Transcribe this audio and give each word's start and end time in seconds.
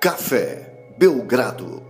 Café 0.00 0.94
Belgrado. 0.96 1.82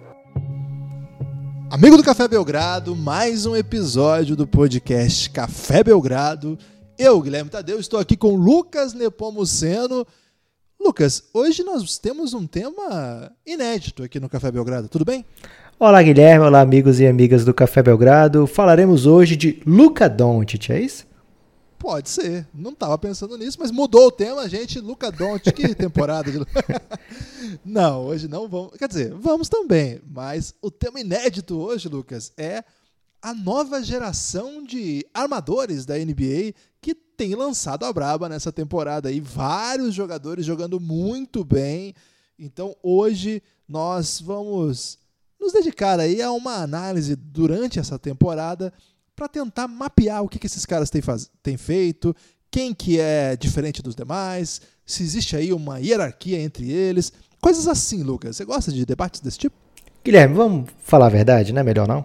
Amigo 1.70 1.98
do 1.98 2.02
Café 2.02 2.26
Belgrado, 2.26 2.96
mais 2.96 3.44
um 3.44 3.54
episódio 3.54 4.34
do 4.34 4.46
podcast 4.46 5.28
Café 5.28 5.84
Belgrado. 5.84 6.58
Eu, 6.98 7.20
Guilherme 7.20 7.50
Tadeu, 7.50 7.78
estou 7.78 8.00
aqui 8.00 8.16
com 8.16 8.34
Lucas 8.34 8.94
Nepomuceno. 8.94 10.06
Lucas, 10.80 11.24
hoje 11.34 11.62
nós 11.62 11.98
temos 11.98 12.32
um 12.32 12.46
tema 12.46 13.30
inédito 13.46 14.02
aqui 14.02 14.18
no 14.18 14.28
Café 14.30 14.50
Belgrado, 14.50 14.88
tudo 14.88 15.04
bem? 15.04 15.22
Olá, 15.78 16.02
Guilherme. 16.02 16.46
Olá, 16.46 16.62
amigos 16.62 17.00
e 17.00 17.06
amigas 17.06 17.44
do 17.44 17.52
Café 17.52 17.82
Belgrado. 17.82 18.46
Falaremos 18.46 19.04
hoje 19.04 19.36
de 19.36 19.62
Luca 19.66 20.08
Doncic, 20.08 20.70
é 20.70 20.80
isso? 20.80 21.07
Pode 21.78 22.08
ser. 22.08 22.46
Não 22.52 22.72
estava 22.72 22.98
pensando 22.98 23.38
nisso, 23.38 23.58
mas 23.60 23.70
mudou 23.70 24.08
o 24.08 24.12
tema, 24.12 24.48
gente. 24.48 24.80
Luca 24.80 25.12
Doncic, 25.12 25.54
que 25.54 25.74
temporada 25.76 26.30
de 26.30 26.38
Não, 27.64 28.04
hoje 28.04 28.26
não 28.26 28.48
vamos. 28.48 28.76
Quer 28.76 28.88
dizer, 28.88 29.14
vamos 29.14 29.48
também, 29.48 30.00
mas 30.06 30.54
o 30.60 30.70
tema 30.70 31.00
inédito 31.00 31.56
hoje, 31.56 31.88
Lucas, 31.88 32.32
é 32.36 32.64
a 33.22 33.32
nova 33.32 33.82
geração 33.82 34.62
de 34.62 35.06
armadores 35.14 35.86
da 35.86 35.96
NBA 35.96 36.54
que 36.80 36.94
tem 36.94 37.34
lançado 37.34 37.84
a 37.84 37.92
braba 37.92 38.28
nessa 38.28 38.52
temporada 38.52 39.08
aí, 39.08 39.20
vários 39.20 39.94
jogadores 39.94 40.44
jogando 40.44 40.78
muito 40.80 41.44
bem. 41.44 41.94
Então, 42.38 42.76
hoje 42.82 43.42
nós 43.68 44.20
vamos 44.20 44.98
nos 45.40 45.52
dedicar 45.52 45.98
aí 46.00 46.20
a 46.22 46.30
uma 46.32 46.56
análise 46.56 47.14
durante 47.16 47.78
essa 47.78 47.98
temporada 47.98 48.72
para 49.18 49.26
tentar 49.26 49.66
mapear 49.66 50.22
o 50.22 50.28
que, 50.28 50.38
que 50.38 50.46
esses 50.46 50.64
caras 50.64 50.88
têm, 50.88 51.02
faz... 51.02 51.28
têm 51.42 51.56
feito, 51.56 52.14
quem 52.48 52.72
que 52.72 53.00
é 53.00 53.36
diferente 53.36 53.82
dos 53.82 53.96
demais, 53.96 54.60
se 54.86 55.02
existe 55.02 55.34
aí 55.34 55.52
uma 55.52 55.80
hierarquia 55.80 56.40
entre 56.40 56.70
eles, 56.70 57.12
coisas 57.40 57.66
assim, 57.66 58.04
Lucas. 58.04 58.36
Você 58.36 58.44
gosta 58.44 58.70
de 58.70 58.86
debates 58.86 59.20
desse 59.20 59.36
tipo? 59.36 59.56
Guilherme, 60.04 60.36
vamos 60.36 60.70
falar 60.84 61.06
a 61.06 61.10
verdade, 61.10 61.52
não 61.52 61.60
é 61.60 61.64
melhor 61.64 61.88
não? 61.88 62.04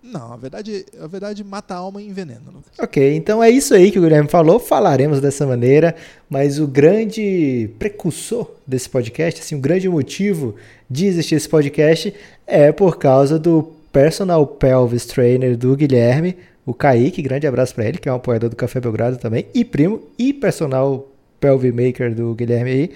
Não, 0.00 0.32
a 0.32 0.36
verdade, 0.36 0.86
a 1.00 1.06
verdade 1.08 1.42
mata 1.42 1.74
a 1.74 1.78
alma 1.78 2.00
e 2.00 2.06
envenena, 2.06 2.42
Lucas. 2.46 2.72
Ok, 2.78 3.16
então 3.16 3.42
é 3.42 3.50
isso 3.50 3.74
aí 3.74 3.90
que 3.90 3.98
o 3.98 4.02
Guilherme 4.02 4.28
falou, 4.28 4.60
falaremos 4.60 5.20
dessa 5.20 5.44
maneira, 5.44 5.94
mas 6.30 6.60
o 6.60 6.68
grande 6.68 7.68
precursor 7.80 8.48
desse 8.64 8.88
podcast, 8.88 9.40
assim, 9.40 9.56
o 9.56 9.60
grande 9.60 9.88
motivo 9.88 10.54
de 10.88 11.06
existir 11.06 11.34
esse 11.34 11.48
podcast 11.48 12.14
é 12.46 12.70
por 12.70 12.96
causa 12.98 13.40
do 13.40 13.81
personal 13.92 14.46
pelvis 14.46 15.04
trainer 15.04 15.56
do 15.56 15.76
Guilherme, 15.76 16.36
o 16.64 16.72
Kaique, 16.72 17.20
grande 17.20 17.46
abraço 17.46 17.74
para 17.74 17.86
ele, 17.86 17.98
que 17.98 18.08
é 18.08 18.12
um 18.12 18.16
apoiador 18.16 18.48
do 18.48 18.56
Café 18.56 18.80
Belgrado 18.80 19.18
também, 19.18 19.46
e 19.54 19.64
primo, 19.64 20.00
e 20.18 20.32
personal 20.32 21.12
pelvis 21.38 21.74
maker 21.74 22.14
do 22.14 22.34
Guilherme 22.34 22.70
aí. 22.70 22.90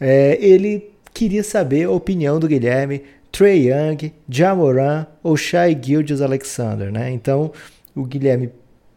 É, 0.00 0.36
ele 0.40 0.90
queria 1.14 1.42
saber 1.42 1.84
a 1.84 1.90
opinião 1.90 2.38
do 2.38 2.48
Guilherme, 2.48 3.02
Trey 3.30 3.70
Young, 3.70 4.12
Jamoran 4.28 5.06
ou 5.22 5.36
Shai 5.36 5.78
Gildius 5.80 6.20
Alexander, 6.20 6.92
né? 6.92 7.10
Então, 7.10 7.50
o 7.94 8.04
Guilherme 8.04 8.50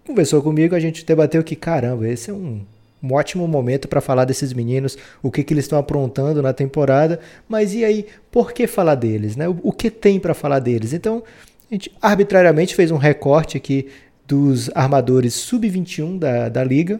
conversou 0.06 0.42
comigo, 0.42 0.76
a 0.76 0.80
gente 0.80 1.06
debateu 1.06 1.44
que, 1.44 1.56
caramba, 1.56 2.08
esse 2.08 2.30
é 2.30 2.33
um 2.33 2.61
um 3.06 3.14
ótimo 3.14 3.48
momento 3.48 3.88
para 3.88 4.02
falar 4.02 4.25
desses 4.25 4.53
meninos, 4.53 4.98
o 5.22 5.30
que, 5.30 5.44
que 5.44 5.53
eles 5.53 5.66
estão 5.66 5.78
aprontando 5.78 6.42
na 6.42 6.53
temporada. 6.53 7.20
Mas 7.48 7.73
e 7.73 7.86
aí, 7.86 8.06
por 8.31 8.52
que 8.52 8.67
falar 8.67 8.95
deles? 8.95 9.36
Né? 9.36 9.48
O, 9.48 9.58
o 9.64 9.72
que 9.72 9.89
tem 9.92 10.20
para 10.20 10.34
falar 10.34 10.59
deles? 10.59 10.94
Então, 10.94 11.23
a 11.70 11.73
gente 11.73 11.92
arbitrariamente 12.02 12.76
fez 12.76 12.92
um 12.92 12.98
recorte 12.98 13.58
aqui 13.58 13.88
dos 14.28 14.70
armadores 14.73 15.33
sub-21 15.33 16.17
da, 16.17 16.50
da 16.50 16.64
liga 16.64 17.00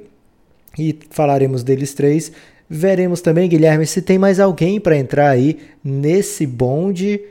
e 0.78 0.98
falaremos 1.09 1.64
deles 1.64 1.94
três. 1.94 2.31
Veremos 2.70 3.21
também, 3.21 3.48
Guilherme, 3.48 3.86
se 3.86 4.02
tem 4.02 4.17
mais 4.17 4.39
alguém 4.39 4.80
para 4.80 4.98
entrar 4.98 5.30
aí 5.30 5.60
nesse 5.83 6.45
bonde 6.45 7.21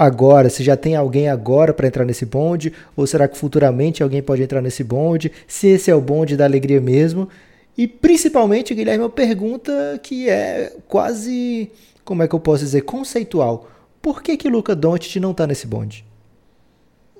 agora, 0.00 0.48
se 0.48 0.64
já 0.64 0.76
tem 0.76 0.96
alguém 0.96 1.28
agora 1.28 1.74
para 1.74 1.86
entrar 1.86 2.06
nesse 2.06 2.24
bonde, 2.24 2.72
ou 2.96 3.06
será 3.06 3.28
que 3.28 3.36
futuramente 3.36 4.02
alguém 4.02 4.22
pode 4.22 4.42
entrar 4.42 4.62
nesse 4.62 4.82
bonde, 4.82 5.30
se 5.46 5.68
esse 5.68 5.90
é 5.90 5.94
o 5.94 6.00
bonde 6.00 6.36
da 6.38 6.44
alegria 6.46 6.80
mesmo. 6.80 7.28
E 7.76 7.86
principalmente, 7.86 8.74
Guilherme, 8.74 9.04
uma 9.04 9.10
pergunta 9.10 9.98
que 10.02 10.28
é 10.28 10.76
quase, 10.86 11.70
como 12.04 12.22
é 12.22 12.28
que 12.28 12.34
eu 12.34 12.40
posso 12.40 12.64
dizer, 12.64 12.82
conceitual. 12.82 13.68
Por 14.02 14.22
que 14.22 14.36
que 14.36 14.48
Luca 14.48 14.74
Doncic 14.74 15.16
não 15.16 15.30
está 15.30 15.46
nesse 15.46 15.66
bonde? 15.66 16.04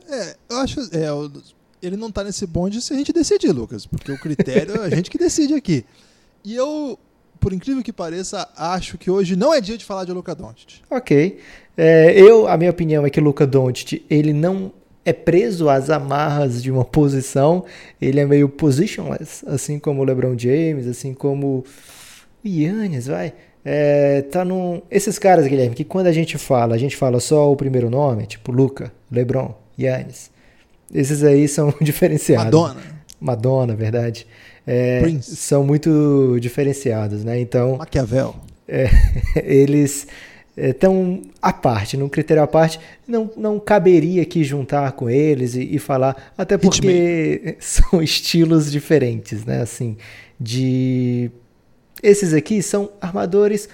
É, 0.09 0.37
eu 0.49 0.57
acho, 0.59 0.81
é, 0.81 1.07
ele 1.83 1.97
não 1.97 2.09
está 2.09 2.25
nesse 2.25 2.47
bonde 2.47 2.81
se 2.81 2.93
a 2.93 2.97
gente 2.97 3.13
decidir, 3.13 3.53
Lucas, 3.53 3.87
porque 3.87 4.11
o 4.11 4.19
critério 4.19 4.83
é 4.83 4.87
a 4.87 4.91
gente 4.91 5.11
que 5.11 5.19
decide 5.19 5.55
aqui. 5.55 5.85
E 6.45 6.55
eu, 6.55 6.99
por 7.39 7.53
incrível 7.53 7.83
que 7.83 7.93
pareça, 7.93 8.49
acho 8.57 8.99
que 8.99 9.11
hoje 9.11 9.37
não 9.37 9.55
é 9.55 9.61
dia 9.61 9.79
de 9.79 9.85
falar 9.85 10.05
de 10.05 10.13
Luca 10.13 10.35
Doncic. 10.35 10.81
Ok. 10.91 11.39
É, 11.77 12.21
eu, 12.21 12.49
a 12.49 12.57
minha 12.57 12.71
opinião 12.71 13.07
é 13.07 13.11
que 13.11 13.21
Luca 13.21 13.47
Doncic, 13.47 14.05
ele 14.11 14.33
não 14.33 14.73
é 15.05 15.13
preso 15.13 15.69
às 15.69 15.91
amarras 15.91 16.63
de 16.63 16.71
uma 16.71 16.85
posição, 16.85 17.65
ele 18.01 18.21
é 18.21 18.27
meio 18.27 18.49
positionless, 18.49 19.45
assim 19.47 19.79
como 19.79 20.03
o 20.03 20.05
LeBron 20.05 20.39
James, 20.39 20.87
assim 20.87 21.15
como 21.15 21.65
o 22.45 22.49
Yannis, 22.49 23.07
vai. 23.07 23.33
É, 23.65 24.23
tá 24.23 24.45
num... 24.45 24.83
Esses 24.91 25.19
caras, 25.19 25.47
Guilherme, 25.47 25.75
que 25.75 25.85
quando 25.85 26.07
a 26.07 26.13
gente 26.13 26.39
fala, 26.39 26.75
a 26.75 26.79
gente 26.79 26.97
fala 26.97 27.21
só 27.21 27.51
o 27.51 27.57
primeiro 27.57 27.91
nome, 27.91 28.27
tipo 28.27 28.53
Luca, 28.53 28.93
LeBron, 29.11 29.55
Yannis. 29.79 30.31
Esses 30.93 31.23
aí 31.23 31.47
são 31.49 31.73
diferenciados. 31.81 32.47
Madonna. 32.47 32.81
Madonna, 33.21 33.77
verdade. 33.77 34.27
É, 34.67 35.03
são 35.21 35.65
muito 35.65 36.39
diferenciados, 36.41 37.25
né? 37.25 37.39
Então. 37.41 37.77
Maquiavel. 37.77 38.35
É, 38.67 38.89
eles 39.45 40.07
estão 40.69 41.23
à 41.41 41.53
parte, 41.53 41.97
num 41.97 42.09
critério 42.09 42.43
à 42.43 42.47
parte, 42.47 42.79
não, 43.07 43.31
não 43.37 43.59
caberia 43.59 44.23
aqui 44.23 44.45
juntar 44.45 44.93
com 44.93 45.09
eles 45.09 45.55
e, 45.55 45.75
e 45.75 45.79
falar, 45.79 46.33
até 46.37 46.59
porque 46.59 47.57
são 47.61 48.03
estilos 48.03 48.71
diferentes, 48.71 49.45
né? 49.45 49.63
Assim, 49.63 49.97
de 50.39 51.31
esses 52.03 52.33
aqui 52.33 52.63
são 52.63 52.91
armadores 53.01 53.69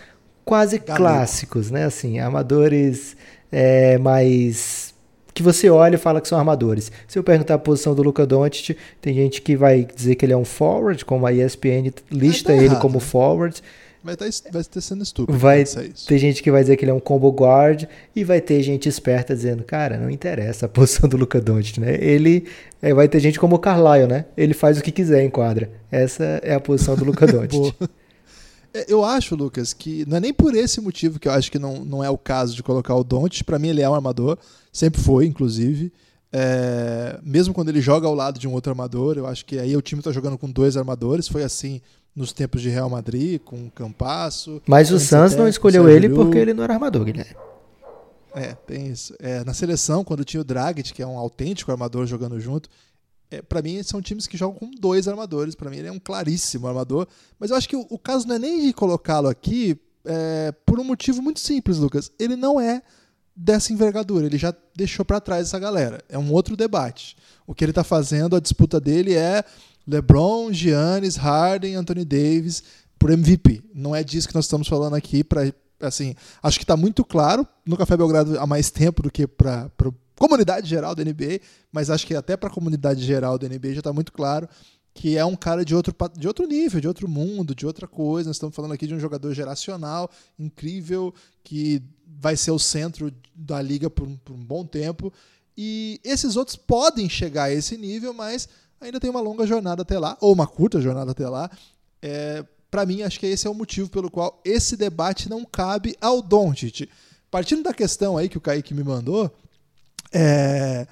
quase 0.44 0.78
clássicos, 0.78 1.70
né? 1.70 1.84
Assim, 1.84 2.18
armadores 2.18 3.16
é, 3.50 3.98
mais 3.98 4.94
que 5.36 5.42
você 5.42 5.68
olha 5.68 5.96
e 5.96 5.98
fala 5.98 6.20
que 6.20 6.28
são 6.28 6.38
armadores. 6.38 6.90
Se 7.06 7.18
eu 7.18 7.22
perguntar 7.22 7.54
a 7.54 7.58
posição 7.58 7.94
do 7.94 8.02
Luca 8.02 8.24
Doncic, 8.26 8.74
tem 9.02 9.12
gente 9.12 9.42
que 9.42 9.54
vai 9.54 9.84
dizer 9.84 10.14
que 10.14 10.24
ele 10.24 10.32
é 10.32 10.36
um 10.36 10.46
forward, 10.46 11.04
como 11.04 11.26
a 11.26 11.32
ESPN 11.32 11.92
lista 12.10 12.48
tá 12.48 12.54
ele 12.54 12.64
errado, 12.64 12.80
como 12.80 12.94
né? 12.94 13.00
forward. 13.00 13.62
Vai 14.06 14.14
estar 14.14 14.30
tá 14.30 14.50
vai 14.52 14.62
ter 14.62 14.80
sendo 14.80 15.02
estúpido. 15.02 15.36
Vai 15.36 15.64
ter 15.64 16.18
gente 16.18 16.40
que 16.40 16.48
vai 16.48 16.62
dizer 16.62 16.76
que 16.76 16.84
ele 16.84 16.92
é 16.92 16.94
um 16.94 17.00
combo 17.00 17.28
guard 17.30 17.86
e 18.14 18.22
vai 18.22 18.40
ter 18.40 18.62
gente 18.62 18.88
esperta 18.88 19.34
dizendo, 19.34 19.64
cara, 19.64 19.98
não 19.98 20.08
interessa 20.08 20.66
a 20.66 20.68
posição 20.68 21.08
do 21.08 21.16
Luca 21.16 21.40
Doncic, 21.40 21.78
né? 21.78 21.96
Ele 22.00 22.46
é, 22.80 22.94
vai 22.94 23.08
ter 23.08 23.18
gente 23.18 23.40
como 23.40 23.56
o 23.56 23.58
Carlisle, 23.58 24.06
né? 24.06 24.26
Ele 24.36 24.54
faz 24.54 24.78
o 24.78 24.82
que 24.82 24.92
quiser 24.92 25.24
em 25.24 25.28
quadra. 25.28 25.72
Essa 25.90 26.22
é 26.44 26.54
a 26.54 26.60
posição 26.60 26.94
do 26.94 27.04
Luca 27.04 27.26
Doncic. 27.26 27.74
É, 28.72 28.84
eu 28.86 29.04
acho, 29.04 29.34
Lucas, 29.34 29.72
que 29.72 30.04
não 30.06 30.18
é 30.18 30.20
nem 30.20 30.32
por 30.32 30.54
esse 30.54 30.80
motivo 30.80 31.18
que 31.18 31.26
eu 31.26 31.32
acho 31.32 31.50
que 31.50 31.58
não, 31.58 31.84
não 31.84 32.04
é 32.04 32.08
o 32.08 32.16
caso 32.16 32.54
de 32.54 32.62
colocar 32.62 32.94
o 32.94 33.02
Doncic. 33.02 33.42
Para 33.42 33.58
mim 33.58 33.70
ele 33.70 33.82
é 33.82 33.90
um 33.90 33.94
armador, 33.94 34.38
sempre 34.72 35.00
foi, 35.00 35.26
inclusive. 35.26 35.92
É, 36.32 37.18
mesmo 37.24 37.52
quando 37.52 37.70
ele 37.70 37.80
joga 37.80 38.06
ao 38.06 38.14
lado 38.14 38.38
de 38.38 38.46
um 38.46 38.52
outro 38.52 38.70
armador, 38.70 39.18
eu 39.18 39.26
acho 39.26 39.44
que 39.44 39.58
aí 39.58 39.76
o 39.76 39.82
time 39.82 39.98
está 39.98 40.12
jogando 40.12 40.38
com 40.38 40.48
dois 40.48 40.76
armadores. 40.76 41.26
Foi 41.26 41.42
assim 41.42 41.80
nos 42.16 42.32
tempos 42.32 42.62
de 42.62 42.70
Real 42.70 42.88
Madrid, 42.88 43.38
com 43.44 43.68
Campasso. 43.70 44.62
Mas 44.66 44.90
o 44.90 44.98
Sanz 44.98 45.36
não 45.36 45.46
escolheu 45.46 45.86
ele 45.86 46.08
porque 46.08 46.38
ele 46.38 46.54
não 46.54 46.64
era 46.64 46.72
armador, 46.72 47.04
Guilherme. 47.04 47.36
É, 48.34 48.54
tem 48.66 48.88
isso. 48.88 49.14
É, 49.18 49.44
na 49.44 49.52
seleção, 49.52 50.02
quando 50.02 50.24
tinha 50.24 50.40
o 50.40 50.44
Dragic, 50.44 50.92
que 50.92 51.02
é 51.02 51.06
um 51.06 51.18
autêntico 51.18 51.70
armador 51.70 52.06
jogando 52.06 52.40
junto, 52.40 52.68
é, 53.30 53.42
para 53.42 53.60
mim 53.60 53.82
são 53.82 54.00
times 54.00 54.26
que 54.26 54.36
jogam 54.36 54.58
com 54.58 54.70
dois 54.70 55.06
armadores. 55.06 55.54
Para 55.54 55.70
mim 55.70 55.76
ele 55.76 55.88
é 55.88 55.92
um 55.92 55.98
claríssimo 55.98 56.66
armador. 56.66 57.06
Mas 57.38 57.50
eu 57.50 57.56
acho 57.56 57.68
que 57.68 57.76
o, 57.76 57.86
o 57.90 57.98
caso 57.98 58.26
não 58.26 58.36
é 58.36 58.38
nem 58.38 58.62
de 58.62 58.72
colocá-lo 58.72 59.28
aqui 59.28 59.78
é, 60.04 60.52
por 60.64 60.80
um 60.80 60.84
motivo 60.84 61.20
muito 61.20 61.40
simples, 61.40 61.78
Lucas. 61.78 62.10
Ele 62.18 62.36
não 62.36 62.60
é 62.60 62.82
dessa 63.34 63.72
envergadura. 63.72 64.26
Ele 64.26 64.38
já 64.38 64.54
deixou 64.74 65.04
para 65.04 65.20
trás 65.20 65.48
essa 65.48 65.58
galera. 65.58 66.02
É 66.08 66.18
um 66.18 66.32
outro 66.32 66.56
debate. 66.56 67.16
O 67.46 67.54
que 67.54 67.64
ele 67.64 67.72
está 67.72 67.84
fazendo, 67.84 68.36
a 68.36 68.40
disputa 68.40 68.80
dele 68.80 69.14
é 69.14 69.44
LeBron, 69.86 70.52
Giannis, 70.52 71.16
Harden, 71.16 71.76
Anthony 71.76 72.04
Davis 72.04 72.62
por 72.98 73.10
MVP. 73.10 73.62
Não 73.74 73.94
é 73.94 74.02
disso 74.02 74.28
que 74.28 74.34
nós 74.34 74.46
estamos 74.46 74.68
falando 74.68 74.94
aqui 74.94 75.22
para 75.22 75.52
assim, 75.80 76.14
acho 76.42 76.58
que 76.58 76.64
está 76.64 76.76
muito 76.76 77.04
claro 77.04 77.46
no 77.64 77.76
Café 77.76 77.96
Belgrado 77.96 78.38
há 78.38 78.46
mais 78.46 78.70
tempo 78.70 79.02
do 79.02 79.10
que 79.10 79.26
para 79.26 79.66
a 79.66 79.92
comunidade 80.18 80.66
geral 80.66 80.94
da 80.94 81.04
NBA, 81.04 81.40
mas 81.70 81.90
acho 81.90 82.06
que 82.06 82.14
até 82.14 82.34
para 82.36 82.48
a 82.48 82.52
comunidade 82.52 83.04
geral 83.04 83.38
da 83.38 83.46
NBA 83.46 83.74
já 83.74 83.80
está 83.80 83.92
muito 83.92 84.10
claro 84.10 84.48
que 84.94 85.18
é 85.18 85.24
um 85.26 85.36
cara 85.36 85.62
de 85.62 85.74
outro, 85.74 85.94
de 86.16 86.26
outro 86.26 86.46
nível, 86.46 86.80
de 86.80 86.88
outro 86.88 87.06
mundo, 87.06 87.54
de 87.54 87.66
outra 87.66 87.86
coisa. 87.86 88.30
Nós 88.30 88.36
estamos 88.36 88.56
falando 88.56 88.72
aqui 88.72 88.86
de 88.86 88.94
um 88.94 88.98
jogador 88.98 89.34
geracional, 89.34 90.10
incrível, 90.38 91.12
que 91.44 91.82
vai 92.18 92.34
ser 92.34 92.50
o 92.50 92.58
centro 92.58 93.12
da 93.34 93.60
liga 93.60 93.90
por 93.90 94.08
por 94.24 94.32
um 94.32 94.42
bom 94.42 94.64
tempo. 94.64 95.12
E 95.56 96.00
esses 96.02 96.34
outros 96.34 96.56
podem 96.56 97.10
chegar 97.10 97.44
a 97.44 97.52
esse 97.52 97.76
nível, 97.76 98.14
mas 98.14 98.48
ainda 98.80 99.00
tem 99.00 99.10
uma 99.10 99.20
longa 99.20 99.46
jornada 99.46 99.82
até 99.82 99.98
lá, 99.98 100.16
ou 100.20 100.32
uma 100.32 100.46
curta 100.46 100.80
jornada 100.80 101.10
até 101.10 101.28
lá. 101.28 101.50
É, 102.02 102.44
para 102.70 102.84
mim, 102.84 103.02
acho 103.02 103.18
que 103.18 103.26
esse 103.26 103.46
é 103.46 103.50
o 103.50 103.54
motivo 103.54 103.88
pelo 103.88 104.10
qual 104.10 104.40
esse 104.44 104.76
debate 104.76 105.28
não 105.28 105.44
cabe 105.44 105.96
ao 106.00 106.20
Doncic. 106.20 106.88
Partindo 107.30 107.62
da 107.62 107.74
questão 107.74 108.16
aí 108.16 108.28
que 108.28 108.38
o 108.38 108.40
Kaique 108.40 108.74
me 108.74 108.84
mandou, 108.84 109.30
é, 110.12 110.86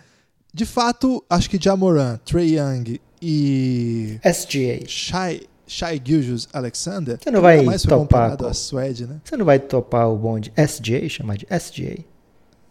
de 0.53 0.65
fato, 0.65 1.25
acho 1.29 1.49
que 1.49 1.59
Jamoran, 1.61 2.19
Trey 2.25 2.59
Young 2.59 3.01
e 3.21 4.21
SGA. 4.25 4.87
Shai, 4.87 5.43
Shai 5.67 6.01
Gilgeous 6.05 6.49
Alexander. 6.53 7.19
Você 7.21 7.31
não 7.31 7.41
vai 7.41 7.65
foi 7.65 7.79
topar. 7.79 8.45
a 8.45 8.55
Suede, 8.55 9.07
né? 9.07 9.21
Você 9.25 9.37
não 9.37 9.45
vai 9.45 9.59
topar 9.59 10.09
o 10.09 10.17
bonde 10.17 10.53
SGA, 10.57 11.09
chamar 11.09 11.37
de 11.37 11.47
SGA? 11.47 12.05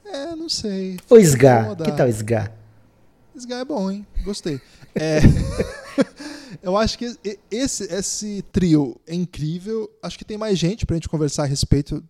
É, 0.06 0.36
não 0.36 0.48
sei. 0.48 0.98
Ou 1.10 1.20
SGA? 1.20 1.62
Incomodar. 1.62 1.92
Que 1.92 1.98
tal 1.98 2.08
SGA? 2.08 2.54
Esse 3.36 3.48
guy 3.48 3.56
é 3.56 3.66
bom, 3.66 3.90
hein? 3.90 4.06
Gostei. 4.24 4.62
É, 4.96 5.20
eu 6.62 6.78
acho 6.78 6.98
que 6.98 7.18
esse, 7.52 7.84
esse 7.86 8.44
trio 8.52 9.00
é 9.08 9.16
incrível. 9.16 9.90
Acho 10.02 10.18
que 10.18 10.26
tem 10.26 10.38
mais 10.38 10.58
gente 10.58 10.86
pra 10.86 10.96
gente 10.96 11.10
conversar 11.10 11.44
a 11.44 11.48
respeito 11.48 12.04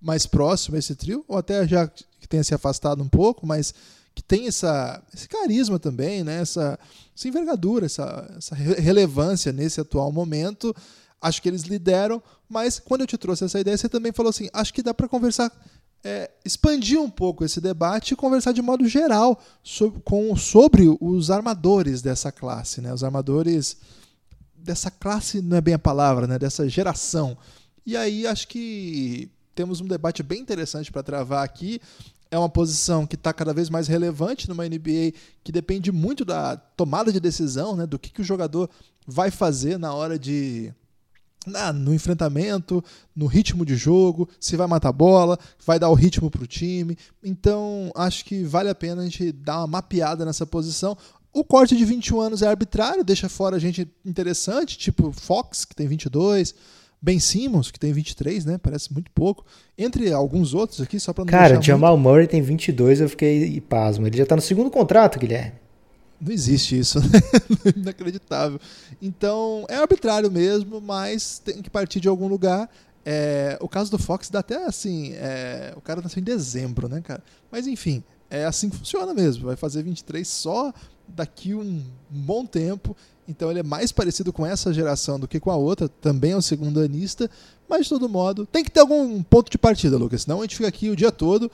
mais 0.00 0.26
próximo 0.26 0.76
esse 0.76 0.94
trio, 0.94 1.24
ou 1.26 1.38
até 1.38 1.66
já 1.66 1.88
que 1.88 2.28
tenha 2.28 2.44
se 2.44 2.54
afastado 2.54 3.02
um 3.02 3.08
pouco, 3.08 3.46
mas 3.46 3.72
que 4.14 4.22
tem 4.22 4.46
essa, 4.46 5.02
esse 5.12 5.28
carisma 5.28 5.78
também, 5.78 6.22
né? 6.22 6.40
essa, 6.40 6.78
essa 7.16 7.28
envergadura, 7.28 7.86
essa, 7.86 8.32
essa 8.36 8.54
re- 8.54 8.80
relevância 8.80 9.52
nesse 9.52 9.80
atual 9.80 10.12
momento. 10.12 10.74
Acho 11.20 11.40
que 11.40 11.48
eles 11.48 11.62
lideram, 11.62 12.22
mas 12.48 12.78
quando 12.78 13.00
eu 13.00 13.06
te 13.06 13.16
trouxe 13.16 13.44
essa 13.44 13.58
ideia, 13.58 13.76
você 13.76 13.88
também 13.88 14.12
falou 14.12 14.28
assim: 14.30 14.48
acho 14.52 14.74
que 14.74 14.82
dá 14.82 14.92
para 14.92 15.08
conversar, 15.08 15.50
é, 16.04 16.30
expandir 16.44 17.00
um 17.00 17.08
pouco 17.08 17.44
esse 17.44 17.60
debate 17.60 18.12
e 18.12 18.16
conversar 18.16 18.52
de 18.52 18.60
modo 18.60 18.86
geral 18.86 19.40
sobre, 19.62 20.00
com, 20.02 20.36
sobre 20.36 20.94
os 21.00 21.30
armadores 21.30 22.02
dessa 22.02 22.30
classe, 22.30 22.82
né? 22.82 22.92
os 22.92 23.02
armadores 23.02 23.78
dessa 24.54 24.90
classe 24.90 25.40
não 25.40 25.56
é 25.56 25.60
bem 25.62 25.74
a 25.74 25.78
palavra, 25.78 26.26
né? 26.26 26.38
dessa 26.38 26.68
geração. 26.68 27.36
E 27.86 27.96
aí 27.96 28.26
acho 28.26 28.46
que 28.48 29.30
temos 29.54 29.80
um 29.80 29.86
debate 29.86 30.22
bem 30.22 30.40
interessante 30.40 30.92
para 30.92 31.02
travar 31.02 31.44
aqui. 31.44 31.80
É 32.30 32.38
uma 32.38 32.48
posição 32.48 33.06
que 33.06 33.14
está 33.14 33.32
cada 33.32 33.54
vez 33.54 33.70
mais 33.70 33.86
relevante 33.86 34.48
numa 34.48 34.66
NBA 34.66 35.12
que 35.42 35.52
depende 35.52 35.90
muito 35.92 36.24
da 36.24 36.56
tomada 36.56 37.12
de 37.12 37.20
decisão, 37.20 37.76
né? 37.76 37.86
do 37.86 37.98
que, 37.98 38.10
que 38.10 38.20
o 38.20 38.24
jogador 38.24 38.68
vai 39.06 39.30
fazer 39.30 39.78
na 39.78 39.94
hora 39.94 40.18
de. 40.18 40.72
Na- 41.46 41.72
no 41.72 41.94
enfrentamento, 41.94 42.82
no 43.14 43.26
ritmo 43.26 43.64
de 43.64 43.76
jogo, 43.76 44.28
se 44.40 44.56
vai 44.56 44.66
matar 44.66 44.88
a 44.88 44.92
bola, 44.92 45.38
vai 45.66 45.78
dar 45.78 45.88
o 45.90 45.94
ritmo 45.94 46.30
para 46.30 46.42
o 46.42 46.46
time. 46.46 46.96
Então, 47.22 47.90
acho 47.94 48.24
que 48.24 48.42
vale 48.44 48.68
a 48.68 48.74
pena 48.74 49.02
a 49.02 49.04
gente 49.04 49.32
dar 49.32 49.58
uma 49.58 49.66
mapeada 49.66 50.24
nessa 50.24 50.46
posição. 50.46 50.96
O 51.32 51.42
corte 51.44 51.76
de 51.76 51.84
21 51.84 52.20
anos 52.20 52.42
é 52.42 52.46
arbitrário, 52.46 53.02
deixa 53.04 53.28
fora 53.28 53.58
gente 53.58 53.88
interessante, 54.04 54.78
tipo 54.78 55.10
Fox, 55.12 55.64
que 55.64 55.74
tem 55.74 55.86
22, 55.88 56.54
Ben 57.02 57.18
Simmons, 57.18 57.70
que 57.70 57.78
tem 57.78 57.92
23, 57.92 58.44
né? 58.44 58.56
Parece 58.56 58.92
muito 58.92 59.10
pouco. 59.10 59.44
Entre 59.76 60.12
alguns 60.12 60.54
outros 60.54 60.80
aqui, 60.80 60.98
só 61.00 61.12
para 61.12 61.24
não 61.24 61.30
Cara, 61.30 61.54
muito- 61.54 61.66
Jamal 61.66 61.96
Murray 61.98 62.26
tem 62.26 62.40
22, 62.40 63.00
eu 63.00 63.08
fiquei 63.08 63.60
pasmo. 63.60 64.06
Ele 64.06 64.16
já 64.16 64.24
tá 64.24 64.36
no 64.36 64.40
segundo 64.40 64.70
contrato, 64.70 65.18
Guilherme. 65.18 65.63
Não 66.24 66.32
existe 66.32 66.78
isso, 66.78 66.98
né? 67.04 67.20
Inacreditável. 67.76 68.58
Então, 69.00 69.66
é 69.68 69.76
arbitrário 69.76 70.30
mesmo, 70.30 70.80
mas 70.80 71.38
tem 71.38 71.60
que 71.60 71.68
partir 71.68 72.00
de 72.00 72.08
algum 72.08 72.26
lugar. 72.26 72.70
É, 73.04 73.58
o 73.60 73.68
caso 73.68 73.90
do 73.90 73.98
Fox 73.98 74.30
dá 74.30 74.38
até 74.38 74.64
assim. 74.64 75.12
é, 75.14 75.74
o 75.76 75.80
cara 75.80 76.00
nasceu 76.00 76.20
em 76.20 76.24
dezembro, 76.24 76.88
né, 76.88 77.02
cara? 77.02 77.22
Mas 77.52 77.66
enfim, 77.66 78.02
é 78.30 78.46
assim 78.46 78.70
que 78.70 78.76
funciona 78.76 79.12
mesmo. 79.12 79.44
Vai 79.44 79.56
fazer 79.56 79.82
23 79.82 80.26
só 80.26 80.72
daqui 81.06 81.54
um 81.54 81.82
bom 82.08 82.46
tempo. 82.46 82.96
Então 83.28 83.50
ele 83.50 83.60
é 83.60 83.62
mais 83.62 83.92
parecido 83.92 84.32
com 84.32 84.44
essa 84.46 84.72
geração 84.72 85.18
do 85.18 85.28
que 85.28 85.38
com 85.38 85.50
a 85.50 85.56
outra. 85.56 85.88
Também 85.88 86.32
é 86.32 86.36
um 86.36 86.42
segundo 86.42 86.80
anista. 86.80 87.30
Mas 87.68 87.84
de 87.84 87.90
todo 87.90 88.08
modo, 88.08 88.46
tem 88.46 88.64
que 88.64 88.70
ter 88.70 88.80
algum 88.80 89.22
ponto 89.22 89.50
de 89.50 89.58
partida, 89.58 89.96
Lucas. 89.96 90.22
Senão 90.22 90.40
a 90.40 90.42
gente 90.42 90.56
fica 90.56 90.68
aqui 90.68 90.90
o 90.90 90.96
dia 90.96 91.12
todo. 91.12 91.50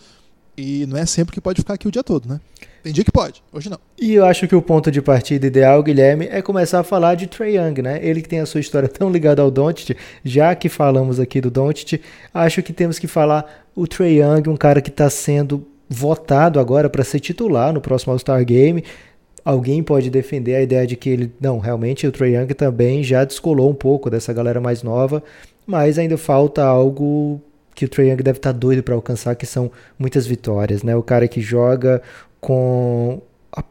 E 0.60 0.86
não 0.86 0.98
é 0.98 1.06
sempre 1.06 1.34
que 1.34 1.40
pode 1.40 1.62
ficar 1.62 1.74
aqui 1.74 1.88
o 1.88 1.90
dia 1.90 2.02
todo, 2.02 2.28
né? 2.28 2.38
Tem 2.82 2.92
dia 2.92 3.04
que 3.04 3.10
pode, 3.10 3.42
hoje 3.52 3.70
não. 3.70 3.78
E 3.98 4.14
eu 4.14 4.24
acho 4.24 4.46
que 4.46 4.54
o 4.54 4.60
ponto 4.60 4.90
de 4.90 5.00
partida 5.00 5.46
ideal, 5.46 5.82
Guilherme, 5.82 6.28
é 6.30 6.42
começar 6.42 6.80
a 6.80 6.84
falar 6.84 7.14
de 7.14 7.26
Trae 7.26 7.56
Young, 7.56 7.80
né? 7.82 7.98
Ele 8.02 8.20
que 8.20 8.28
tem 8.28 8.40
a 8.40 8.46
sua 8.46 8.60
história 8.60 8.88
tão 8.88 9.10
ligada 9.10 9.40
ao 9.40 9.50
Doncic, 9.50 9.96
já 10.22 10.54
que 10.54 10.68
falamos 10.68 11.18
aqui 11.18 11.40
do 11.40 11.50
Doncic, 11.50 12.00
acho 12.32 12.62
que 12.62 12.72
temos 12.72 12.98
que 12.98 13.06
falar 13.06 13.66
o 13.74 13.86
Trae 13.86 14.20
Young, 14.20 14.48
um 14.48 14.56
cara 14.56 14.80
que 14.82 14.90
está 14.90 15.08
sendo 15.08 15.66
votado 15.88 16.60
agora 16.60 16.88
para 16.88 17.04
ser 17.04 17.20
titular 17.20 17.72
no 17.72 17.80
próximo 17.80 18.12
All-Star 18.12 18.44
Game. 18.44 18.84
Alguém 19.42 19.82
pode 19.82 20.10
defender 20.10 20.56
a 20.56 20.62
ideia 20.62 20.86
de 20.86 20.94
que 20.96 21.08
ele, 21.08 21.32
não, 21.40 21.58
realmente 21.58 22.06
o 22.06 22.12
Trae 22.12 22.34
Young 22.34 22.48
também 22.48 23.02
já 23.02 23.24
descolou 23.24 23.70
um 23.70 23.74
pouco 23.74 24.10
dessa 24.10 24.32
galera 24.32 24.60
mais 24.60 24.82
nova, 24.82 25.22
mas 25.66 25.98
ainda 25.98 26.18
falta 26.18 26.62
algo 26.62 27.40
que 27.74 27.84
o 27.84 27.88
Trae 27.88 28.08
Young 28.08 28.22
deve 28.22 28.38
estar 28.38 28.52
doido 28.52 28.82
para 28.82 28.94
alcançar, 28.94 29.34
que 29.34 29.46
são 29.46 29.70
muitas 29.98 30.26
vitórias, 30.26 30.82
né? 30.82 30.94
O 30.96 31.02
cara 31.02 31.26
que 31.28 31.40
joga 31.40 32.02
com 32.40 33.20
a, 33.52 33.62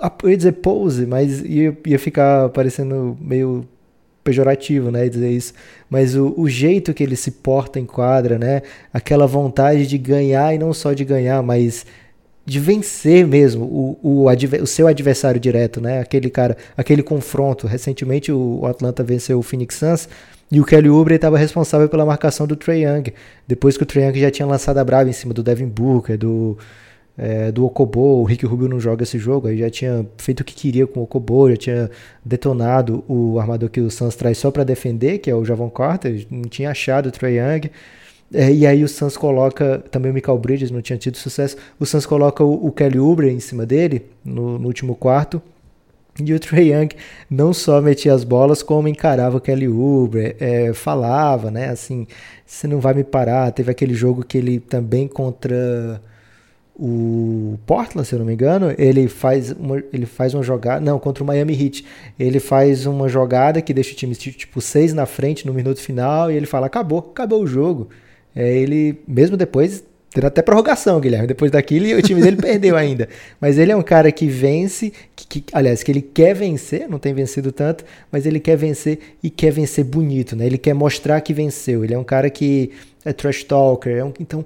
a, 0.00 0.12
eu 0.22 0.30
ia 0.30 0.36
dizer 0.36 0.52
pose, 0.52 1.06
mas 1.06 1.40
ia, 1.40 1.76
ia 1.86 1.98
ficar 1.98 2.48
parecendo 2.50 3.16
meio 3.20 3.66
pejorativo, 4.22 4.90
né, 4.90 5.06
dizer 5.06 5.30
isso, 5.30 5.52
mas 5.88 6.16
o, 6.16 6.32
o 6.34 6.48
jeito 6.48 6.94
que 6.94 7.02
ele 7.02 7.14
se 7.14 7.30
porta 7.30 7.78
em 7.78 7.84
quadra, 7.84 8.38
né, 8.38 8.62
aquela 8.90 9.26
vontade 9.26 9.86
de 9.86 9.98
ganhar 9.98 10.54
e 10.54 10.58
não 10.58 10.72
só 10.72 10.94
de 10.94 11.04
ganhar, 11.04 11.42
mas 11.42 11.84
de 12.46 12.58
vencer 12.58 13.26
mesmo 13.26 13.64
o, 13.64 13.98
o, 14.02 14.26
o 14.62 14.66
seu 14.66 14.86
adversário 14.86 15.40
direto, 15.40 15.80
né, 15.80 16.00
aquele 16.00 16.28
cara, 16.30 16.56
aquele 16.76 17.02
confronto. 17.02 17.66
Recentemente 17.66 18.32
o, 18.32 18.60
o 18.62 18.66
Atlanta 18.66 19.02
venceu 19.02 19.38
o 19.38 19.42
Phoenix 19.42 19.76
Suns 19.76 20.08
e 20.54 20.60
o 20.60 20.64
Kelly 20.64 20.88
Oubre 20.88 21.16
estava 21.16 21.36
responsável 21.36 21.88
pela 21.88 22.06
marcação 22.06 22.46
do 22.46 22.54
Trae 22.54 22.84
Young, 22.84 23.12
depois 23.44 23.76
que 23.76 23.82
o 23.82 23.86
Trae 23.86 24.04
Young 24.04 24.20
já 24.20 24.30
tinha 24.30 24.46
lançado 24.46 24.78
a 24.78 24.84
brava 24.84 25.10
em 25.10 25.12
cima 25.12 25.34
do 25.34 25.42
Devin 25.42 25.66
Booker, 25.66 26.16
do 26.16 26.56
é, 27.18 27.50
do 27.50 27.64
Okobo, 27.64 28.20
o 28.20 28.22
Rick 28.22 28.46
Rubio 28.46 28.68
não 28.68 28.78
joga 28.78 29.02
esse 29.02 29.18
jogo, 29.18 29.48
aí 29.48 29.58
já 29.58 29.68
tinha 29.68 30.06
feito 30.16 30.40
o 30.40 30.44
que 30.44 30.54
queria 30.54 30.86
com 30.86 31.00
o 31.00 31.02
Okobo, 31.02 31.50
já 31.50 31.56
tinha 31.56 31.90
detonado 32.24 33.02
o 33.08 33.40
armador 33.40 33.68
que 33.68 33.80
o 33.80 33.90
Suns 33.90 34.14
traz 34.14 34.38
só 34.38 34.52
para 34.52 34.62
defender, 34.62 35.18
que 35.18 35.28
é 35.28 35.34
o 35.34 35.44
Javon 35.44 35.70
Carter, 35.70 36.24
não 36.30 36.42
tinha 36.42 36.70
achado 36.70 37.08
o 37.08 37.10
Trae 37.10 37.38
Young, 37.38 37.70
é, 38.32 38.52
e 38.52 38.64
aí 38.64 38.84
o 38.84 38.88
Suns 38.88 39.16
coloca, 39.16 39.82
também 39.90 40.12
o 40.12 40.14
Michael 40.14 40.38
Bridges 40.38 40.70
não 40.70 40.80
tinha 40.80 40.96
tido 40.96 41.16
sucesso, 41.16 41.56
o 41.80 41.86
Suns 41.86 42.06
coloca 42.06 42.44
o, 42.44 42.66
o 42.66 42.70
Kelly 42.70 43.00
Oubre 43.00 43.28
em 43.28 43.40
cima 43.40 43.66
dele, 43.66 44.06
no, 44.24 44.56
no 44.56 44.68
último 44.68 44.94
quarto, 44.94 45.42
e 46.22 46.32
o 46.32 46.38
Trae 46.38 46.72
Young 46.72 46.90
não 47.28 47.52
só 47.52 47.80
metia 47.80 48.14
as 48.14 48.22
bolas, 48.24 48.62
como 48.62 48.86
encarava 48.86 49.36
o 49.36 49.40
Kelly 49.40 49.68
Oubre, 49.68 50.36
é, 50.38 50.72
falava, 50.72 51.50
né, 51.50 51.70
assim, 51.70 52.06
você 52.46 52.66
não 52.66 52.80
vai 52.80 52.94
me 52.94 53.04
parar, 53.04 53.50
teve 53.52 53.70
aquele 53.70 53.94
jogo 53.94 54.24
que 54.24 54.38
ele 54.38 54.60
também 54.60 55.08
contra 55.08 56.00
o 56.76 57.56
Portland, 57.66 58.06
se 58.06 58.14
eu 58.14 58.18
não 58.18 58.26
me 58.26 58.34
engano, 58.34 58.74
ele 58.76 59.06
faz 59.08 59.52
uma, 59.52 59.82
ele 59.92 60.06
faz 60.06 60.34
uma 60.34 60.42
jogada, 60.42 60.80
não, 60.80 60.98
contra 60.98 61.22
o 61.22 61.26
Miami 61.26 61.52
Heat, 61.52 61.84
ele 62.18 62.40
faz 62.40 62.84
uma 62.84 63.08
jogada 63.08 63.62
que 63.62 63.72
deixa 63.72 63.92
o 63.92 63.96
time 63.96 64.14
tipo 64.14 64.60
seis 64.60 64.92
na 64.92 65.06
frente 65.06 65.46
no 65.46 65.54
minuto 65.54 65.80
final 65.80 66.30
e 66.30 66.36
ele 66.36 66.46
fala 66.46 66.66
acabou, 66.66 66.98
acabou 66.98 67.42
o 67.42 67.46
jogo. 67.46 67.88
É, 68.34 68.56
ele 68.56 69.00
mesmo 69.06 69.36
depois 69.36 69.84
teve 70.14 70.26
até 70.26 70.40
prorrogação, 70.40 71.00
Guilherme, 71.00 71.26
depois 71.26 71.50
daquilo 71.50 71.98
o 71.98 72.02
time 72.02 72.22
dele 72.22 72.36
perdeu 72.36 72.76
ainda. 72.76 73.08
Mas 73.40 73.58
ele 73.58 73.72
é 73.72 73.76
um 73.76 73.82
cara 73.82 74.12
que 74.12 74.26
vence, 74.28 74.92
que, 75.16 75.26
que, 75.26 75.44
aliás, 75.52 75.82
que 75.82 75.90
ele 75.90 76.00
quer 76.00 76.34
vencer, 76.34 76.88
não 76.88 76.98
tem 76.98 77.12
vencido 77.12 77.50
tanto, 77.50 77.84
mas 78.10 78.24
ele 78.24 78.38
quer 78.38 78.56
vencer 78.56 78.98
e 79.22 79.28
quer 79.28 79.50
vencer 79.50 79.84
bonito, 79.84 80.36
né? 80.36 80.46
Ele 80.46 80.58
quer 80.58 80.74
mostrar 80.74 81.20
que 81.20 81.34
venceu. 81.34 81.84
Ele 81.84 81.94
é 81.94 81.98
um 81.98 82.04
cara 82.04 82.30
que 82.30 82.70
é 83.04 83.12
trash 83.12 83.42
talker, 83.42 83.96
é 83.96 84.04
um, 84.04 84.12
então 84.20 84.44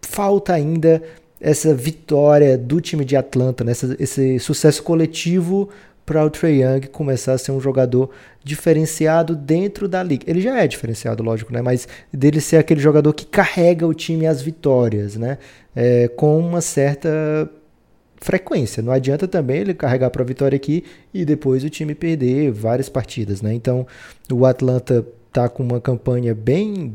falta 0.00 0.54
ainda 0.54 1.02
essa 1.40 1.74
vitória 1.74 2.56
do 2.56 2.80
time 2.80 3.04
de 3.04 3.16
Atlanta, 3.16 3.64
né? 3.64 3.72
esse, 3.72 3.96
esse 3.98 4.38
sucesso 4.38 4.82
coletivo 4.82 5.68
para 6.04 6.24
o 6.24 6.30
Trae 6.30 6.62
Young 6.62 6.88
começar 6.88 7.34
a 7.34 7.38
ser 7.38 7.52
um 7.52 7.60
jogador 7.60 8.10
diferenciado 8.42 9.36
dentro 9.36 9.88
da 9.88 10.02
liga. 10.02 10.24
Ele 10.28 10.40
já 10.40 10.58
é 10.58 10.66
diferenciado, 10.66 11.22
lógico, 11.22 11.52
né? 11.52 11.62
Mas 11.62 11.86
dele 12.12 12.40
ser 12.40 12.56
aquele 12.56 12.80
jogador 12.80 13.12
que 13.12 13.24
carrega 13.24 13.86
o 13.86 13.94
time 13.94 14.26
às 14.26 14.42
vitórias, 14.42 15.16
né? 15.16 15.38
É, 15.74 16.08
com 16.08 16.38
uma 16.38 16.60
certa 16.60 17.08
frequência. 18.16 18.82
Não 18.82 18.92
adianta 18.92 19.26
também 19.28 19.58
ele 19.58 19.74
carregar 19.74 20.10
para 20.10 20.22
a 20.22 20.26
vitória 20.26 20.56
aqui 20.56 20.84
e 21.12 21.24
depois 21.24 21.64
o 21.64 21.70
time 21.70 21.94
perder 21.94 22.50
várias 22.50 22.88
partidas, 22.88 23.42
né? 23.42 23.52
Então 23.52 23.86
o 24.32 24.46
Atlanta 24.46 25.04
tá 25.32 25.48
com 25.48 25.62
uma 25.62 25.80
campanha 25.80 26.34
bem 26.34 26.94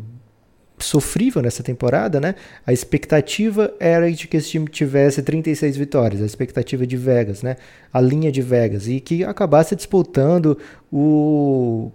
sofrível 0.79 1.41
nessa 1.41 1.63
temporada, 1.63 2.19
né? 2.19 2.35
A 2.65 2.71
expectativa 2.71 3.73
era 3.79 4.11
de 4.11 4.27
que 4.27 4.37
esse 4.37 4.49
time 4.49 4.67
tivesse 4.67 5.21
36 5.21 5.75
vitórias, 5.75 6.21
a 6.21 6.25
expectativa 6.25 6.85
de 6.85 6.95
Vegas, 6.95 7.41
né? 7.41 7.55
A 7.91 7.99
linha 7.99 8.31
de 8.31 8.41
Vegas 8.41 8.87
e 8.87 8.99
que 8.99 9.23
acabasse 9.23 9.75
disputando 9.75 10.57
o 10.91 11.91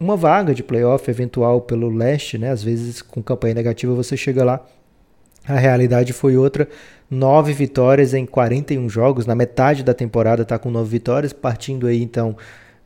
uma 0.00 0.16
vaga 0.16 0.54
de 0.54 0.62
playoff 0.62 1.10
eventual 1.10 1.60
pelo 1.60 1.88
leste, 1.88 2.38
né? 2.38 2.50
Às 2.50 2.62
vezes 2.62 3.02
com 3.02 3.22
campanha 3.22 3.54
negativa 3.54 3.94
você 3.94 4.16
chega 4.16 4.44
lá. 4.44 4.64
A 5.46 5.56
realidade 5.56 6.12
foi 6.12 6.36
outra, 6.36 6.68
nove 7.10 7.52
vitórias 7.54 8.12
em 8.12 8.26
41 8.26 8.88
jogos, 8.88 9.24
na 9.24 9.34
metade 9.34 9.82
da 9.82 9.94
temporada 9.94 10.42
está 10.42 10.58
com 10.58 10.70
nove 10.70 10.90
vitórias, 10.90 11.32
partindo 11.32 11.86
aí 11.86 12.02
então 12.02 12.36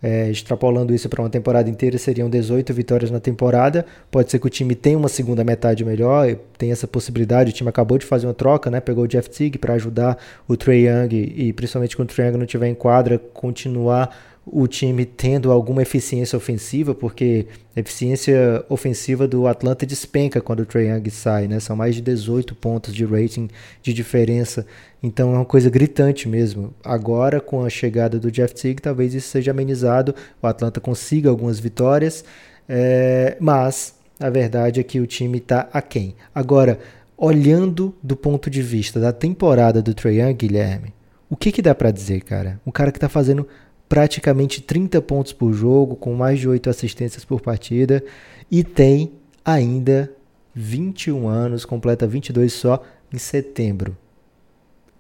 É, 0.03 0.29
extrapolando 0.29 0.93
isso 0.93 1.09
para 1.09 1.23
uma 1.23 1.31
temporada 1.31 1.71
inteira, 1.71 1.97
seriam 1.97 2.29
18 2.29 2.75
vitórias 2.75 3.11
na 3.11 3.21
temporada. 3.21 3.87
Pode 4.11 4.33
ser 4.33 4.41
que 4.41 4.47
o 4.47 4.51
time 4.51 4.75
tenha 4.75 4.99
uma 4.99 5.09
segunda 5.09 5.45
metade 5.45 5.85
melhor, 5.85 6.35
tem 6.59 6.73
essa 6.73 6.89
possibilidade. 6.89 7.51
O 7.51 7.55
time 7.55 7.69
acabou 7.71 7.97
de 7.99 8.05
fazer 8.05 8.27
uma 8.27 8.35
troca, 8.35 8.69
né? 8.69 8.81
Pegou 8.81 9.05
o 9.05 9.09
Jeff 9.09 9.31
Teague 9.31 9.59
para 9.59 9.75
ajudar 9.75 10.19
o 10.49 10.57
Trey 10.57 10.89
Young 10.89 11.15
e, 11.15 11.53
principalmente 11.53 11.95
quando 11.95 12.11
o 12.11 12.15
Trey 12.15 12.27
Young 12.27 12.37
não 12.39 12.45
estiver 12.45 12.67
em 12.67 12.75
quadra, 12.75 13.17
continuar 13.17 14.32
o 14.45 14.67
time 14.67 15.05
tendo 15.05 15.53
alguma 15.53 15.83
eficiência 15.83 16.37
ofensiva, 16.37 16.95
porque 16.95 17.47
a 17.77 17.81
eficiência 17.81 18.65
ofensiva 18.69 19.29
do 19.29 19.47
Atlanta 19.47 19.87
despenca 19.87 20.41
quando 20.41 20.61
o 20.61 20.67
Trae 20.67 20.89
Young 20.89 21.11
sai, 21.11 21.47
né? 21.47 21.61
São 21.61 21.77
mais 21.77 21.95
de 21.95 22.01
18 22.01 22.55
pontos 22.57 22.93
de 22.93 23.05
rating 23.05 23.49
de 23.83 23.93
diferença. 23.93 24.67
Então 25.03 25.33
é 25.33 25.37
uma 25.37 25.45
coisa 25.45 25.71
gritante 25.71 26.29
mesmo. 26.29 26.75
Agora, 26.85 27.41
com 27.41 27.65
a 27.65 27.71
chegada 27.71 28.19
do 28.19 28.33
Jeff 28.33 28.55
Teague, 28.55 28.83
talvez 28.83 29.15
isso 29.15 29.29
seja 29.29 29.53
amenizado, 29.53 30.15
o 30.43 30.47
Atlanta 30.47 30.81
consiga 30.81 31.31
algumas 31.31 31.61
vitórias, 31.61 32.25
é... 32.69 33.37
mas 33.41 33.95
a 34.19 34.29
verdade 34.29 34.81
é 34.81 34.83
que 34.83 35.01
o 35.01 35.07
time 35.07 35.39
está 35.39 35.69
aquém. 35.73 36.17
Agora, 36.35 36.81
olhando 37.17 37.95
do 38.03 38.17
ponto 38.17 38.51
de 38.51 38.61
vista 38.61 38.99
da 38.99 39.13
temporada 39.13 39.81
do 39.81 39.95
Trae 39.95 40.21
Young, 40.21 40.35
Guilherme, 40.35 40.93
o 41.31 41.37
que, 41.37 41.51
que 41.51 41.63
dá 41.63 41.75
para 41.75 41.91
dizer, 41.91 42.23
cara? 42.23 42.61
Um 42.67 42.71
cara 42.71 42.93
que 42.93 42.99
está 42.99 43.09
fazendo 43.09 43.49
praticamente 43.93 44.63
30 44.63 45.03
pontos 45.03 45.35
por 45.35 45.53
jogo, 45.53 45.95
com 45.97 46.15
mais 46.15 46.41
de 46.41 46.49
8 46.49 46.71
assistências 46.71 47.27
por 47.27 47.43
partida 47.43 48.03
e 48.51 48.65
tem 48.65 49.13
ainda 49.45 50.11
21 50.55 51.29
anos, 51.29 51.67
completa 51.67 52.07
22 52.07 52.55
só 52.55 52.83
em 53.13 53.19
setembro. 53.19 53.95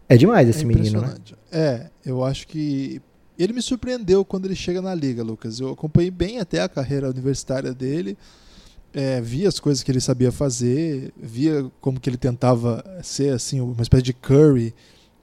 É 0.07 0.15
demais 0.15 0.47
esse 0.47 0.65
é 0.65 0.67
menino, 0.67 1.01
né? 1.01 1.15
É, 1.51 1.87
eu 2.05 2.23
acho 2.23 2.47
que 2.47 3.01
ele 3.39 3.55
me 3.55 3.63
surpreendeu 3.63 4.27
quando 4.27 4.45
ele 4.45 4.55
chega 4.55 4.83
na 4.83 4.95
liga, 4.95 5.23
Lucas. 5.23 5.59
Eu 5.59 5.71
acompanhei 5.71 6.11
bem 6.11 6.39
até 6.39 6.61
a 6.61 6.69
carreira 6.69 7.09
universitária 7.09 7.73
dele, 7.73 8.19
é, 8.93 9.23
vi 9.23 9.47
as 9.47 9.59
coisas 9.59 9.83
que 9.83 9.91
ele 9.91 10.03
sabia 10.03 10.31
fazer, 10.31 11.15
via 11.17 11.65
como 11.81 11.99
que 11.99 12.11
ele 12.11 12.19
tentava 12.19 12.85
ser 13.03 13.33
assim 13.33 13.59
uma 13.59 13.81
espécie 13.81 14.03
de 14.03 14.13
Curry 14.13 14.75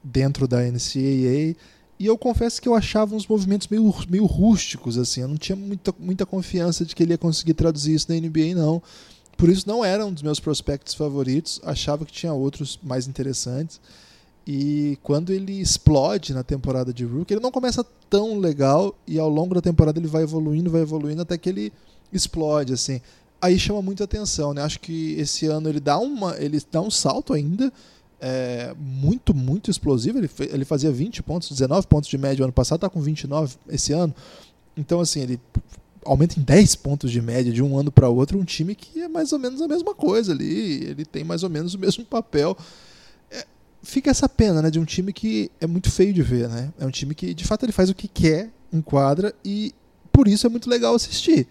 dentro 0.03 0.47
da 0.47 0.57
NCAA 0.63 1.55
e 1.99 2.05
eu 2.05 2.17
confesso 2.17 2.61
que 2.61 2.69
eu 2.69 2.73
achava 2.73 3.13
uns 3.13 3.27
movimentos 3.27 3.67
meio, 3.67 3.93
meio 4.07 4.25
rústicos, 4.25 4.97
assim. 4.97 5.21
Eu 5.21 5.27
não 5.27 5.35
tinha 5.35 5.55
muita, 5.55 5.93
muita 5.99 6.25
confiança 6.25 6.85
de 6.85 6.95
que 6.95 7.03
ele 7.03 7.11
ia 7.11 7.17
conseguir 7.17 7.53
traduzir 7.53 7.93
isso 7.93 8.09
na 8.09 8.15
NBA, 8.15 8.55
não. 8.55 8.81
Por 9.35 9.49
isso 9.49 9.67
não 9.67 9.83
era 9.83 10.05
um 10.05 10.13
dos 10.13 10.23
meus 10.23 10.39
prospectos 10.39 10.93
favoritos. 10.93 11.59
Achava 11.61 12.05
que 12.05 12.13
tinha 12.13 12.31
outros 12.31 12.79
mais 12.81 13.05
interessantes. 13.05 13.81
E 14.47 14.97
quando 15.03 15.33
ele 15.33 15.59
explode 15.59 16.33
na 16.33 16.41
temporada 16.41 16.93
de 16.93 17.03
Rook, 17.03 17.31
ele 17.31 17.41
não 17.41 17.51
começa 17.51 17.85
tão 18.09 18.39
legal 18.39 18.95
e 19.05 19.19
ao 19.19 19.29
longo 19.29 19.53
da 19.53 19.61
temporada 19.61 19.99
ele 19.99 20.07
vai 20.07 20.23
evoluindo, 20.23 20.71
vai 20.71 20.81
evoluindo 20.81 21.21
até 21.21 21.37
que 21.37 21.49
ele 21.49 21.73
explode, 22.13 22.71
assim. 22.71 23.01
Aí 23.41 23.59
chama 23.59 23.81
muita 23.81 24.05
atenção, 24.05 24.53
né? 24.53 24.61
Acho 24.61 24.79
que 24.79 25.15
esse 25.19 25.47
ano 25.47 25.67
ele 25.67 25.81
dá 25.81 25.99
uma, 25.99 26.37
ele 26.37 26.61
dá 26.71 26.81
um 26.81 26.89
salto 26.89 27.33
ainda 27.33 27.71
é, 28.19 28.73
muito, 28.79 29.33
muito 29.33 29.71
explosivo. 29.71 30.17
Ele, 30.17 30.29
ele 30.51 30.65
fazia 30.65 30.91
20 30.91 31.23
pontos, 31.23 31.49
19 31.49 31.87
pontos 31.87 32.09
de 32.09 32.17
média 32.17 32.43
ano 32.43 32.53
passado, 32.53 32.77
está 32.77 32.89
com 32.89 33.01
29 33.01 33.55
esse 33.69 33.93
ano. 33.93 34.13
Então, 34.75 34.99
assim, 34.99 35.21
ele 35.21 35.39
aumenta 36.05 36.39
em 36.39 36.43
10 36.43 36.75
pontos 36.75 37.11
de 37.11 37.21
média 37.21 37.51
de 37.51 37.61
um 37.61 37.77
ano 37.77 37.91
para 37.91 38.09
outro. 38.09 38.39
Um 38.39 38.45
time 38.45 38.75
que 38.75 39.01
é 39.01 39.07
mais 39.07 39.31
ou 39.33 39.39
menos 39.39 39.61
a 39.61 39.67
mesma 39.67 39.93
coisa 39.93 40.31
ali. 40.31 40.83
Ele 40.83 41.05
tem 41.05 41.23
mais 41.23 41.43
ou 41.43 41.49
menos 41.49 41.73
o 41.73 41.79
mesmo 41.79 42.05
papel. 42.05 42.57
É, 43.31 43.45
fica 43.83 44.09
essa 44.09 44.27
pena, 44.27 44.61
né? 44.61 44.69
De 44.69 44.79
um 44.79 44.85
time 44.85 45.13
que 45.13 45.51
é 45.59 45.67
muito 45.67 45.89
feio 45.91 46.13
de 46.13 46.21
ver, 46.21 46.49
né? 46.49 46.71
É 46.79 46.85
um 46.85 46.91
time 46.91 47.15
que, 47.15 47.33
de 47.33 47.45
fato, 47.45 47.65
ele 47.65 47.71
faz 47.71 47.89
o 47.89 47.95
que 47.95 48.07
quer 48.07 48.49
em 48.71 48.81
quadra 48.81 49.33
e 49.43 49.73
por 50.11 50.27
isso 50.27 50.45
é 50.45 50.49
muito 50.49 50.69
legal 50.69 50.93
assistir 50.93 51.47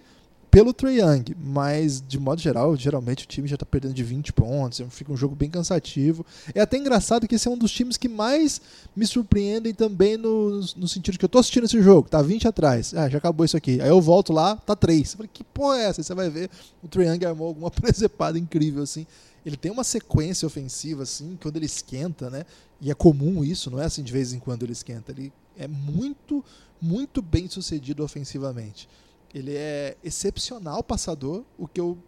pelo 0.50 0.72
Trae 0.72 1.00
Young, 1.00 1.36
mas 1.38 2.02
de 2.06 2.18
modo 2.18 2.40
geral, 2.40 2.74
geralmente 2.76 3.24
o 3.24 3.28
time 3.28 3.46
já 3.46 3.54
está 3.54 3.66
perdendo 3.66 3.94
de 3.94 4.02
20 4.02 4.32
pontos, 4.32 4.82
fica 4.90 5.12
um 5.12 5.16
jogo 5.16 5.34
bem 5.34 5.50
cansativo. 5.50 6.24
É 6.54 6.60
até 6.60 6.76
engraçado 6.76 7.28
que 7.28 7.34
esse 7.34 7.46
é 7.46 7.50
um 7.50 7.58
dos 7.58 7.70
times 7.70 7.96
que 7.96 8.08
mais 8.08 8.60
me 8.96 9.06
surpreendem 9.06 9.74
também 9.74 10.16
no, 10.16 10.60
no 10.76 10.88
sentido 10.88 11.18
que 11.18 11.24
eu 11.24 11.28
tô 11.28 11.38
assistindo 11.38 11.64
esse 11.64 11.82
jogo, 11.82 12.08
tá 12.08 12.22
20 12.22 12.48
atrás, 12.48 12.94
ah, 12.94 13.08
já 13.08 13.18
acabou 13.18 13.44
isso 13.44 13.56
aqui. 13.56 13.80
Aí 13.80 13.88
eu 13.88 14.00
volto 14.00 14.32
lá, 14.32 14.56
tá 14.56 14.74
3. 14.74 15.10
Eu 15.10 15.16
falei, 15.18 15.30
que 15.32 15.44
porra 15.44 15.78
é 15.78 15.84
essa? 15.84 16.00
Aí 16.00 16.04
você 16.04 16.14
vai 16.14 16.30
ver, 16.30 16.50
o 16.82 16.88
Trae 16.88 17.06
Young 17.06 17.24
armou 17.26 17.48
alguma 17.48 17.70
presepada 17.72 18.38
incrível 18.38 18.82
assim. 18.82 19.06
Ele 19.44 19.56
tem 19.56 19.70
uma 19.70 19.84
sequência 19.84 20.46
ofensiva 20.46 21.02
assim, 21.02 21.38
quando 21.40 21.56
ele 21.56 21.66
esquenta, 21.66 22.28
né? 22.28 22.44
E 22.80 22.90
é 22.90 22.94
comum 22.94 23.44
isso, 23.44 23.70
não 23.70 23.80
é 23.80 23.84
assim 23.84 24.02
de 24.02 24.12
vez 24.12 24.32
em 24.32 24.38
quando 24.38 24.62
ele 24.62 24.72
esquenta. 24.72 25.12
Ele 25.12 25.32
é 25.56 25.66
muito, 25.66 26.44
muito 26.80 27.20
bem 27.20 27.48
sucedido 27.48 28.04
ofensivamente. 28.04 28.88
Ele 29.34 29.54
é 29.54 29.96
excepcional 30.02 30.82
passador, 30.82 31.44
o 31.58 31.68
que 31.68 31.80
eu 31.80 31.98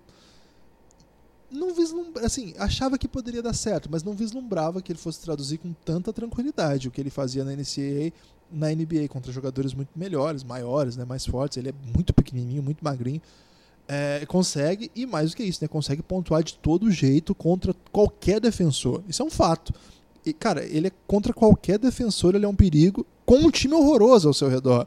não 1.50 1.74
vislumbrava, 1.74 2.26
assim, 2.26 2.54
achava 2.58 2.96
que 2.96 3.08
poderia 3.08 3.42
dar 3.42 3.52
certo, 3.52 3.88
mas 3.90 4.04
não 4.04 4.14
vislumbrava 4.14 4.80
que 4.80 4.92
ele 4.92 4.98
fosse 4.98 5.20
traduzir 5.20 5.58
com 5.58 5.72
tanta 5.84 6.12
tranquilidade 6.12 6.88
o 6.88 6.90
que 6.90 7.00
ele 7.00 7.10
fazia 7.10 7.44
na 7.44 7.52
NCAA, 7.52 8.12
na 8.50 8.68
NBA 8.70 9.08
contra 9.08 9.32
jogadores 9.32 9.74
muito 9.74 9.90
melhores, 9.96 10.42
maiores, 10.42 10.96
né, 10.96 11.04
mais 11.04 11.26
fortes. 11.26 11.58
Ele 11.58 11.70
é 11.70 11.74
muito 11.94 12.12
pequenininho, 12.14 12.62
muito 12.62 12.84
magrinho. 12.84 13.20
É, 13.88 14.24
consegue, 14.26 14.90
e 14.94 15.04
mais 15.04 15.30
do 15.30 15.36
que 15.36 15.42
isso, 15.42 15.58
né, 15.62 15.68
consegue 15.68 16.02
pontuar 16.02 16.42
de 16.42 16.54
todo 16.54 16.90
jeito 16.90 17.34
contra 17.34 17.74
qualquer 17.90 18.40
defensor. 18.40 19.02
Isso 19.08 19.22
é 19.22 19.24
um 19.24 19.30
fato. 19.30 19.72
E, 20.24 20.32
cara, 20.32 20.64
ele 20.64 20.88
é 20.88 20.92
contra 21.06 21.32
qualquer 21.32 21.78
defensor, 21.78 22.34
ele 22.34 22.44
é 22.44 22.48
um 22.48 22.54
perigo 22.54 23.06
com 23.24 23.36
um 23.36 23.50
time 23.50 23.74
horroroso 23.74 24.28
ao 24.28 24.34
seu 24.34 24.48
redor. 24.48 24.86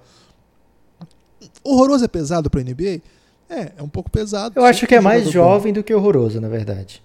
Horroroso 1.63 2.05
é 2.05 2.07
pesado 2.07 2.49
para 2.49 2.61
NBA? 2.61 3.01
É, 3.49 3.71
é 3.77 3.83
um 3.83 3.89
pouco 3.89 4.09
pesado. 4.09 4.59
Eu 4.59 4.65
acho 4.65 4.87
que 4.87 4.95
é 4.95 5.01
mais 5.01 5.29
jovem 5.29 5.73
bom. 5.73 5.79
do 5.79 5.83
que 5.83 5.93
horroroso, 5.93 6.41
na 6.41 6.47
verdade. 6.47 7.01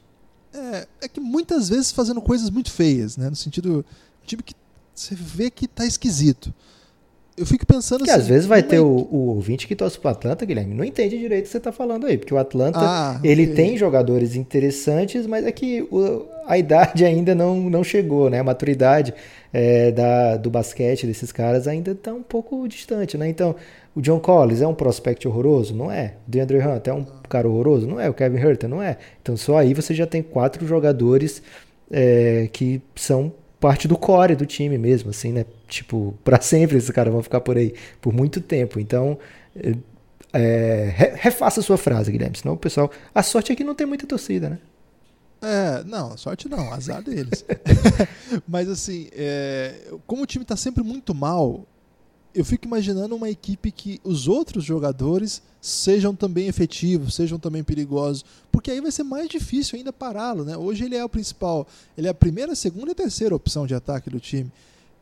É, 0.55 0.87
é 1.03 1.09
que 1.09 1.21
muitas 1.21 1.69
vezes 1.69 1.93
fazendo 1.93 2.21
coisas 2.21 2.51
muito 2.51 2.71
feias, 2.71 3.17
né? 3.17 3.29
No 3.29 3.37
sentido, 3.37 3.85
um 4.23 4.27
time 4.27 4.43
que 4.43 4.55
você 4.95 5.15
vê 5.15 5.51
que 5.51 5.69
tá 5.69 5.85
esquisito. 5.85 6.53
Eu 7.39 7.47
fico 7.47 7.65
pensando 7.65 8.05
que 8.05 8.11
assim. 8.11 8.21
às 8.21 8.27
vezes 8.27 8.47
vai 8.47 8.65
ter 8.65 8.81
o, 8.81 8.87
o 8.87 9.29
ouvinte 9.29 9.69
que 9.69 9.77
torce 9.77 9.97
pro 9.97 10.11
Atlanta, 10.11 10.45
Guilherme, 10.45 10.75
não 10.75 10.85
entende 10.85 11.17
direito 11.17 11.45
o 11.45 11.47
que 11.47 11.53
você 11.53 11.61
tá 11.61 11.71
falando 11.71 12.07
aí, 12.07 12.19
porque 12.19 12.35
o 12.35 12.39
Atlanta, 12.39 12.81
ah, 12.81 13.21
ele 13.23 13.45
okay. 13.45 13.55
tem 13.55 13.77
jogadores 13.77 14.35
interessantes, 14.35 15.25
mas 15.25 15.47
é 15.47 15.53
que 15.53 15.83
o, 15.83 16.27
a 16.47 16.59
idade 16.59 17.05
ainda 17.07 17.37
não, 17.37 17.71
não 17.71 17.85
chegou, 17.85 18.29
né? 18.29 18.41
A 18.41 18.45
maturidade 18.45 19.15
é, 19.53 19.93
da, 19.93 20.37
do 20.37 20.51
basquete 20.51 21.07
desses 21.07 21.31
caras 21.31 21.69
ainda 21.69 21.95
tá 21.95 22.13
um 22.13 22.25
pouco 22.25 22.67
distante, 22.67 23.17
né? 23.17 23.29
Então, 23.29 23.55
o 23.99 24.01
John 24.01 24.21
Collins 24.21 24.61
é 24.61 24.67
um 24.67 24.75
prospect 24.75 25.27
horroroso? 25.27 25.75
Não 25.75 25.91
é. 25.91 26.15
O 26.25 26.31
DeAndre 26.31 26.59
Hunt 26.59 26.87
é 26.87 26.93
um 26.93 27.05
cara 27.29 27.49
horroroso? 27.49 27.85
Não 27.85 27.99
é. 27.99 28.09
O 28.09 28.15
Kevin 28.15 28.39
Herter? 28.39 28.71
Não 28.71 28.81
é. 28.81 28.97
Então 29.21 29.37
só 29.37 29.59
aí 29.59 29.75
você 29.75 29.93
já 29.93 30.07
tem 30.07 30.23
quatro 30.23 30.65
jogadores 30.65 31.43
é, 31.91 32.49
que 32.53 32.81
são 32.95 33.33
parte 33.59 33.89
do 33.89 33.99
core 33.99 34.37
do 34.37 34.47
time 34.47 34.79
mesmo, 34.79 35.11
assim, 35.11 35.33
né? 35.33 35.45
Tipo, 35.67 36.15
para 36.23 36.41
sempre 36.41 36.79
esses 36.79 36.91
caras 36.91 37.13
vão 37.13 37.25
ficar 37.25 37.41
por 37.41 37.57
aí, 37.57 37.75
por 38.01 38.13
muito 38.13 38.41
tempo. 38.41 38.79
Então, 38.79 39.19
é, 40.33 41.15
refaça 41.17 41.59
a 41.59 41.63
sua 41.65 41.77
frase, 41.77 42.13
Guilherme, 42.13 42.39
senão 42.39 42.55
o 42.55 42.57
pessoal... 42.59 42.93
A 43.13 43.25
sorte 43.25 43.51
é 43.51 43.57
que 43.57 43.65
não 43.65 43.75
tem 43.75 43.85
muita 43.85 44.07
torcida, 44.07 44.49
né? 44.49 44.59
É, 45.43 45.83
não, 45.83 46.17
sorte 46.17 46.49
não, 46.49 46.73
azar 46.73 47.03
deles. 47.03 47.45
Mas 48.47 48.69
assim, 48.69 49.09
é, 49.11 49.75
como 50.07 50.23
o 50.23 50.27
time 50.27 50.45
está 50.45 50.55
sempre 50.55 50.85
muito 50.85 51.13
mal, 51.13 51.67
eu 52.35 52.45
fico 52.45 52.67
imaginando 52.67 53.17
uma 53.17 53.31
equipe 53.31 53.71
que 53.71 54.01
os 54.05 54.29
outros 54.29 54.65
jogadores 54.65 55.43
sejam 55.61 56.15
também 56.15 56.47
efetivos, 56.47 57.15
sejam 57.15 57.39
também 57.39 57.65
perigosos, 57.65 58.25
porque 58.53 58.71
aí 58.71 58.81
vai 58.81 58.91
ser 58.91 59.03
mais 59.03 59.29
difícil 59.29 59.77
ainda 59.77 59.93
pará-lo, 59.93 60.45
né? 60.45 60.57
Hoje 60.57 60.85
ele 60.85 60.97
é 60.97 61.05
o 61.05 61.09
principal, 61.09 61.67
ele 61.97 62.07
é 62.07 62.11
a 62.11 62.15
primeira, 62.15 62.55
segunda 62.55 62.93
e 62.93 62.95
terceira 62.95 63.35
opção 63.35 63.67
de 63.67 63.75
ataque 63.75 64.11
do 64.11 64.21
time. 64.21 64.53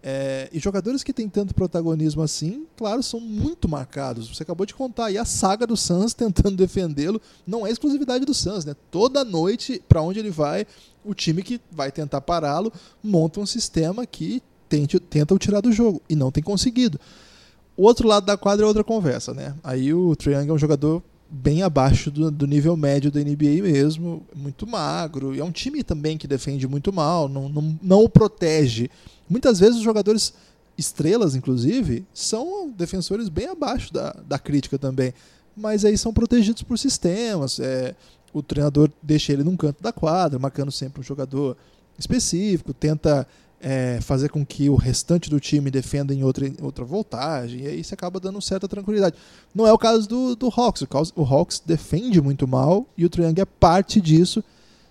É, 0.09 0.49
e 0.53 0.61
jogadores 0.61 1.03
que 1.03 1.13
têm 1.13 1.29
tanto 1.29 1.53
protagonismo 1.53 2.23
assim, 2.23 2.65
claro, 2.77 3.03
são 3.03 3.19
muito 3.19 3.69
marcados. 3.69 4.29
Você 4.29 4.45
acabou 4.45 4.65
de 4.65 4.73
contar 4.73 5.07
aí 5.07 5.19
a 5.19 5.25
saga 5.25 5.67
do 5.67 5.77
Suns 5.77 6.15
tentando 6.15 6.57
defendê-lo. 6.57 7.21
Não 7.45 7.67
é 7.67 7.73
exclusividade 7.73 8.25
do 8.25 8.33
Suns, 8.33 8.65
né? 8.65 8.77
Toda 8.89 9.25
noite, 9.25 9.83
para 9.89 10.01
onde 10.01 10.21
ele 10.21 10.31
vai, 10.31 10.65
o 11.05 11.13
time 11.13 11.43
que 11.43 11.61
vai 11.73 11.91
tentar 11.91 12.21
pará-lo 12.21 12.73
monta 13.03 13.41
um 13.41 13.47
sistema 13.47 14.07
que 14.07 14.41
tente, 14.69 14.99
tenta 14.99 15.35
o 15.35 15.39
tirar 15.39 15.61
do 15.61 15.73
jogo 15.73 16.01
e 16.09 16.17
não 16.17 16.31
tem 16.31 16.43
conseguido. 16.43 16.99
O 17.77 17.83
outro 17.85 18.09
lado 18.09 18.25
da 18.25 18.37
quadra 18.37 18.65
é 18.65 18.69
outra 18.69 18.85
conversa, 18.85 19.35
né? 19.35 19.55
Aí 19.63 19.93
o 19.93 20.17
Triangle 20.17 20.51
é 20.51 20.55
um 20.55 20.59
jogador 20.59 21.03
bem 21.29 21.63
abaixo 21.63 22.11
do, 22.11 22.31
do, 22.31 22.47
nível 22.47 22.77
médio 22.77 23.11
da 23.11 23.21
NBA 23.21 23.63
mesmo, 23.63 24.23
muito 24.35 24.67
magro, 24.67 25.35
e 25.35 25.41
é 25.41 25.45
um 25.45 25.51
time 25.51 25.83
também 25.83 26.17
que 26.17 26.27
defende 26.27 26.69
muito 26.69 26.93
mal, 26.93 27.29
não, 27.29 27.49
não, 27.49 27.79
não 27.83 28.05
o 28.05 28.09
protege. 28.09 28.89
Muitas 29.29 29.59
vezes 29.59 29.77
os 29.77 29.83
jogadores 29.83 30.33
estrelas, 30.79 31.35
inclusive, 31.35 32.05
são 32.15 32.71
defensores 32.71 33.29
bem 33.29 33.49
abaixo 33.49 33.93
da, 33.93 34.13
da 34.27 34.39
crítica 34.39 34.79
também, 34.79 35.13
mas 35.57 35.85
aí 35.85 35.99
são 35.99 36.13
protegidos 36.13 36.63
por 36.63 36.79
sistemas. 36.79 37.59
É, 37.59 37.95
o 38.33 38.43
treinador 38.43 38.91
deixa 39.03 39.33
ele 39.33 39.43
num 39.43 39.57
canto 39.57 39.83
da 39.83 39.93
quadra, 39.93 40.39
marcando 40.39 40.71
sempre 40.71 41.01
um 41.01 41.05
jogador 41.05 41.57
específico, 41.99 42.75
tenta 42.75 43.27
é, 43.69 43.99
fazer 44.01 44.29
com 44.29 44.47
que 44.47 44.71
o 44.71 44.77
restante 44.77 45.29
do 45.29 45.41
time 45.41 45.73
defenda 45.73 46.15
em 46.15 46.23
outra, 46.23 46.49
outra 46.63 46.85
voltagem, 46.85 47.63
e 47.63 47.67
aí 47.67 47.83
você 47.83 47.95
acaba 47.95 48.21
dando 48.21 48.41
certa 48.41 48.69
tranquilidade. 48.69 49.17
Não 49.53 49.67
é 49.67 49.73
o 49.73 49.79
caso 49.79 50.09
do, 50.09 50.37
do 50.37 50.47
Hawks, 50.47 50.83
o, 50.83 50.87
caso, 50.87 51.13
o 51.17 51.25
Hawks 51.25 51.61
defende 51.67 52.21
muito 52.21 52.47
mal 52.47 52.87
e 52.97 53.05
o 53.05 53.11
Triang 53.11 53.41
é 53.41 53.45
parte 53.45 54.01
disso. 54.01 54.45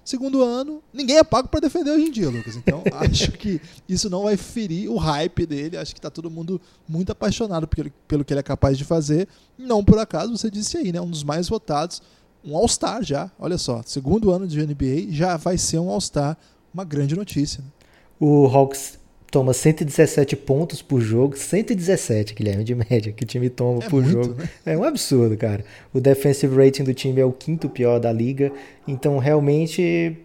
Segundo 0.04 0.44
ano, 0.44 0.84
ninguém 0.94 1.16
é 1.16 1.24
pago 1.24 1.48
para 1.48 1.62
defender 1.62 1.90
hoje 1.92 2.08
em 2.08 2.12
dia, 2.12 2.30
Lucas. 2.30 2.58
Então, 2.58 2.84
acho 3.00 3.32
que 3.32 3.62
isso 3.88 4.10
não 4.10 4.24
vai 4.24 4.36
ferir 4.36 4.92
o 4.92 4.98
hype 4.98 5.46
dele. 5.46 5.78
Acho 5.78 5.94
que 5.94 6.00
está 6.00 6.10
todo 6.10 6.30
mundo 6.30 6.60
muito 6.86 7.14
apaixonado 7.14 7.66
pelo, 7.70 7.90
pelo 8.06 8.26
que 8.26 8.34
ele 8.34 8.42
é 8.42 8.44
capaz 8.44 8.78
de 8.78 8.84
fazer. 8.84 9.26
Não 9.58 9.86
por 9.86 9.98
acaso, 10.00 10.38
você 10.38 10.52
disse 10.52 10.76
aí, 10.76 10.92
né? 10.92 11.00
Um 11.00 11.10
dos 11.10 11.24
mais 11.24 11.48
votados, 11.48 12.02
um 12.44 12.58
All-Star 12.58 13.02
já. 13.04 13.32
Olha 13.40 13.58
só, 13.58 13.82
segundo 13.86 14.32
ano 14.32 14.46
de 14.46 14.62
NBA, 14.62 15.14
já 15.14 15.38
vai 15.38 15.58
ser 15.58 15.80
um 15.80 15.90
All-Star. 15.90 16.38
Uma 16.74 16.84
grande 16.84 17.16
notícia. 17.16 17.64
Né? 17.64 17.75
O 18.20 18.46
Hawks 18.48 18.98
toma 19.30 19.54
117 19.54 20.36
pontos 20.38 20.82
por 20.82 21.02
jogo, 21.02 21.36
117, 21.36 22.34
Guilherme, 22.34 22.64
de 22.64 22.74
média, 22.74 23.12
que 23.12 23.24
o 23.24 23.28
time 23.28 23.50
toma 23.50 23.84
é 23.84 23.90
por 23.90 24.02
muito, 24.02 24.24
jogo. 24.24 24.36
Né? 24.36 24.50
É 24.66 24.78
um 24.78 24.84
absurdo, 24.84 25.36
cara. 25.36 25.66
O 25.94 26.00
defensive 26.00 26.56
rating 26.56 26.84
do 26.84 26.94
time 26.94 27.20
é 27.20 27.26
o 27.26 27.34
quinto 27.34 27.68
pior 27.68 28.00
da 28.00 28.12
liga, 28.12 28.52
então 28.88 29.18
realmente 29.18 30.18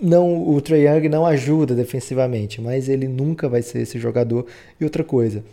não 0.00 0.48
o 0.48 0.60
Trae 0.60 0.86
Young 0.86 1.08
não 1.08 1.24
ajuda 1.24 1.74
defensivamente, 1.74 2.60
mas 2.60 2.88
ele 2.88 3.06
nunca 3.06 3.48
vai 3.48 3.62
ser 3.62 3.82
esse 3.82 3.98
jogador. 3.98 4.46
E 4.80 4.84
outra 4.84 5.04
coisa, 5.04 5.44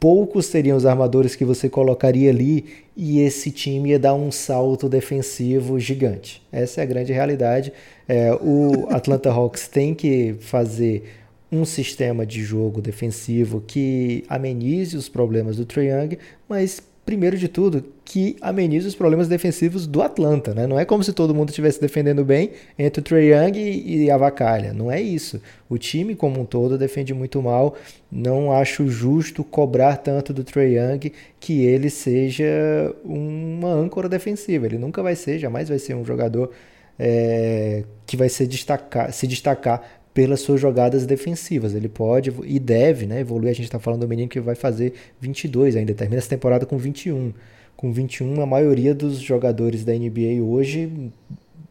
poucos 0.00 0.46
seriam 0.46 0.78
os 0.78 0.86
armadores 0.86 1.36
que 1.36 1.44
você 1.44 1.68
colocaria 1.68 2.30
ali 2.30 2.64
e 2.96 3.20
esse 3.20 3.50
time 3.50 3.90
ia 3.90 3.98
dar 3.98 4.14
um 4.14 4.32
salto 4.32 4.88
defensivo 4.88 5.78
gigante. 5.78 6.42
Essa 6.50 6.80
é 6.80 6.84
a 6.84 6.86
grande 6.86 7.12
realidade. 7.12 7.70
É, 8.08 8.32
o 8.32 8.88
Atlanta 8.88 9.30
Hawks 9.30 9.68
tem 9.68 9.94
que 9.94 10.34
fazer 10.40 11.04
um 11.52 11.66
sistema 11.66 12.24
de 12.24 12.42
jogo 12.42 12.80
defensivo 12.80 13.62
que 13.66 14.24
amenize 14.28 14.96
os 14.96 15.08
problemas 15.08 15.56
do 15.56 15.66
Trae 15.66 15.88
Young, 15.88 16.16
mas 16.48 16.80
primeiro 17.10 17.36
de 17.36 17.48
tudo, 17.48 17.84
que 18.04 18.36
amenize 18.40 18.86
os 18.86 18.94
problemas 18.94 19.26
defensivos 19.26 19.84
do 19.84 20.00
Atlanta, 20.00 20.54
né? 20.54 20.64
Não 20.64 20.78
é 20.78 20.84
como 20.84 21.02
se 21.02 21.12
todo 21.12 21.34
mundo 21.34 21.48
estivesse 21.48 21.80
defendendo 21.80 22.24
bem 22.24 22.52
entre 22.78 23.00
o 23.00 23.02
Trae 23.02 23.32
Young 23.32 23.58
e, 23.58 24.04
e 24.04 24.10
a 24.12 24.16
Vacalha. 24.16 24.72
Não 24.72 24.92
é 24.92 25.00
isso. 25.00 25.42
O 25.68 25.76
time 25.76 26.14
como 26.14 26.40
um 26.40 26.44
todo 26.44 26.78
defende 26.78 27.12
muito 27.12 27.42
mal. 27.42 27.74
Não 28.12 28.52
acho 28.52 28.88
justo 28.88 29.42
cobrar 29.42 29.96
tanto 29.96 30.32
do 30.32 30.44
Trae 30.44 30.76
Young 30.76 31.10
que 31.40 31.64
ele 31.64 31.90
seja 31.90 32.94
uma 33.04 33.72
âncora 33.72 34.08
defensiva. 34.08 34.66
Ele 34.66 34.78
nunca 34.78 35.02
vai 35.02 35.16
ser, 35.16 35.40
jamais 35.40 35.68
vai 35.68 35.80
ser 35.80 35.96
um 35.96 36.04
jogador 36.04 36.52
é, 36.96 37.82
que 38.06 38.16
vai 38.16 38.28
se 38.28 38.46
destacar, 38.46 39.12
se 39.12 39.26
destacar 39.26 39.99
pelas 40.12 40.40
suas 40.40 40.60
jogadas 40.60 41.06
defensivas. 41.06 41.74
Ele 41.74 41.88
pode 41.88 42.32
e 42.44 42.58
deve 42.58 43.06
né, 43.06 43.20
evoluir. 43.20 43.50
A 43.50 43.54
gente 43.54 43.66
está 43.66 43.78
falando 43.78 44.00
do 44.00 44.08
menino 44.08 44.28
que 44.28 44.40
vai 44.40 44.54
fazer 44.54 44.94
22 45.20 45.76
ainda, 45.76 45.94
termina 45.94 46.18
essa 46.18 46.28
temporada 46.28 46.66
com 46.66 46.76
21. 46.76 47.32
Com 47.76 47.92
21, 47.92 48.40
a 48.42 48.46
maioria 48.46 48.94
dos 48.94 49.18
jogadores 49.18 49.84
da 49.84 49.92
NBA 49.94 50.42
hoje 50.42 51.10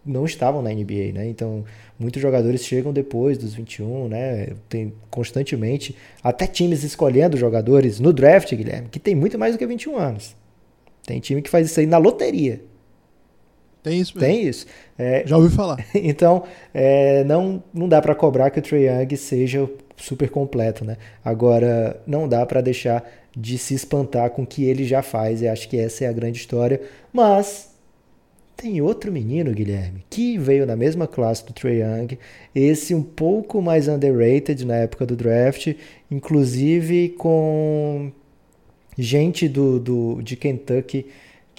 não 0.06 0.26
estavam 0.26 0.62
na 0.62 0.72
NBA, 0.72 1.12
né? 1.14 1.28
Então, 1.28 1.64
muitos 2.00 2.22
jogadores 2.22 2.66
chegam 2.66 2.92
depois 2.92 3.38
dos 3.38 3.54
21, 3.54 4.08
né? 4.08 4.48
Tem 4.68 4.92
constantemente 5.12 5.96
até 6.24 6.48
times 6.48 6.84
escolhendo 6.84 7.38
jogadores 7.38 8.00
no 8.00 8.12
draft, 8.12 8.54
Guilherme, 8.56 8.88
que 8.90 9.00
tem 9.00 9.14
muito 9.14 9.38
mais 9.38 9.54
do 9.54 9.60
que 9.60 9.68
21 9.68 9.98
anos. 9.98 10.36
Tem 11.06 11.20
time 11.20 11.42
que 11.42 11.50
faz 11.50 11.68
isso 11.68 11.80
aí 11.80 11.86
na 11.86 11.98
loteria. 11.98 12.62
Tem 13.84 14.00
isso 14.00 14.18
mesmo. 14.18 14.20
Tem 14.20 14.48
isso. 14.48 14.66
É, 14.98 15.24
Já 15.26 15.38
ouvi 15.38 15.54
falar. 15.56 15.84
então, 15.96 16.44
é, 16.74 17.24
não, 17.24 17.64
não 17.74 17.88
dá 17.88 18.02
para 18.02 18.14
cobrar 18.16 18.50
que 18.50 18.60
o 18.60 18.62
Trae 18.62 18.86
Young 18.86 19.16
seja 19.16 19.70
super 19.96 20.30
completo, 20.30 20.84
né? 20.84 20.98
Agora, 21.24 22.02
não 22.06 22.28
dá 22.28 22.46
para 22.46 22.62
deixar 22.62 23.04
de 23.36 23.58
se 23.58 23.74
espantar 23.74 24.30
com 24.32 24.44
o 24.44 24.48
que 24.48 24.66
ele 24.66 24.84
já 24.84 25.02
faz, 25.02 25.42
e 25.42 25.48
acho 25.48 25.70
que 25.70 25.78
essa 25.78 26.06
é 26.06 26.08
a 26.08 26.14
grande 26.14 26.40
história. 26.40 26.82
Mas 27.14 27.70
tem 28.58 28.82
outro 28.82 29.12
menino, 29.12 29.54
Guilherme, 29.54 30.04
que 30.10 30.38
veio 30.38 30.66
na 30.66 30.76
mesma 30.76 31.08
classe 31.08 31.46
do 31.46 31.54
Trae 31.54 31.80
Young, 31.80 32.18
esse 32.54 32.94
um 32.94 33.04
pouco 33.04 33.62
mais 33.62 33.88
underrated 33.88 34.66
na 34.66 34.76
época 34.76 35.06
do 35.06 35.16
draft, 35.16 35.74
inclusive 36.12 37.10
com 37.18 38.12
gente 38.98 39.48
do, 39.48 39.80
do 39.80 40.22
de 40.22 40.36
Kentucky 40.36 41.06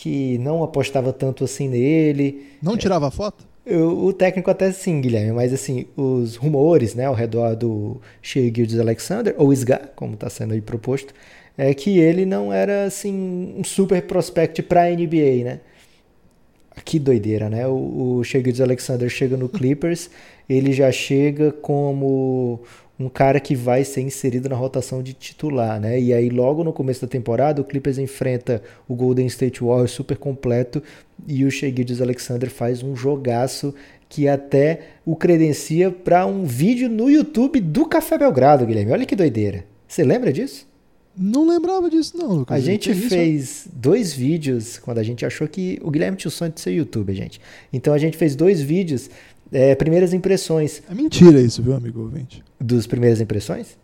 que 0.00 0.38
não 0.38 0.64
apostava 0.64 1.12
tanto 1.12 1.44
assim 1.44 1.68
nele. 1.68 2.46
Não 2.62 2.74
tirava 2.74 3.10
foto? 3.10 3.44
Eu, 3.66 4.06
o 4.06 4.14
técnico 4.14 4.50
até 4.50 4.72
sim, 4.72 4.98
Guilherme, 4.98 5.32
mas 5.32 5.52
assim, 5.52 5.84
os 5.94 6.36
rumores 6.36 6.94
né, 6.94 7.04
ao 7.04 7.12
redor 7.12 7.54
do 7.54 8.00
Shea 8.22 8.44
Gildes 8.44 8.78
Alexander, 8.78 9.34
ou 9.36 9.52
SGA, 9.52 9.92
como 9.94 10.14
está 10.14 10.30
sendo 10.30 10.54
aí 10.54 10.60
proposto, 10.62 11.12
é 11.56 11.74
que 11.74 11.98
ele 11.98 12.24
não 12.24 12.50
era 12.50 12.84
assim 12.84 13.54
um 13.58 13.62
super 13.62 14.00
prospect 14.00 14.62
para 14.62 14.84
a 14.84 14.90
NBA, 14.90 15.44
né? 15.44 15.60
Que 16.82 16.98
doideira, 16.98 17.50
né? 17.50 17.68
O, 17.68 18.20
o 18.20 18.24
Shea 18.24 18.40
Gildes 18.40 18.62
Alexander 18.62 19.08
chega 19.10 19.36
no 19.36 19.50
Clippers, 19.50 20.08
ele 20.48 20.72
já 20.72 20.90
chega 20.90 21.52
como 21.52 22.60
um 23.00 23.08
cara 23.08 23.40
que 23.40 23.54
vai 23.54 23.82
ser 23.82 24.02
inserido 24.02 24.46
na 24.50 24.54
rotação 24.54 25.02
de 25.02 25.14
titular, 25.14 25.80
né? 25.80 25.98
E 25.98 26.12
aí 26.12 26.28
logo 26.28 26.62
no 26.62 26.70
começo 26.70 27.00
da 27.00 27.08
temporada 27.08 27.62
o 27.62 27.64
Clippers 27.64 27.96
enfrenta 27.96 28.62
o 28.86 28.94
Golden 28.94 29.26
State 29.26 29.64
Warriors 29.64 29.92
super 29.92 30.18
completo 30.18 30.82
e 31.26 31.44
o 31.46 31.50
Shea 31.50 31.72
Alexander 32.02 32.50
faz 32.50 32.82
um 32.82 32.94
jogaço 32.94 33.74
que 34.06 34.28
até 34.28 34.80
o 35.06 35.16
credencia 35.16 35.90
para 35.90 36.26
um 36.26 36.44
vídeo 36.44 36.90
no 36.90 37.08
YouTube 37.08 37.60
do 37.60 37.86
Café 37.86 38.18
Belgrado, 38.18 38.66
Guilherme. 38.66 38.92
Olha 38.92 39.06
que 39.06 39.16
doideira. 39.16 39.64
Você 39.88 40.04
lembra 40.04 40.30
disso? 40.30 40.68
Não 41.16 41.48
lembrava 41.48 41.88
disso 41.88 42.16
não, 42.16 42.32
Lucas. 42.32 42.56
A 42.56 42.60
gente 42.60 42.94
fez 42.94 43.66
dois 43.72 44.12
vídeos 44.12 44.78
quando 44.78 44.98
a 44.98 45.02
gente 45.02 45.24
achou 45.24 45.48
que 45.48 45.78
o 45.82 45.90
Guilherme 45.90 46.16
tinha 46.16 46.28
o 46.28 46.32
sonho 46.32 46.52
de 46.52 46.60
ser 46.60 46.70
YouTube, 46.70 47.14
gente. 47.14 47.40
Então 47.72 47.94
a 47.94 47.98
gente 47.98 48.16
fez 48.16 48.36
dois 48.36 48.60
vídeos 48.60 49.10
é, 49.52 49.74
primeiras 49.74 50.12
impressões. 50.12 50.82
É 50.90 50.94
mentira 50.94 51.40
isso, 51.40 51.62
viu, 51.62 51.74
amigo 51.74 52.00
ouvinte? 52.00 52.42
Dos 52.60 52.86
primeiras 52.86 53.20
impressões? 53.20 53.76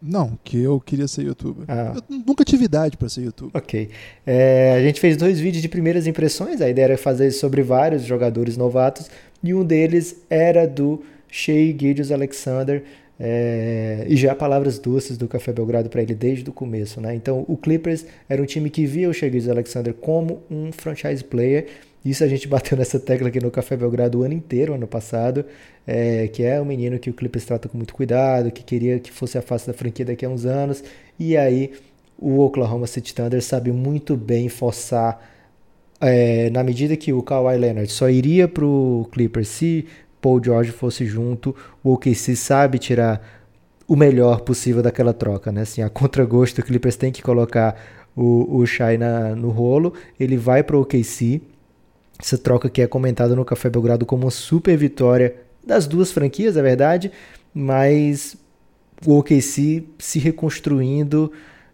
Não, 0.00 0.38
que 0.44 0.62
eu 0.62 0.78
queria 0.80 1.08
ser 1.08 1.22
youtuber. 1.22 1.64
Ah. 1.66 1.94
Eu 1.96 2.22
nunca 2.26 2.44
tive 2.44 2.64
idade 2.64 2.96
para 2.96 3.08
ser 3.08 3.22
youtuber. 3.22 3.50
Ok. 3.54 3.90
É, 4.24 4.74
a 4.76 4.82
gente 4.82 5.00
fez 5.00 5.16
dois 5.16 5.40
vídeos 5.40 5.60
de 5.60 5.68
primeiras 5.68 6.06
impressões. 6.06 6.60
A 6.60 6.68
ideia 6.68 6.84
era 6.84 6.98
fazer 6.98 7.32
sobre 7.32 7.62
vários 7.62 8.04
jogadores 8.04 8.56
novatos. 8.56 9.10
E 9.42 9.52
um 9.52 9.64
deles 9.64 10.22
era 10.30 10.66
do 10.66 11.02
Shea 11.28 11.76
Gildius 11.76 12.12
Alexander. 12.12 12.84
É, 13.20 14.06
e 14.08 14.16
já 14.16 14.32
palavras 14.36 14.78
doces 14.78 15.18
do 15.18 15.26
Café 15.26 15.52
Belgrado 15.52 15.88
para 15.88 16.00
ele 16.00 16.14
desde 16.14 16.48
o 16.48 16.52
começo. 16.52 17.00
Né? 17.00 17.16
Então, 17.16 17.44
o 17.48 17.56
Clippers 17.56 18.06
era 18.28 18.40
um 18.40 18.46
time 18.46 18.70
que 18.70 18.86
via 18.86 19.10
o 19.10 19.12
Shea 19.12 19.28
Gildius 19.28 19.50
Alexander 19.50 19.92
como 19.92 20.42
um 20.48 20.70
franchise 20.70 21.24
player 21.24 21.66
isso 22.04 22.24
a 22.24 22.28
gente 22.28 22.46
bateu 22.48 22.76
nessa 22.76 22.98
tecla 22.98 23.28
aqui 23.28 23.40
no 23.40 23.50
Café 23.50 23.76
Belgrado 23.76 24.20
o 24.20 24.22
ano 24.22 24.34
inteiro, 24.34 24.74
ano 24.74 24.86
passado, 24.86 25.44
é, 25.86 26.28
que 26.28 26.42
é 26.42 26.60
um 26.60 26.64
menino 26.64 26.98
que 26.98 27.10
o 27.10 27.14
Clippers 27.14 27.44
trata 27.44 27.68
com 27.68 27.76
muito 27.76 27.94
cuidado, 27.94 28.50
que 28.50 28.62
queria 28.62 28.98
que 28.98 29.10
fosse 29.10 29.38
a 29.38 29.42
face 29.42 29.66
da 29.66 29.72
franquia 29.72 30.04
daqui 30.04 30.24
a 30.24 30.28
uns 30.28 30.44
anos, 30.44 30.82
e 31.18 31.36
aí 31.36 31.72
o 32.18 32.40
Oklahoma 32.40 32.86
City 32.86 33.14
Thunder 33.14 33.42
sabe 33.42 33.70
muito 33.70 34.16
bem 34.16 34.48
forçar, 34.48 35.20
é, 36.00 36.50
na 36.50 36.62
medida 36.62 36.96
que 36.96 37.12
o 37.12 37.22
Kawhi 37.22 37.56
Leonard 37.56 37.90
só 37.90 38.08
iria 38.08 38.46
para 38.46 38.64
o 38.64 39.08
Clippers 39.10 39.48
se 39.48 39.86
Paul 40.20 40.42
George 40.42 40.72
fosse 40.72 41.06
junto, 41.06 41.54
o 41.82 41.92
OKC 41.92 42.36
sabe 42.36 42.78
tirar 42.78 43.38
o 43.86 43.96
melhor 43.96 44.40
possível 44.40 44.82
daquela 44.82 45.14
troca, 45.14 45.50
né? 45.50 45.62
Assim, 45.62 45.80
a 45.80 45.88
contragosto, 45.88 46.60
o 46.60 46.64
Clippers 46.64 46.96
tem 46.96 47.10
que 47.10 47.22
colocar 47.22 47.80
o, 48.14 48.58
o 48.58 48.66
Shai 48.66 48.98
na, 48.98 49.34
no 49.34 49.48
rolo, 49.48 49.94
ele 50.20 50.36
vai 50.36 50.62
para 50.62 50.76
o 50.76 50.82
OKC, 50.82 51.40
essa 52.18 52.36
troca 52.36 52.68
que 52.68 52.82
é 52.82 52.86
comentada 52.86 53.34
no 53.36 53.44
Café 53.44 53.70
Belgrado 53.70 54.04
como 54.04 54.24
uma 54.24 54.30
super 54.30 54.76
vitória 54.76 55.36
das 55.64 55.86
duas 55.86 56.10
franquias, 56.10 56.56
é 56.56 56.62
verdade, 56.62 57.12
mas 57.54 58.36
o 59.06 59.18
OKC 59.18 59.84
se 59.98 60.18
reconstruindo 60.18 61.30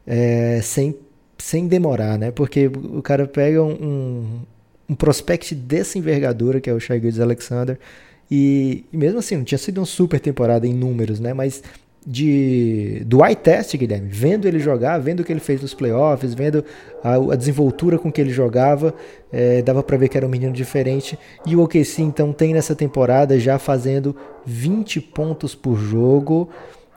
é, 0.07 0.61
sem, 0.62 0.94
sem 1.38 1.66
demorar, 1.66 2.18
né? 2.18 2.30
Porque 2.30 2.66
o 2.66 3.00
cara 3.00 3.26
pega 3.26 3.62
um, 3.62 4.40
um 4.88 4.94
prospect 4.94 5.54
dessa 5.54 5.98
envergadura, 5.98 6.61
que 6.61 6.68
é 6.68 6.72
o 6.74 6.80
Shai 6.80 7.00
Alexander, 7.20 7.78
e, 8.30 8.85
e, 8.92 8.96
mesmo 8.96 9.18
assim, 9.18 9.37
não 9.37 9.44
tinha 9.44 9.59
sido 9.59 9.78
uma 9.78 9.87
super 9.87 10.18
temporada 10.18 10.66
em 10.66 10.74
números, 10.74 11.20
né? 11.20 11.33
Mas 11.33 11.62
de 12.06 13.02
do 13.06 13.24
eye 13.24 13.34
test, 13.34 13.76
Guilherme, 13.76 14.08
vendo 14.10 14.46
ele 14.46 14.58
jogar, 14.58 14.98
vendo 14.98 15.20
o 15.20 15.24
que 15.24 15.32
ele 15.32 15.40
fez 15.40 15.62
nos 15.62 15.72
playoffs, 15.72 16.34
vendo 16.34 16.64
a, 17.02 17.14
a 17.14 17.36
desenvoltura 17.36 17.98
com 17.98 18.12
que 18.12 18.20
ele 18.20 18.30
jogava, 18.30 18.94
é, 19.32 19.62
dava 19.62 19.82
para 19.82 19.96
ver 19.96 20.08
que 20.08 20.16
era 20.16 20.26
um 20.26 20.30
menino 20.30 20.52
diferente. 20.52 21.18
E 21.46 21.56
o 21.56 21.62
OKC 21.62 22.02
então 22.02 22.32
tem 22.32 22.52
nessa 22.52 22.74
temporada 22.74 23.38
já 23.38 23.58
fazendo 23.58 24.14
20 24.44 25.00
pontos 25.00 25.54
por 25.54 25.76
jogo, 25.76 26.48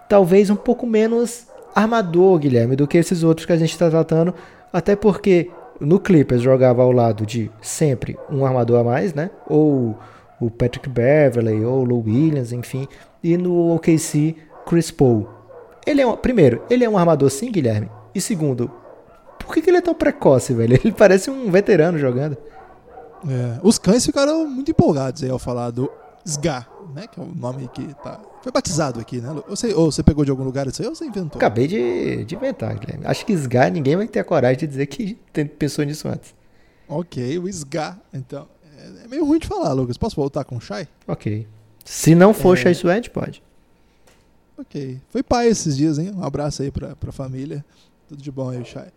talvez 0.10 0.50
um 0.50 0.56
pouco 0.56 0.86
menos 0.86 1.48
armador, 1.74 2.40
Guilherme, 2.40 2.76
do 2.76 2.88
que 2.88 2.98
esses 2.98 3.24
outros 3.24 3.46
que 3.46 3.54
a 3.54 3.58
gente 3.58 3.72
está 3.72 3.90
tratando, 3.90 4.34
até 4.74 4.96
porque 4.96 5.50
no 5.80 6.00
Clippers 6.00 6.42
jogava 6.42 6.82
ao 6.82 6.92
lado 6.92 7.26
de 7.26 7.52
sempre 7.62 8.18
um 8.30 8.46
armador 8.46 8.80
a 8.80 8.84
mais, 8.84 9.14
né? 9.14 9.30
Ou 9.48 9.98
o 10.40 10.50
Patrick 10.50 10.90
Beverley 10.90 11.64
ou 11.64 11.82
o 11.82 11.84
Lou 11.84 12.04
Williams, 12.04 12.52
enfim. 12.52 12.88
E 13.24 13.38
no 13.38 13.76
OKC 13.76 14.36
Chris 14.68 14.92
Paul. 14.92 15.28
Ele 15.86 16.02
é 16.02 16.08
um, 16.08 16.16
primeiro, 16.18 16.62
ele 16.70 16.84
é 16.84 16.90
um 16.90 16.98
armador 16.98 17.30
sim, 17.30 17.50
Guilherme. 17.52 17.90
E 18.14 18.20
segundo, 18.20 18.70
por 19.40 19.54
que, 19.54 19.62
que 19.62 19.70
ele 19.70 19.78
é 19.78 19.82
tão 19.82 19.94
precoce, 19.94 20.54
velho? 20.54 20.74
Ele 20.74 20.92
parece 20.98 21.30
um 21.30 21.50
veterano 21.50 21.98
jogando. 21.98 22.38
É, 23.28 23.60
os 23.64 23.80
cães 23.80 24.06
ficaram 24.06 24.46
muito 24.48 24.70
empolgados 24.70 25.24
aí 25.24 25.30
ao 25.30 25.40
falar 25.40 25.72
do 25.72 25.90
Sgar, 26.26 26.70
né? 26.94 27.08
Que 27.08 27.20
é 27.20 27.24
o 27.24 27.26
nome 27.26 27.68
que 27.70 27.94
tá. 28.04 28.20
Foi 28.42 28.52
batizado 28.52 29.00
aqui, 29.00 29.20
né? 29.22 29.32
Ou 29.32 29.56
você, 29.56 29.74
ou 29.74 29.92
você 29.92 30.04
pegou 30.04 30.26
de 30.26 30.32
algum 30.32 30.44
lugar 30.44 30.68
isso 30.68 30.82
aí 30.82 30.88
ou 30.88 30.94
você 30.94 31.06
inventou? 31.06 31.38
Acabei 31.38 31.68
de, 31.68 32.26
de 32.26 32.36
inventar, 32.36 32.78
Guilherme. 32.78 33.06
Acho 33.06 33.26
que 33.26 33.34
Sgar 33.34 33.72
ninguém 33.72 33.96
vai 33.96 34.08
ter 34.08 34.20
a 34.20 34.24
coragem 34.24 34.58
de 34.58 34.68
dizer 34.68 34.86
que 34.88 35.18
pensou 35.58 35.86
nisso 35.86 36.08
antes. 36.08 36.36
Ok, 36.88 37.40
o 37.40 37.48
Sgar. 37.48 37.98
Então, 38.14 38.48
é, 38.78 39.06
é 39.06 39.08
meio 39.08 39.26
ruim 39.26 39.40
de 39.40 39.48
falar, 39.48 39.72
Lucas. 39.72 39.98
Posso 39.98 40.16
voltar 40.16 40.44
com 40.44 40.58
o 40.58 40.62
Shai? 40.62 40.88
Ok. 41.08 41.48
Se 41.86 42.14
não 42.14 42.34
for 42.34 42.58
é... 42.58 42.62
Shai 42.62 42.74
Suede, 42.74 43.10
pode. 43.10 43.42
Ok. 44.58 45.00
Foi 45.10 45.22
pai 45.22 45.48
esses 45.48 45.78
dias, 45.78 46.00
hein? 46.00 46.12
Um 46.16 46.24
abraço 46.24 46.64
aí 46.64 46.72
pra, 46.72 46.96
pra 46.96 47.12
família. 47.12 47.64
Tudo 48.08 48.22
de 48.22 48.32
bom 48.32 48.50
aí, 48.50 48.66
Shai. 48.66 48.88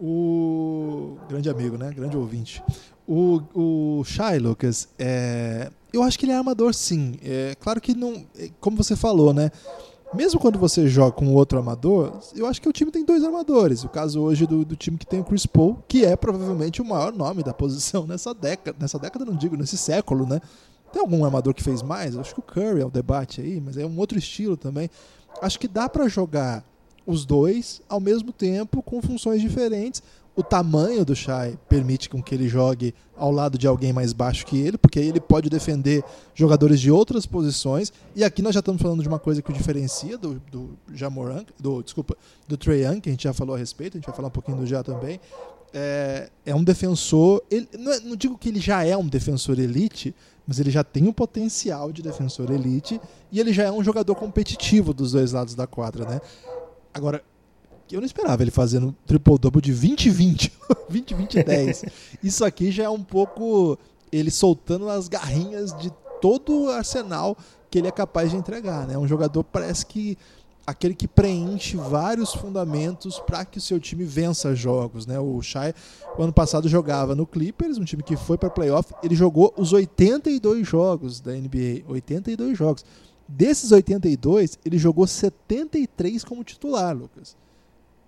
O 0.00 1.16
grande 1.28 1.48
amigo, 1.48 1.78
né? 1.78 1.90
Grande 1.92 2.16
ouvinte. 2.16 2.62
O, 3.06 3.40
o 3.54 4.02
Lucas, 4.40 4.88
é... 4.98 5.70
eu 5.92 6.02
acho 6.02 6.18
que 6.18 6.24
ele 6.24 6.32
é 6.32 6.36
armador 6.36 6.74
sim. 6.74 7.16
É 7.22 7.54
claro 7.58 7.80
que 7.80 7.94
não. 7.94 8.24
É, 8.38 8.50
como 8.60 8.76
você 8.76 8.94
falou, 8.94 9.32
né? 9.32 9.50
Mesmo 10.14 10.38
quando 10.38 10.58
você 10.58 10.86
joga 10.88 11.12
com 11.12 11.32
outro 11.32 11.56
armador, 11.56 12.20
eu 12.36 12.46
acho 12.46 12.60
que 12.60 12.68
o 12.68 12.72
time 12.72 12.90
tem 12.90 13.02
dois 13.02 13.24
armadores. 13.24 13.82
O 13.82 13.88
caso 13.88 14.20
hoje 14.20 14.46
do, 14.46 14.62
do 14.62 14.76
time 14.76 14.98
que 14.98 15.06
tem 15.06 15.20
o 15.20 15.24
Chris 15.24 15.46
Paul, 15.46 15.82
que 15.88 16.04
é 16.04 16.14
provavelmente 16.16 16.82
o 16.82 16.84
maior 16.84 17.12
nome 17.12 17.42
da 17.42 17.54
posição 17.54 18.04
nessa 18.08 18.34
década. 18.34 18.76
Nessa 18.78 18.98
década, 18.98 19.24
não 19.24 19.34
digo, 19.34 19.56
nesse 19.56 19.78
século, 19.78 20.26
né? 20.26 20.40
Tem 20.92 21.00
algum 21.00 21.24
armador 21.24 21.54
que 21.54 21.62
fez 21.62 21.82
mais? 21.82 22.16
Acho 22.16 22.34
que 22.34 22.40
o 22.40 22.42
Curry 22.42 22.82
é 22.82 22.86
o 22.86 22.90
debate 22.90 23.40
aí, 23.40 23.60
mas 23.60 23.76
é 23.76 23.86
um 23.86 23.98
outro 23.98 24.18
estilo 24.18 24.56
também. 24.56 24.90
Acho 25.40 25.58
que 25.58 25.66
dá 25.66 25.88
para 25.88 26.06
jogar 26.08 26.64
os 27.06 27.24
dois 27.24 27.80
ao 27.88 28.00
mesmo 28.00 28.32
tempo 28.32 28.82
com 28.82 29.00
funções 29.00 29.40
diferentes. 29.40 30.02
O 30.34 30.42
tamanho 30.42 31.04
do 31.04 31.14
Shai 31.14 31.58
permite 31.68 32.08
com 32.08 32.22
que 32.22 32.34
ele 32.34 32.48
jogue 32.48 32.94
ao 33.14 33.30
lado 33.30 33.58
de 33.58 33.66
alguém 33.66 33.92
mais 33.92 34.14
baixo 34.14 34.46
que 34.46 34.58
ele, 34.58 34.78
porque 34.78 34.98
aí 34.98 35.08
ele 35.08 35.20
pode 35.20 35.50
defender 35.50 36.02
jogadores 36.34 36.80
de 36.80 36.90
outras 36.90 37.26
posições. 37.26 37.92
E 38.16 38.24
aqui 38.24 38.40
nós 38.40 38.54
já 38.54 38.60
estamos 38.60 38.80
falando 38.80 39.02
de 39.02 39.08
uma 39.08 39.18
coisa 39.18 39.42
que 39.42 39.50
o 39.50 39.54
diferencia 39.54 40.16
do, 40.16 40.40
do 40.50 40.70
Jamoran, 40.94 41.44
do 41.60 41.82
desculpa, 41.82 42.16
do 42.48 42.56
Trey 42.56 42.84
Young, 42.84 43.00
que 43.00 43.10
a 43.10 43.12
gente 43.12 43.24
já 43.24 43.34
falou 43.34 43.54
a 43.54 43.58
respeito, 43.58 43.96
a 43.96 44.00
gente 44.00 44.06
vai 44.06 44.16
falar 44.16 44.28
um 44.28 44.32
pouquinho 44.32 44.56
do 44.56 44.66
já 44.66 44.82
também. 44.82 45.20
É, 45.74 46.30
é 46.46 46.54
um 46.54 46.64
defensor. 46.64 47.42
Ele, 47.50 47.68
não, 47.78 47.92
é, 47.92 48.00
não 48.00 48.16
digo 48.16 48.38
que 48.38 48.48
ele 48.48 48.60
já 48.60 48.84
é 48.84 48.96
um 48.96 49.06
defensor 49.06 49.58
elite, 49.58 50.14
mas 50.46 50.58
ele 50.58 50.70
já 50.70 50.82
tem 50.82 51.08
o 51.08 51.12
potencial 51.12 51.92
de 51.92 52.02
defensor 52.02 52.50
elite 52.50 53.00
e 53.30 53.40
ele 53.40 53.52
já 53.52 53.64
é 53.64 53.72
um 53.72 53.82
jogador 53.82 54.14
competitivo 54.14 54.92
dos 54.92 55.12
dois 55.12 55.32
lados 55.32 55.54
da 55.54 55.66
quadra, 55.66 56.04
né? 56.04 56.20
Agora, 56.92 57.22
eu 57.90 58.00
não 58.00 58.06
esperava 58.06 58.42
ele 58.42 58.50
fazendo 58.50 58.94
triple-double 59.06 59.60
de 59.60 59.72
20 59.72 60.10
20, 60.10 60.52
20 60.88 61.14
20 61.14 61.42
10. 61.42 61.84
Isso 62.22 62.44
aqui 62.44 62.70
já 62.70 62.84
é 62.84 62.88
um 62.88 63.02
pouco 63.02 63.78
ele 64.10 64.30
soltando 64.30 64.88
as 64.88 65.08
garrinhas 65.08 65.76
de 65.78 65.92
todo 66.20 66.64
o 66.64 66.70
arsenal 66.70 67.36
que 67.70 67.78
ele 67.78 67.88
é 67.88 67.90
capaz 67.90 68.30
de 68.30 68.36
entregar, 68.36 68.86
né? 68.86 68.96
Um 68.98 69.08
jogador 69.08 69.42
parece 69.44 69.86
que 69.86 70.16
aquele 70.66 70.94
que 70.94 71.08
preenche 71.08 71.76
vários 71.76 72.32
fundamentos 72.32 73.18
para 73.20 73.44
que 73.44 73.58
o 73.58 73.60
seu 73.60 73.80
time 73.80 74.04
vença 74.04 74.54
jogos, 74.54 75.06
né? 75.06 75.18
O 75.18 75.40
Shai, 75.42 75.74
o 76.16 76.22
ano 76.22 76.32
passado 76.32 76.68
jogava 76.68 77.14
no 77.14 77.26
Clippers, 77.26 77.78
um 77.78 77.84
time 77.84 78.02
que 78.02 78.16
foi 78.16 78.38
para 78.38 78.50
playoff, 78.50 78.94
ele 79.02 79.14
jogou 79.14 79.52
os 79.56 79.72
82 79.72 80.66
jogos 80.66 81.20
da 81.20 81.32
NBA, 81.32 81.84
82 81.88 82.56
jogos. 82.56 82.84
Desses 83.26 83.72
82, 83.72 84.58
ele 84.64 84.78
jogou 84.78 85.06
73 85.06 86.24
como 86.24 86.44
titular, 86.44 86.96
Lucas. 86.96 87.36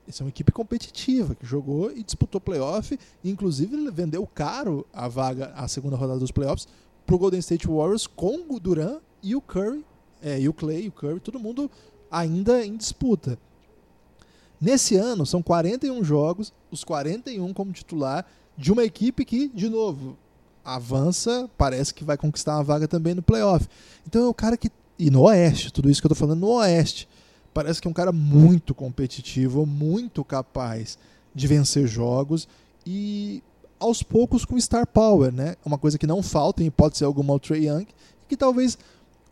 Essa 0.07 0.23
é 0.23 0.25
uma 0.25 0.29
equipe 0.29 0.53
competitiva 0.53 1.35
que 1.35 1.47
jogou 1.47 1.91
e 1.91 2.03
disputou 2.03 2.41
playoff. 2.41 2.99
Inclusive, 3.25 3.75
ele 3.75 3.91
vendeu 3.91 4.27
caro 4.27 4.87
a 4.93 5.09
vaga, 5.09 5.53
a 5.57 5.67
segunda 5.67 5.97
rodada 5.97 6.21
dos 6.21 6.31
playoffs, 6.31 6.69
para 7.07 7.17
o 7.17 7.19
Golden 7.19 7.41
State 7.41 7.67
Warriors 7.67 8.07
com 8.07 8.45
o 8.49 8.61
Duran 8.61 8.99
e 9.23 9.35
o 9.35 9.41
Curry, 9.41 9.85
é, 10.23 10.39
e 10.41 10.49
o 10.49 10.53
Clay, 10.53 10.85
e 10.85 10.89
o 10.89 10.93
Curry, 10.93 11.21
todo 11.21 11.39
mundo 11.39 11.71
ainda 12.19 12.65
em 12.65 12.77
disputa. 12.77 13.39
Nesse 14.61 14.97
ano, 14.97 15.27
são 15.27 15.43
41 15.43 16.03
jogos, 16.05 16.53
os 16.71 16.85
41 16.85 17.53
como 17.53 17.73
titular, 17.73 18.25
de 18.57 18.73
uma 18.73 18.85
equipe 18.85 19.25
que, 19.25 19.49
de 19.49 19.69
novo, 19.69 20.17
avança, 20.65 21.51
parece 21.59 21.93
que 21.93 22.05
vai 22.05 22.17
conquistar 22.17 22.57
uma 22.57 22.65
vaga 22.65 22.89
também 22.89 23.15
no 23.15 23.23
playoff. 23.23 23.69
Então 24.07 24.25
é 24.25 24.29
o 24.29 24.35
cara 24.35 24.57
que 24.57 24.71
e 24.99 25.11
no 25.11 25.23
Oeste, 25.23 25.73
tudo 25.73 25.91
isso 25.91 26.01
que 26.01 26.07
eu 26.07 26.13
estou 26.13 26.27
falando 26.27 26.41
no 26.41 26.53
Oeste. 26.53 27.09
Parece 27.53 27.81
que 27.81 27.89
é 27.89 27.91
um 27.91 27.95
cara 27.95 28.13
muito 28.13 28.75
competitivo, 28.75 29.67
muito 29.67 30.25
capaz 30.25 30.99
de 31.35 31.47
vencer 31.47 31.87
jogos 31.87 32.49
e 32.87 33.43
aos 33.79 34.03
poucos 34.03 34.45
com 34.45 34.59
star 34.59 34.87
power, 34.87 35.33
né? 35.33 35.57
Uma 35.65 35.79
coisa 35.79 35.99
que 35.99 36.07
não 36.07 36.23
falta 36.23 36.63
em 36.63 36.67
hipótese 36.67 37.05
alguma 37.05 37.33
ao 37.33 37.41
Trey 37.41 37.69
Young, 37.69 37.87
que 38.29 38.37
talvez 38.37 38.79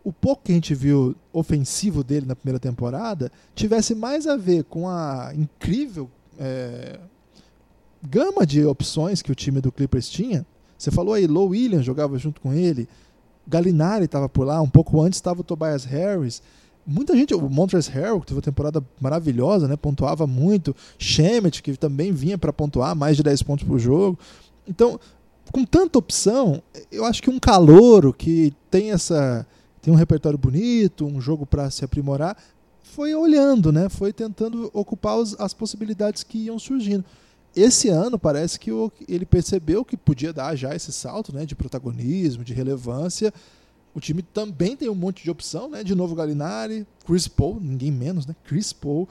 o 0.04 0.12
pouco 0.12 0.42
que 0.44 0.52
a 0.52 0.54
gente 0.54 0.74
viu 0.74 1.14
ofensivo 1.32 2.02
dele 2.02 2.26
na 2.26 2.34
primeira 2.34 2.58
temporada 2.58 3.30
tivesse 3.54 3.94
mais 3.94 4.26
a 4.26 4.36
ver 4.36 4.64
com 4.64 4.88
a 4.88 5.32
incrível 5.34 6.10
é, 6.38 6.98
gama 8.02 8.44
de 8.44 8.64
opções 8.64 9.22
que 9.22 9.30
o 9.30 9.34
time 9.34 9.60
do 9.60 9.70
Clippers 9.70 10.08
tinha. 10.08 10.44
Você 10.76 10.90
falou 10.90 11.14
aí, 11.14 11.26
Low 11.26 11.50
Williams 11.50 11.84
jogava 11.84 12.18
junto 12.18 12.40
com 12.40 12.52
ele, 12.52 12.88
Galinari 13.46 14.06
estava 14.06 14.28
por 14.28 14.44
lá, 14.44 14.60
um 14.60 14.68
pouco 14.68 15.00
antes 15.00 15.18
estava 15.18 15.40
o 15.40 15.44
Tobias 15.44 15.84
Harris. 15.84 16.42
Muita 16.84 17.14
gente, 17.14 17.32
o 17.32 17.48
Montrezl 17.48 17.92
Harrell, 17.92 18.20
que 18.20 18.26
teve 18.26 18.38
uma 18.38 18.42
temporada 18.42 18.84
maravilhosa, 19.00 19.68
né, 19.68 19.76
pontuava 19.76 20.26
muito. 20.26 20.74
Shemet, 20.98 21.62
que 21.62 21.76
também 21.76 22.10
vinha 22.12 22.36
para 22.36 22.52
pontuar 22.52 22.96
mais 22.96 23.16
de 23.16 23.22
10 23.22 23.42
pontos 23.44 23.64
por 23.64 23.78
jogo. 23.78 24.18
Então, 24.66 24.98
com 25.52 25.64
tanta 25.64 25.98
opção, 25.98 26.60
eu 26.90 27.04
acho 27.04 27.22
que 27.22 27.30
um 27.30 27.38
calouro 27.38 28.12
que 28.12 28.52
tem 28.68 28.90
essa 28.90 29.46
tem 29.82 29.92
um 29.92 29.96
repertório 29.96 30.38
bonito, 30.38 31.04
um 31.04 31.20
jogo 31.20 31.44
para 31.44 31.68
se 31.70 31.84
aprimorar, 31.84 32.36
foi 32.82 33.14
olhando, 33.14 33.70
né? 33.70 33.88
Foi 33.88 34.12
tentando 34.12 34.70
ocupar 34.72 35.18
os, 35.18 35.38
as 35.38 35.52
possibilidades 35.52 36.22
que 36.22 36.38
iam 36.38 36.58
surgindo 36.58 37.04
esse 37.54 37.88
ano 37.88 38.18
parece 38.18 38.58
que 38.58 38.72
o, 38.72 38.90
ele 39.06 39.26
percebeu 39.26 39.84
que 39.84 39.96
podia 39.96 40.32
dar 40.32 40.56
já 40.56 40.74
esse 40.74 40.90
salto 40.92 41.34
né, 41.34 41.44
de 41.44 41.54
protagonismo, 41.54 42.42
de 42.42 42.54
relevância. 42.54 43.32
O 43.94 44.00
time 44.00 44.22
também 44.22 44.74
tem 44.74 44.88
um 44.88 44.94
monte 44.94 45.22
de 45.22 45.30
opção, 45.30 45.68
né? 45.68 45.84
De 45.84 45.94
novo 45.94 46.14
Galinari, 46.14 46.86
Chris 47.04 47.28
Paul, 47.28 47.60
ninguém 47.60 47.90
menos, 47.90 48.24
né? 48.24 48.34
Chris 48.44 48.72
Paul, 48.72 49.06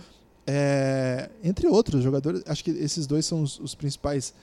é, 0.47 1.29
entre 1.43 1.67
outros 1.67 2.03
jogadores. 2.03 2.41
Acho 2.47 2.63
que 2.63 2.71
esses 2.71 3.05
dois 3.05 3.27
são 3.27 3.43
os, 3.43 3.59
os, 3.59 3.75
principais, 3.75 4.33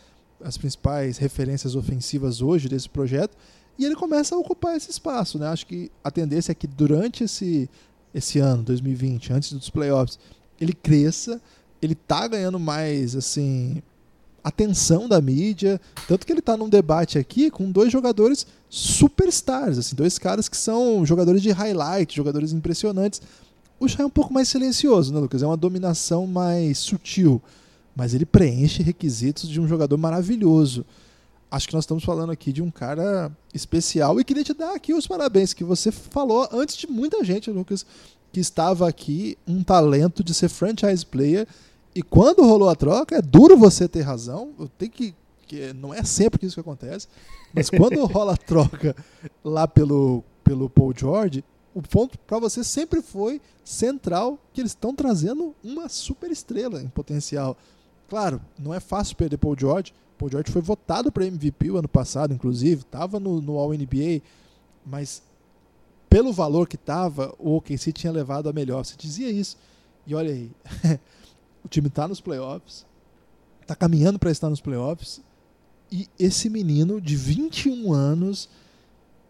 as 0.40 0.56
principais 0.56 1.18
referências 1.18 1.74
ofensivas 1.74 2.40
hoje 2.40 2.68
desse 2.68 2.88
projeto. 2.88 3.36
E 3.78 3.84
ele 3.84 3.94
começa 3.94 4.34
a 4.34 4.38
ocupar 4.38 4.76
esse 4.76 4.90
espaço, 4.90 5.38
né? 5.38 5.46
Acho 5.46 5.66
que 5.66 5.90
a 6.02 6.10
tendência 6.10 6.52
é 6.52 6.54
que 6.54 6.66
durante 6.66 7.24
esse, 7.24 7.70
esse 8.12 8.38
ano, 8.38 8.62
2020, 8.64 9.32
antes 9.32 9.52
dos 9.52 9.70
playoffs, 9.70 10.18
ele 10.60 10.72
cresça 10.72 11.40
ele 11.80 11.94
tá 11.94 12.26
ganhando 12.26 12.58
mais, 12.58 13.14
assim, 13.14 13.82
atenção 14.42 15.08
da 15.08 15.20
mídia, 15.20 15.80
tanto 16.06 16.26
que 16.26 16.32
ele 16.32 16.42
tá 16.42 16.56
num 16.56 16.68
debate 16.68 17.18
aqui 17.18 17.50
com 17.50 17.70
dois 17.70 17.92
jogadores 17.92 18.46
superstars, 18.68 19.78
assim, 19.78 19.94
dois 19.94 20.18
caras 20.18 20.48
que 20.48 20.56
são 20.56 21.04
jogadores 21.06 21.42
de 21.42 21.50
highlight, 21.50 22.16
jogadores 22.16 22.52
impressionantes. 22.52 23.20
O 23.80 23.88
Shai 23.88 24.02
é 24.02 24.06
um 24.06 24.10
pouco 24.10 24.32
mais 24.32 24.48
silencioso, 24.48 25.12
né, 25.12 25.20
Lucas? 25.20 25.42
É 25.42 25.46
uma 25.46 25.56
dominação 25.56 26.26
mais 26.26 26.78
sutil, 26.78 27.40
mas 27.94 28.12
ele 28.12 28.26
preenche 28.26 28.82
requisitos 28.82 29.48
de 29.48 29.60
um 29.60 29.68
jogador 29.68 29.96
maravilhoso. 29.96 30.84
Acho 31.50 31.68
que 31.68 31.74
nós 31.74 31.84
estamos 31.84 32.04
falando 32.04 32.30
aqui 32.30 32.52
de 32.52 32.62
um 32.62 32.70
cara 32.70 33.32
especial 33.54 34.20
e 34.20 34.24
queria 34.24 34.44
te 34.44 34.52
dar 34.52 34.74
aqui 34.74 34.92
os 34.92 35.06
parabéns 35.06 35.54
que 35.54 35.64
você 35.64 35.90
falou 35.90 36.48
antes 36.52 36.76
de 36.76 36.86
muita 36.86 37.24
gente, 37.24 37.50
Lucas, 37.50 37.86
que 38.32 38.40
estava 38.40 38.86
aqui 38.86 39.38
um 39.46 39.62
talento 39.62 40.22
de 40.22 40.34
ser 40.34 40.48
franchise 40.48 41.06
player 41.06 41.46
e 41.98 42.02
quando 42.02 42.44
rolou 42.44 42.68
a 42.68 42.76
troca, 42.76 43.16
é 43.16 43.20
duro 43.20 43.56
você 43.56 43.88
ter 43.88 44.02
razão. 44.02 44.54
Eu 44.58 44.68
tenho 44.68 44.92
que. 44.92 45.14
que 45.48 45.72
não 45.72 45.92
é 45.92 46.04
sempre 46.04 46.38
que 46.38 46.46
isso 46.46 46.54
que 46.54 46.60
acontece. 46.60 47.08
Mas 47.52 47.68
quando 47.68 48.04
rola 48.06 48.34
a 48.34 48.36
troca 48.36 48.94
lá 49.42 49.66
pelo, 49.66 50.22
pelo 50.44 50.70
Paul 50.70 50.94
George, 50.96 51.44
o 51.74 51.82
ponto 51.82 52.16
para 52.18 52.38
você 52.38 52.62
sempre 52.62 53.02
foi 53.02 53.40
central 53.64 54.38
que 54.52 54.60
eles 54.60 54.70
estão 54.70 54.94
trazendo 54.94 55.54
uma 55.64 55.88
super 55.88 56.30
estrela 56.30 56.80
em 56.80 56.88
potencial. 56.88 57.56
Claro, 58.08 58.40
não 58.58 58.72
é 58.72 58.78
fácil 58.78 59.16
perder 59.16 59.38
Paul 59.38 59.56
George. 59.58 59.92
Paul 60.18 60.30
George 60.30 60.52
foi 60.52 60.62
votado 60.62 61.12
para 61.12 61.24
MVP 61.26 61.70
o 61.70 61.78
ano 61.78 61.88
passado, 61.88 62.34
inclusive, 62.34 62.82
estava 62.82 63.20
no, 63.20 63.40
no 63.40 63.58
All-NBA, 63.58 64.22
mas 64.84 65.22
pelo 66.10 66.32
valor 66.32 66.66
que 66.66 66.76
estava, 66.76 67.34
o 67.38 67.56
OKC 67.56 67.92
tinha 67.92 68.12
levado 68.12 68.48
a 68.48 68.52
melhor. 68.52 68.84
Você 68.84 68.96
dizia 68.96 69.30
isso. 69.30 69.56
E 70.06 70.14
olha 70.14 70.32
aí, 70.32 70.50
O 71.64 71.68
time 71.68 71.88
está 71.88 72.06
nos 72.06 72.20
playoffs, 72.20 72.86
está 73.60 73.74
caminhando 73.74 74.18
para 74.18 74.30
estar 74.30 74.48
nos 74.48 74.60
playoffs. 74.60 75.20
E 75.90 76.08
esse 76.18 76.48
menino 76.48 77.00
de 77.00 77.16
21 77.16 77.92
anos 77.92 78.48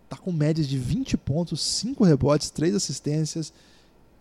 está 0.05 0.17
com 0.17 0.31
médias 0.33 0.69
de 0.69 0.79
20 0.79 1.17
pontos, 1.17 1.61
5 1.61 2.05
rebotes, 2.05 2.51
3 2.51 2.77
assistências. 2.77 3.53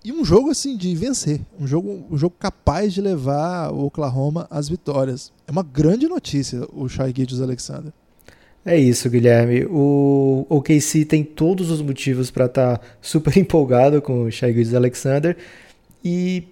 E 0.04 0.12
um 0.12 0.24
jogo 0.24 0.50
assim 0.50 0.78
de 0.78 0.96
vencer, 0.96 1.42
um 1.60 1.68
jogo, 1.68 2.06
um 2.10 2.18
jogo 2.18 2.36
capaz 2.40 2.94
de 2.94 3.02
levar 3.02 3.72
o 3.74 3.86
Oklahoma 3.86 4.48
às 4.50 4.70
vitórias. 4.70 5.34
É 5.48 5.52
uma 5.52 5.64
grande 5.64 6.08
notícia 6.08 6.66
o 6.72 6.88
Shai 6.88 7.14
Gilgeous 7.16 7.42
Alexander. 7.42 7.92
É 8.66 8.78
isso, 8.78 9.10
Guilherme. 9.10 9.66
O 9.66 10.46
OKC 10.50 11.06
tem 11.06 11.24
todos 11.24 11.72
os 11.72 11.82
motivos 11.82 12.30
para 12.30 12.46
estar 12.46 12.78
tá 12.78 12.86
super 13.02 13.36
empolgado 13.38 14.02
com 14.02 14.24
o 14.24 14.32
Shai 14.32 14.52
Gilgeous 14.52 14.76
Alexander 14.76 15.38
e 16.04 16.48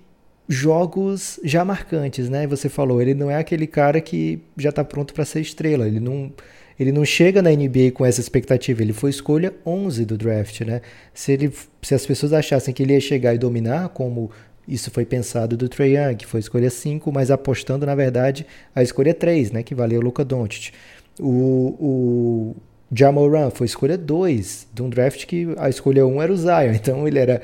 jogos 0.48 1.40
já 1.44 1.66
marcantes, 1.66 2.30
né? 2.30 2.48
Você 2.48 2.70
falou, 2.70 3.02
ele 3.02 3.14
não 3.14 3.30
é 3.30 3.38
aquele 3.38 3.68
cara 3.68 4.00
que 4.00 4.40
já 4.58 4.70
está 4.70 4.84
pronto 4.84 5.14
para 5.14 5.26
ser 5.26 5.42
estrela. 5.42 5.88
Ele 5.88 6.00
não 6.00 6.32
ele 6.80 6.92
não 6.92 7.06
chega 7.06 7.42
na 7.42 7.50
NBA 7.50 7.92
com 7.94 8.06
essa 8.06 8.20
expectativa, 8.20 8.82
ele 8.82 8.94
foi 8.94 9.10
escolha 9.10 9.54
11 9.66 10.06
do 10.06 10.18
draft, 10.18 10.62
né? 10.62 10.82
Se, 11.14 11.32
ele, 11.32 11.54
se 11.82 11.96
as 11.96 12.06
pessoas 12.06 12.34
achassem 12.34 12.74
que 12.74 12.84
ele 12.84 12.94
ia 12.94 13.00
chegar 13.00 13.34
e 13.34 13.38
dominar, 13.38 13.90
como 13.90 14.30
isso 14.68 14.92
foi 14.92 15.06
pensado 15.06 15.56
do 15.56 15.70
Trae 15.70 15.96
Young, 15.96 16.16
que 16.16 16.26
foi 16.26 16.40
escolha 16.40 16.70
5, 16.70 17.12
mas 17.12 17.32
apostando, 17.32 17.86
na 17.86 17.96
verdade, 17.96 18.46
a 18.74 18.84
escolha 18.84 19.14
3, 19.14 19.52
né? 19.52 19.64
Que 19.64 19.76
valeu 19.76 20.02
o 20.02 20.04
Luka 20.04 20.26
Doncic. 20.26 20.74
O, 21.20 21.76
o 21.80 22.56
Jamoran 22.94 23.50
foi 23.52 23.68
escolha 23.68 23.98
2 23.98 24.68
de 24.74 24.84
um 24.84 24.90
draft 24.90 25.26
que 25.26 25.48
a 25.58 25.70
escolha 25.70 26.06
1 26.06 26.14
um 26.14 26.22
era 26.22 26.32
o 26.32 26.38
Zion, 26.38 26.74
então 26.76 27.08
ele 27.08 27.20
era 27.20 27.42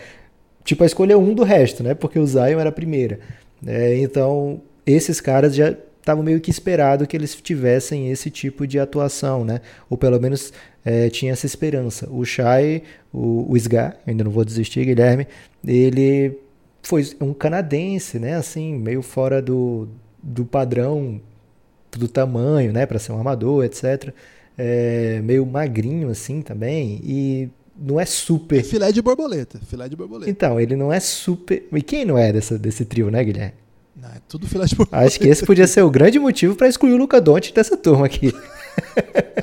tipo 0.63 0.83
a 0.83 0.85
escolha 0.85 1.17
1 1.17 1.21
um 1.21 1.33
do 1.33 1.43
resto, 1.43 1.83
né? 1.83 1.93
Porque 1.93 2.19
o 2.19 2.25
Zion 2.25 2.59
era 2.59 2.69
a 2.69 2.73
primeira. 2.73 3.19
É, 3.65 3.95
então, 3.97 4.61
esses 4.85 5.21
caras 5.21 5.55
já 5.55 5.75
estava 6.01 6.21
meio 6.21 6.41
que 6.41 6.49
esperado 6.49 7.07
que 7.07 7.15
eles 7.15 7.35
tivessem 7.35 8.11
esse 8.11 8.29
tipo 8.29 8.67
de 8.67 8.79
atuação, 8.79 9.45
né? 9.45 9.61
Ou 9.89 9.97
pelo 9.97 10.19
menos 10.19 10.51
é, 10.83 11.09
tinha 11.09 11.31
essa 11.31 11.45
esperança. 11.45 12.09
O 12.09 12.25
Shai, 12.25 12.83
o, 13.13 13.45
o 13.49 13.57
Sgar, 13.57 13.97
ainda 14.05 14.23
não 14.23 14.31
vou 14.31 14.43
desistir, 14.43 14.83
Guilherme, 14.83 15.27
ele 15.65 16.37
foi 16.81 17.07
um 17.21 17.33
canadense, 17.33 18.19
né? 18.19 18.35
Assim, 18.35 18.77
meio 18.77 19.01
fora 19.01 19.41
do, 19.41 19.87
do 20.21 20.43
padrão 20.43 21.21
do 21.91 22.07
tamanho, 22.07 22.73
né? 22.73 22.85
Para 22.85 22.99
ser 22.99 23.11
um 23.11 23.19
amador, 23.19 23.63
etc. 23.63 24.13
É, 24.57 25.21
meio 25.23 25.45
magrinho 25.45 26.09
assim 26.09 26.41
também 26.41 26.99
e 27.03 27.49
não 27.77 27.99
é 27.99 28.05
super. 28.05 28.59
É 28.59 28.63
filé 28.63 28.91
de 28.91 29.01
borboleta, 29.01 29.59
filé 29.65 29.87
de 29.87 29.95
borboleta. 29.95 30.29
Então, 30.29 30.59
ele 30.59 30.75
não 30.75 30.91
é 30.91 30.99
super. 30.99 31.63
E 31.71 31.81
quem 31.81 32.05
não 32.05 32.17
é 32.17 32.33
dessa, 32.33 32.57
desse 32.57 32.85
trio, 32.85 33.09
né, 33.09 33.23
Guilherme? 33.23 33.60
Não, 34.01 34.09
é 34.09 34.17
tudo 34.27 34.47
filé 34.47 34.65
de 34.65 34.75
borboleta. 34.75 35.05
Acho 35.05 35.19
que 35.19 35.27
esse 35.27 35.45
podia 35.45 35.67
ser 35.67 35.83
o 35.83 35.91
grande 35.91 36.17
motivo 36.17 36.55
para 36.55 36.67
excluir 36.67 36.93
o 36.93 36.97
Luca 36.97 37.21
Doncic 37.21 37.53
dessa 37.53 37.77
turma 37.77 38.07
aqui. 38.07 38.33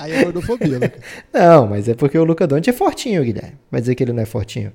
Aí 0.00 0.12
é 0.12 0.24
gordofobia, 0.24 0.80
né? 0.80 0.90
Não, 1.32 1.68
mas 1.68 1.88
é 1.88 1.94
porque 1.94 2.18
o 2.18 2.24
Luca 2.24 2.44
Doncic 2.44 2.68
é 2.68 2.72
fortinho, 2.72 3.22
Guilherme. 3.22 3.56
Vai 3.70 3.80
dizer 3.80 3.94
que 3.94 4.02
ele 4.02 4.12
não 4.12 4.22
é 4.22 4.26
fortinho? 4.26 4.72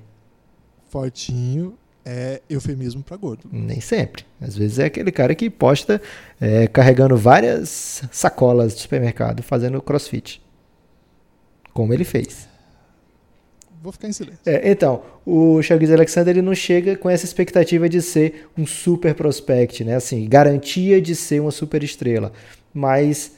Fortinho 0.88 1.76
é 2.02 2.40
eufemismo 2.48 3.02
para 3.02 3.16
gordo. 3.18 3.46
Nem 3.52 3.80
sempre. 3.80 4.24
Às 4.40 4.56
vezes 4.56 4.78
é 4.78 4.86
aquele 4.86 5.12
cara 5.12 5.34
que 5.34 5.50
posta 5.50 6.00
é, 6.40 6.66
carregando 6.66 7.14
várias 7.16 8.02
sacolas 8.10 8.74
de 8.74 8.80
supermercado 8.80 9.42
fazendo 9.42 9.82
crossfit. 9.82 10.42
Como 11.74 11.92
ele 11.92 12.04
fez 12.04 12.48
vou 13.84 13.92
ficar 13.92 14.08
em 14.08 14.12
silêncio. 14.12 14.40
É, 14.46 14.70
então, 14.70 15.02
o 15.26 15.60
Charles 15.60 15.90
Alexander 15.90 16.34
ele 16.34 16.40
não 16.40 16.54
chega 16.54 16.96
com 16.96 17.10
essa 17.10 17.26
expectativa 17.26 17.86
de 17.86 18.00
ser 18.00 18.48
um 18.56 18.66
super 18.66 19.14
prospect, 19.14 19.84
né? 19.84 19.96
Assim, 19.96 20.26
garantia 20.26 21.02
de 21.02 21.14
ser 21.14 21.40
uma 21.40 21.50
super 21.50 21.82
estrela. 21.82 22.32
Mas 22.72 23.32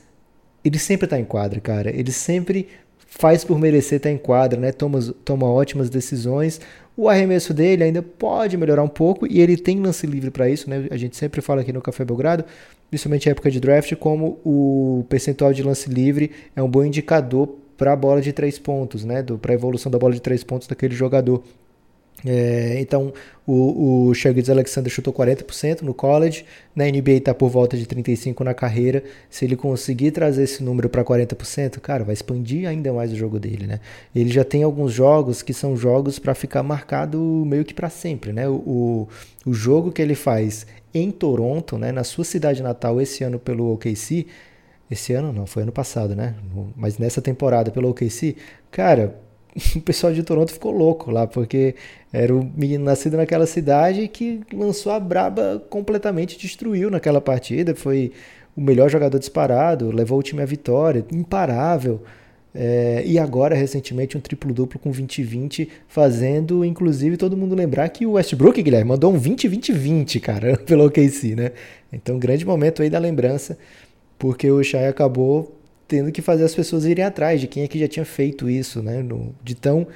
ele 0.64 0.78
sempre 0.78 1.06
está 1.06 1.18
em 1.18 1.24
quadra, 1.24 1.61
cara. 1.61 1.90
Ele 1.90 2.12
sempre 2.12 2.68
faz 2.96 3.42
por 3.42 3.59
merecer 3.59 3.96
estar 3.96 4.09
tá 4.09 4.12
em 4.12 4.16
quadra, 4.16 4.61
né? 4.61 4.70
Toma, 4.70 5.00
toma 5.24 5.50
ótimas 5.50 5.90
decisões. 5.90 6.61
O 6.96 7.09
arremesso 7.09 7.52
dele 7.52 7.82
ainda 7.82 8.00
pode 8.00 8.56
melhorar 8.56 8.85
um 8.85 8.88
pouco 8.88 9.26
e 9.26 9.40
ele 9.40 9.56
tem 9.56 9.80
lance 9.80 10.06
livre 10.06 10.30
para 10.30 10.48
isso, 10.48 10.70
né? 10.70 10.87
A 10.92 10.96
gente 10.96 11.16
sempre 11.16 11.40
fala 11.40 11.62
aqui 11.62 11.72
no 11.72 11.82
Café 11.82 12.04
Belgrado, 12.04 12.44
principalmente 12.88 13.26
na 13.26 13.32
época 13.32 13.50
de 13.50 13.59
draft, 13.59 13.96
como 13.96 14.38
o 14.44 15.04
percentual 15.09 15.52
de 15.52 15.64
lance 15.64 15.90
livre 15.90 16.30
é 16.54 16.62
um 16.62 16.68
bom 16.68 16.85
indicador 16.85 17.65
para 17.77 17.93
a 17.93 17.97
bola 17.97 18.21
de 18.21 18.33
três 18.33 18.59
pontos, 18.59 19.05
né? 19.05 19.23
Para 19.23 19.53
a 19.53 19.55
evolução 19.55 19.91
da 19.91 19.99
bola 19.99 20.15
de 20.15 20.21
três 20.21 20.43
pontos 20.43 20.67
daquele 20.67 20.95
jogador. 20.95 21.43
É, 22.25 22.81
então, 22.81 23.12
o, 23.47 24.09
o 24.09 24.15
Shaggy 24.15 24.51
Alexander 24.51 24.91
chutou 24.91 25.12
40% 25.12 25.83
no 25.83 25.93
college, 25.93 26.45
na 26.75 26.85
NBA 26.87 27.12
está 27.12 27.35
por 27.35 27.51
volta 27.51 27.77
de 27.77 27.85
35% 27.87 28.41
na 28.41 28.55
carreira. 28.55 29.05
Se 29.29 29.45
ele 29.45 29.55
conseguir 29.55 30.12
trazer 30.12 30.45
esse 30.45 30.62
número 30.62 30.89
para 30.89 31.05
40%, 31.05 31.79
cara, 31.79 32.05
vai 32.05 32.15
expandir 32.15 32.69
ainda 32.69 32.93
mais 32.93 33.12
o 33.12 33.17
jogo 33.17 33.39
dele, 33.39 33.67
né? 33.67 33.81
Ele 34.15 34.31
já 34.31 34.45
tem 34.45 34.62
alguns 34.62 34.93
jogos 34.93 35.43
que 35.43 35.53
são 35.53 35.77
jogos 35.77 36.19
para 36.19 36.35
ficar 36.35 36.62
marcado 36.62 37.21
meio 37.47 37.65
que 37.65 37.75
para 37.75 37.91
sempre, 37.91 38.33
né? 38.33 38.49
O, 38.49 38.55
o, 38.55 39.09
o 39.47 39.53
jogo 39.53 39.93
que 39.93 40.01
ele 40.01 40.15
faz 40.15 40.67
em 40.95 41.11
Toronto, 41.11 41.77
né, 41.77 41.93
na 41.93 42.03
sua 42.03 42.25
cidade 42.25 42.62
natal 42.62 43.01
esse 43.01 43.23
ano 43.23 43.39
pelo 43.39 43.71
OKC, 43.75 44.27
esse 44.90 45.12
ano 45.12 45.33
não, 45.33 45.46
foi 45.46 45.62
ano 45.62 45.72
passado, 45.72 46.14
né? 46.14 46.35
Mas 46.77 46.99
nessa 46.99 47.20
temporada 47.20 47.70
pelo 47.70 47.90
OKC, 47.90 48.37
cara, 48.70 49.16
o 49.75 49.81
pessoal 49.81 50.12
de 50.12 50.22
Toronto 50.22 50.53
ficou 50.53 50.72
louco 50.72 51.11
lá, 51.11 51.27
porque 51.27 51.75
era 52.12 52.35
o 52.35 52.44
menino 52.57 52.85
nascido 52.85 53.16
naquela 53.16 53.46
cidade 53.46 54.07
que 54.09 54.40
lançou 54.53 54.92
a 54.92 55.01
braba 55.01 55.62
completamente, 55.68 56.38
destruiu 56.38 56.90
naquela 56.90 57.20
partida, 57.20 57.75
foi 57.75 58.12
o 58.57 58.61
melhor 58.61 58.88
jogador 58.88 59.18
disparado, 59.18 59.90
levou 59.90 60.18
o 60.18 60.22
time 60.22 60.42
à 60.42 60.46
vitória, 60.46 61.05
imparável. 61.12 62.03
É, 62.59 63.03
e 63.05 63.18
agora, 63.18 63.55
recentemente, 63.55 64.16
um 64.16 64.20
triplo-duplo 64.20 64.81
com 64.81 64.90
20-20, 64.90 65.68
fazendo, 65.87 66.64
inclusive, 66.64 67.18
todo 67.18 67.37
mundo 67.37 67.55
lembrar 67.55 67.87
que 67.90 68.07
o 68.07 68.12
Westbrook, 68.12 68.62
Guilherme, 68.62 68.88
mandou 68.88 69.12
um 69.12 69.20
20-20-20, 69.20 70.20
cara, 70.20 70.57
pelo 70.64 70.87
OKC, 70.87 71.35
né? 71.35 71.53
Então, 71.92 72.18
grande 72.18 72.46
momento 72.46 72.81
aí 72.81 72.88
da 72.88 72.99
lembrança 72.99 73.59
porque 74.18 74.50
o 74.50 74.62
Shai 74.62 74.87
acabou 74.87 75.57
tendo 75.88 76.11
que 76.11 76.20
fazer 76.20 76.44
as 76.44 76.55
pessoas 76.55 76.85
irem 76.85 77.05
atrás 77.05 77.40
de 77.40 77.46
quem 77.46 77.62
é 77.62 77.68
que 77.68 77.79
já 77.79 77.88
tinha 77.88 78.05
feito 78.05 78.50
isso, 78.50 78.83
né? 78.83 79.02
No, 79.02 79.35
de 79.42 79.55
tão 79.55 79.87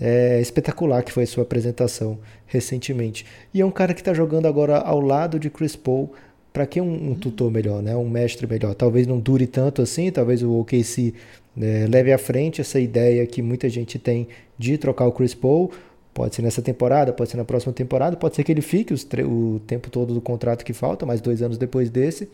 é, 0.00 0.40
espetacular 0.40 1.02
que 1.02 1.12
foi 1.12 1.24
a 1.24 1.26
sua 1.26 1.42
apresentação 1.42 2.18
recentemente. 2.46 3.24
E 3.52 3.60
é 3.60 3.66
um 3.66 3.70
cara 3.70 3.94
que 3.94 4.00
está 4.00 4.12
jogando 4.12 4.46
agora 4.46 4.78
ao 4.78 5.00
lado 5.00 5.38
de 5.38 5.50
Chris 5.50 5.76
Paul. 5.76 6.12
Para 6.52 6.66
que 6.66 6.80
um, 6.80 7.12
um, 7.12 7.14
tutor 7.14 7.48
melhor, 7.48 7.80
né? 7.80 7.94
um 7.94 8.10
mestre 8.10 8.44
melhor? 8.44 8.74
Talvez 8.74 9.06
não 9.06 9.20
dure 9.20 9.46
tanto 9.46 9.80
assim, 9.82 10.10
talvez 10.10 10.42
o 10.42 10.58
OKC 10.58 11.14
é, 11.56 11.86
leve 11.88 12.12
à 12.12 12.18
frente 12.18 12.60
essa 12.60 12.80
ideia 12.80 13.24
que 13.24 13.40
muita 13.40 13.68
gente 13.68 14.00
tem 14.00 14.26
de 14.58 14.76
trocar 14.76 15.06
o 15.06 15.12
Chris 15.12 15.32
Paul. 15.32 15.70
Pode 16.12 16.34
ser 16.34 16.42
nessa 16.42 16.60
temporada, 16.60 17.12
pode 17.12 17.30
ser 17.30 17.36
na 17.36 17.44
próxima 17.44 17.72
temporada, 17.72 18.16
pode 18.16 18.34
ser 18.34 18.42
que 18.42 18.50
ele 18.50 18.62
fique 18.62 18.92
o 18.92 19.60
tempo 19.60 19.88
todo 19.90 20.12
do 20.12 20.20
contrato 20.20 20.64
que 20.64 20.72
falta, 20.72 21.06
mais 21.06 21.20
dois 21.20 21.40
anos 21.40 21.56
depois 21.56 21.88
desse. 21.88 22.28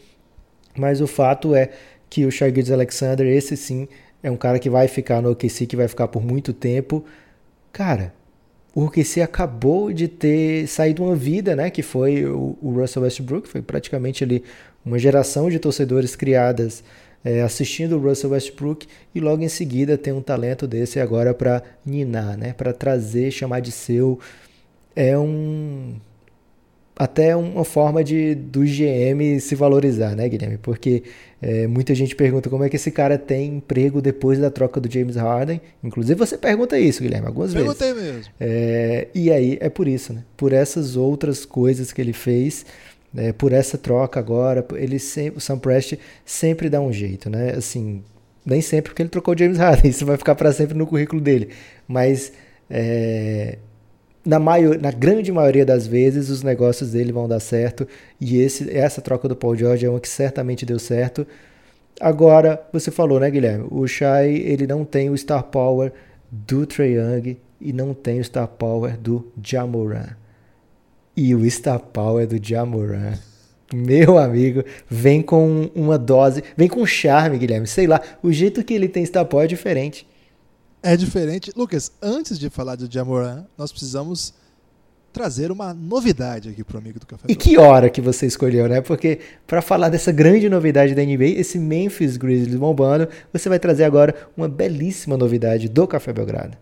Mas 0.76 1.00
o 1.00 1.06
fato 1.06 1.54
é 1.54 1.70
que 2.08 2.24
o 2.24 2.30
Shai 2.30 2.52
Alexander, 2.72 3.26
esse 3.26 3.56
sim, 3.56 3.88
é 4.22 4.30
um 4.30 4.36
cara 4.36 4.58
que 4.58 4.70
vai 4.70 4.88
ficar 4.88 5.20
no 5.20 5.30
OKC, 5.30 5.66
que 5.66 5.76
vai 5.76 5.88
ficar 5.88 6.08
por 6.08 6.24
muito 6.24 6.52
tempo. 6.52 7.04
Cara, 7.72 8.14
o 8.74 8.84
OKC 8.84 9.22
acabou 9.22 9.92
de 9.92 10.08
ter 10.08 10.66
saído 10.66 11.02
uma 11.02 11.16
vida, 11.16 11.56
né? 11.56 11.70
Que 11.70 11.82
foi 11.82 12.26
o, 12.26 12.58
o 12.60 12.72
Russell 12.72 13.02
Westbrook, 13.02 13.48
foi 13.48 13.62
praticamente 13.62 14.22
ali 14.22 14.42
uma 14.84 14.98
geração 14.98 15.48
de 15.48 15.58
torcedores 15.58 16.14
criadas 16.14 16.84
é, 17.24 17.42
assistindo 17.42 17.96
o 17.96 18.00
Russell 18.00 18.30
Westbrook 18.30 18.86
e 19.14 19.18
logo 19.18 19.42
em 19.42 19.48
seguida 19.48 19.98
tem 19.98 20.12
um 20.12 20.22
talento 20.22 20.66
desse 20.66 21.00
agora 21.00 21.34
para 21.34 21.62
ninar, 21.84 22.36
né? 22.36 22.52
Para 22.52 22.72
trazer, 22.72 23.30
chamar 23.30 23.60
de 23.60 23.72
seu. 23.72 24.20
É 24.94 25.18
um 25.18 25.96
até 26.98 27.36
uma 27.36 27.64
forma 27.64 28.02
de 28.02 28.34
do 28.34 28.60
GM 28.60 29.38
se 29.38 29.54
valorizar, 29.54 30.16
né, 30.16 30.26
Guilherme? 30.28 30.56
Porque 30.56 31.02
é, 31.42 31.66
muita 31.66 31.94
gente 31.94 32.16
pergunta 32.16 32.48
como 32.48 32.64
é 32.64 32.70
que 32.70 32.76
esse 32.76 32.90
cara 32.90 33.18
tem 33.18 33.56
emprego 33.56 34.00
depois 34.00 34.38
da 34.38 34.50
troca 34.50 34.80
do 34.80 34.90
James 34.90 35.16
Harden. 35.16 35.60
Inclusive 35.84 36.18
você 36.18 36.38
pergunta 36.38 36.78
isso, 36.78 37.02
Guilherme, 37.02 37.26
algumas 37.26 37.52
Perguntei 37.52 37.92
vezes. 37.92 38.12
mesmo. 38.14 38.32
É, 38.40 39.08
e 39.14 39.30
aí 39.30 39.58
é 39.60 39.68
por 39.68 39.86
isso, 39.86 40.14
né? 40.14 40.24
Por 40.36 40.52
essas 40.54 40.96
outras 40.96 41.44
coisas 41.44 41.92
que 41.92 42.00
ele 42.00 42.14
fez, 42.14 42.64
é, 43.14 43.32
por 43.32 43.52
essa 43.52 43.76
troca 43.76 44.18
agora, 44.18 44.66
ele 44.74 44.98
sempre, 44.98 45.36
o 45.36 45.40
Sam 45.40 45.58
Prest 45.58 45.94
sempre 46.24 46.70
dá 46.70 46.80
um 46.80 46.92
jeito, 46.92 47.28
né? 47.28 47.50
Assim, 47.50 48.02
nem 48.44 48.62
sempre 48.62 48.90
porque 48.90 49.02
ele 49.02 49.10
trocou 49.10 49.34
o 49.34 49.38
James 49.38 49.58
Harden, 49.58 49.90
isso 49.90 50.06
vai 50.06 50.16
ficar 50.16 50.34
para 50.34 50.50
sempre 50.50 50.76
no 50.76 50.86
currículo 50.86 51.20
dele, 51.20 51.50
mas 51.86 52.32
é, 52.70 53.58
na, 54.26 54.38
maior, 54.38 54.78
na 54.78 54.90
grande 54.90 55.30
maioria 55.30 55.64
das 55.64 55.86
vezes 55.86 56.28
os 56.28 56.42
negócios 56.42 56.90
dele 56.90 57.12
vão 57.12 57.28
dar 57.28 57.40
certo 57.40 57.86
e 58.20 58.38
esse, 58.38 58.70
essa 58.76 59.00
troca 59.00 59.28
do 59.28 59.36
Paul 59.36 59.56
George 59.56 59.86
é 59.86 59.88
uma 59.88 60.00
que 60.00 60.08
certamente 60.08 60.66
deu 60.66 60.78
certo. 60.78 61.26
Agora, 62.00 62.62
você 62.72 62.90
falou, 62.90 63.18
né, 63.20 63.30
Guilherme? 63.30 63.66
O 63.70 63.86
Shai, 63.86 64.34
ele 64.34 64.66
não 64.66 64.84
tem 64.84 65.08
o 65.08 65.16
star 65.16 65.44
power 65.44 65.92
do 66.30 66.66
Trae 66.66 66.94
Young 66.94 67.38
e 67.60 67.72
não 67.72 67.94
tem 67.94 68.20
o 68.20 68.24
star 68.24 68.48
power 68.48 68.98
do 68.98 69.32
Jamoran. 69.42 70.08
E 71.16 71.34
o 71.34 71.48
star 71.50 71.78
power 71.78 72.26
do 72.26 72.44
Jamoran, 72.44 73.14
meu 73.72 74.18
amigo, 74.18 74.62
vem 74.90 75.22
com 75.22 75.70
uma 75.74 75.96
dose, 75.96 76.44
vem 76.54 76.68
com 76.68 76.84
charme, 76.84 77.38
Guilherme. 77.38 77.66
Sei 77.66 77.86
lá, 77.86 78.00
o 78.22 78.30
jeito 78.30 78.62
que 78.62 78.74
ele 78.74 78.88
tem 78.88 79.06
star 79.06 79.24
power 79.24 79.44
é 79.44 79.48
diferente 79.48 80.06
é 80.82 80.96
diferente. 80.96 81.52
Lucas, 81.56 81.92
antes 82.00 82.38
de 82.38 82.48
falar 82.50 82.76
do 82.76 82.90
Jamoran, 82.90 83.44
nós 83.56 83.70
precisamos 83.70 84.34
trazer 85.12 85.50
uma 85.50 85.72
novidade 85.72 86.50
aqui 86.50 86.62
pro 86.62 86.76
amigo 86.76 87.00
do 87.00 87.06
Café 87.06 87.24
E 87.26 87.34
que 87.34 87.56
hora 87.56 87.88
que 87.88 88.02
você 88.02 88.26
escolheu, 88.26 88.68
né? 88.68 88.82
Porque 88.82 89.20
para 89.46 89.62
falar 89.62 89.88
dessa 89.88 90.12
grande 90.12 90.46
novidade 90.46 90.94
da 90.94 91.02
NBA, 91.02 91.38
esse 91.38 91.58
Memphis 91.58 92.18
Grizzlies 92.18 92.58
bombando, 92.58 93.08
você 93.32 93.48
vai 93.48 93.58
trazer 93.58 93.84
agora 93.84 94.14
uma 94.36 94.46
belíssima 94.46 95.16
novidade 95.16 95.70
do 95.70 95.86
Café 95.88 96.12
Belgrado. 96.12 96.58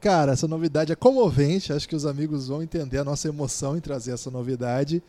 Cara, 0.00 0.32
essa 0.32 0.48
novidade 0.48 0.90
é 0.90 0.96
comovente. 0.96 1.74
Acho 1.74 1.86
que 1.86 1.94
os 1.94 2.06
amigos 2.06 2.48
vão 2.48 2.62
entender 2.62 2.96
a 2.96 3.04
nossa 3.04 3.28
emoção 3.28 3.76
em 3.76 3.80
trazer 3.80 4.12
essa 4.12 4.30
novidade. 4.30 5.02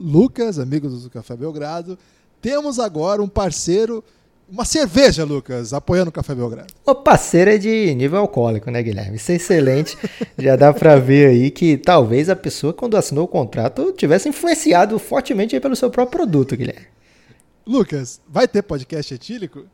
Lucas, 0.00 0.58
amigos 0.58 1.02
do 1.02 1.10
Café 1.10 1.36
Belgrado, 1.36 1.98
temos 2.40 2.78
agora 2.78 3.22
um 3.22 3.28
parceiro, 3.28 4.02
uma 4.50 4.64
cerveja, 4.64 5.24
Lucas, 5.24 5.72
apoiando 5.72 6.08
o 6.08 6.12
Café 6.12 6.34
Belgrado. 6.34 6.72
Uma 6.86 6.94
parceira 6.94 7.58
de 7.58 7.94
nível 7.94 8.18
alcoólico, 8.18 8.70
né, 8.70 8.82
Guilherme? 8.82 9.16
Isso 9.16 9.30
é 9.30 9.34
excelente. 9.34 9.96
Já 10.38 10.56
dá 10.56 10.72
para 10.72 10.96
ver 10.96 11.28
aí 11.28 11.50
que 11.50 11.76
talvez 11.76 12.30
a 12.30 12.36
pessoa, 12.36 12.72
quando 12.72 12.96
assinou 12.96 13.24
o 13.24 13.28
contrato, 13.28 13.92
tivesse 13.92 14.28
influenciado 14.28 14.98
fortemente 14.98 15.58
pelo 15.60 15.76
seu 15.76 15.90
próprio 15.90 16.18
produto, 16.18 16.56
Guilherme. 16.56 16.86
Lucas, 17.66 18.20
vai 18.26 18.48
ter 18.48 18.62
podcast 18.62 19.12
etílico? 19.12 19.66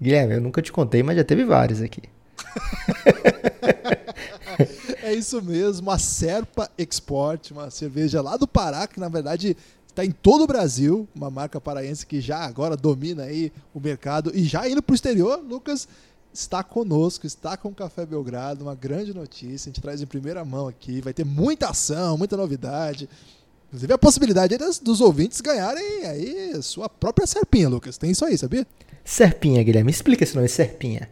Guilherme, 0.00 0.34
eu 0.34 0.40
nunca 0.40 0.60
te 0.60 0.70
contei, 0.70 1.02
mas 1.02 1.16
já 1.16 1.24
teve 1.24 1.44
vários 1.44 1.80
aqui. 1.80 2.02
é 5.02 5.14
isso 5.14 5.42
mesmo, 5.42 5.90
a 5.90 5.98
Serpa 5.98 6.70
Export, 6.76 7.52
uma 7.52 7.70
cerveja 7.70 8.20
lá 8.20 8.36
do 8.36 8.46
Pará, 8.46 8.86
que 8.86 9.00
na 9.00 9.08
verdade 9.08 9.56
está 9.90 10.04
em 10.04 10.10
todo 10.10 10.44
o 10.44 10.46
Brasil, 10.46 11.08
uma 11.14 11.30
marca 11.30 11.60
paraense 11.60 12.06
que 12.06 12.20
já 12.20 12.38
agora 12.38 12.76
domina 12.76 13.24
aí 13.24 13.52
o 13.74 13.80
mercado 13.80 14.30
e 14.34 14.44
já 14.44 14.68
indo 14.68 14.82
para 14.82 14.92
o 14.92 14.94
exterior, 14.94 15.40
Lucas 15.46 15.88
está 16.32 16.62
conosco, 16.62 17.26
está 17.26 17.56
com 17.56 17.68
o 17.68 17.74
Café 17.74 18.06
Belgrado, 18.06 18.64
uma 18.64 18.74
grande 18.74 19.12
notícia, 19.12 19.68
a 19.68 19.70
gente 19.70 19.80
traz 19.80 20.00
em 20.00 20.06
primeira 20.06 20.44
mão 20.44 20.68
aqui, 20.68 21.00
vai 21.00 21.12
ter 21.12 21.24
muita 21.24 21.70
ação, 21.70 22.16
muita 22.16 22.36
novidade, 22.36 23.08
inclusive 23.68 23.92
a 23.92 23.98
possibilidade 23.98 24.56
dos, 24.56 24.78
dos 24.78 25.00
ouvintes 25.00 25.40
ganharem 25.40 26.06
aí 26.06 26.62
sua 26.62 26.88
própria 26.88 27.26
serpinha, 27.26 27.68
Lucas, 27.68 27.98
tem 27.98 28.12
isso 28.12 28.24
aí, 28.24 28.38
sabia? 28.38 28.66
Serpinha, 29.04 29.62
Guilherme, 29.62 29.90
explica 29.90 30.22
esse 30.22 30.36
nome, 30.36 30.48
Serpinha. 30.48 31.10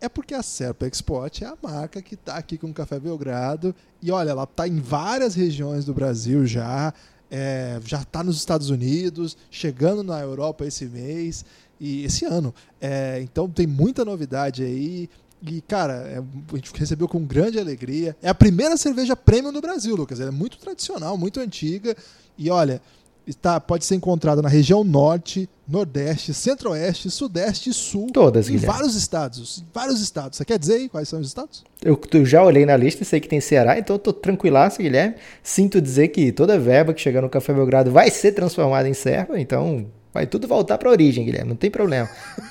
É 0.00 0.08
porque 0.08 0.32
a 0.32 0.42
Serpa 0.42 0.86
Export 0.86 1.42
é 1.42 1.46
a 1.46 1.58
marca 1.60 2.00
que 2.00 2.14
está 2.14 2.36
aqui 2.36 2.56
com 2.56 2.68
o 2.68 2.72
Café 2.72 3.00
Belgrado. 3.00 3.74
E 4.00 4.12
olha, 4.12 4.30
ela 4.30 4.44
está 4.44 4.68
em 4.68 4.78
várias 4.78 5.34
regiões 5.34 5.84
do 5.84 5.92
Brasil 5.92 6.46
já. 6.46 6.94
É, 7.30 7.78
já 7.84 8.00
está 8.00 8.22
nos 8.22 8.36
Estados 8.36 8.70
Unidos, 8.70 9.36
chegando 9.50 10.02
na 10.02 10.20
Europa 10.20 10.66
esse 10.66 10.86
mês 10.86 11.44
e 11.80 12.04
esse 12.04 12.24
ano. 12.24 12.54
É, 12.80 13.20
então 13.22 13.48
tem 13.48 13.66
muita 13.66 14.04
novidade 14.04 14.62
aí. 14.62 15.08
E, 15.42 15.60
cara, 15.60 15.94
é, 16.08 16.18
a 16.18 16.56
gente 16.56 16.72
recebeu 16.74 17.06
com 17.06 17.24
grande 17.24 17.58
alegria. 17.58 18.16
É 18.22 18.28
a 18.28 18.34
primeira 18.34 18.76
cerveja 18.76 19.14
premium 19.14 19.52
do 19.52 19.60
Brasil, 19.60 19.94
Lucas. 19.94 20.20
Ela 20.20 20.30
é 20.30 20.32
muito 20.32 20.58
tradicional, 20.58 21.16
muito 21.16 21.38
antiga. 21.38 21.96
E 22.36 22.50
olha, 22.50 22.80
está, 23.28 23.60
pode 23.60 23.84
ser 23.84 23.94
encontrada 23.94 24.40
na 24.40 24.48
região 24.48 24.82
norte, 24.82 25.48
nordeste, 25.68 26.32
centro-oeste, 26.32 27.10
sudeste 27.10 27.70
e 27.70 27.72
sul. 27.74 28.08
Todas, 28.12 28.48
Em 28.48 28.52
Guilherme. 28.52 28.74
vários 28.74 28.94
estados. 28.96 29.64
Vários 29.72 30.00
estados. 30.00 30.38
Você 30.38 30.44
quer 30.44 30.58
dizer 30.58 30.74
aí 30.74 30.88
quais 30.88 31.08
são 31.08 31.20
os 31.20 31.26
estados? 31.26 31.62
Eu, 31.84 32.00
eu 32.12 32.24
já 32.24 32.42
olhei 32.42 32.64
na 32.64 32.76
lista 32.76 33.02
e 33.02 33.06
sei 33.06 33.20
que 33.20 33.28
tem 33.28 33.40
Ceará, 33.40 33.78
então 33.78 33.96
eu 33.96 34.00
tô 34.00 34.12
tranquilaço, 34.12 34.78
Guilherme. 34.80 35.16
Sinto 35.42 35.80
dizer 35.80 36.08
que 36.08 36.32
toda 36.32 36.58
verba 36.58 36.94
que 36.94 37.00
chegar 37.00 37.20
no 37.20 37.28
Café 37.28 37.52
Belgrado 37.52 37.90
vai 37.90 38.10
ser 38.10 38.32
transformada 38.32 38.88
em 38.88 38.94
serva, 38.94 39.38
então 39.38 39.86
vai 40.12 40.26
tudo 40.26 40.48
voltar 40.48 40.78
para 40.78 40.88
a 40.88 40.92
origem, 40.92 41.24
Guilherme, 41.24 41.50
não 41.50 41.56
tem 41.56 41.70
problema. 41.70 42.08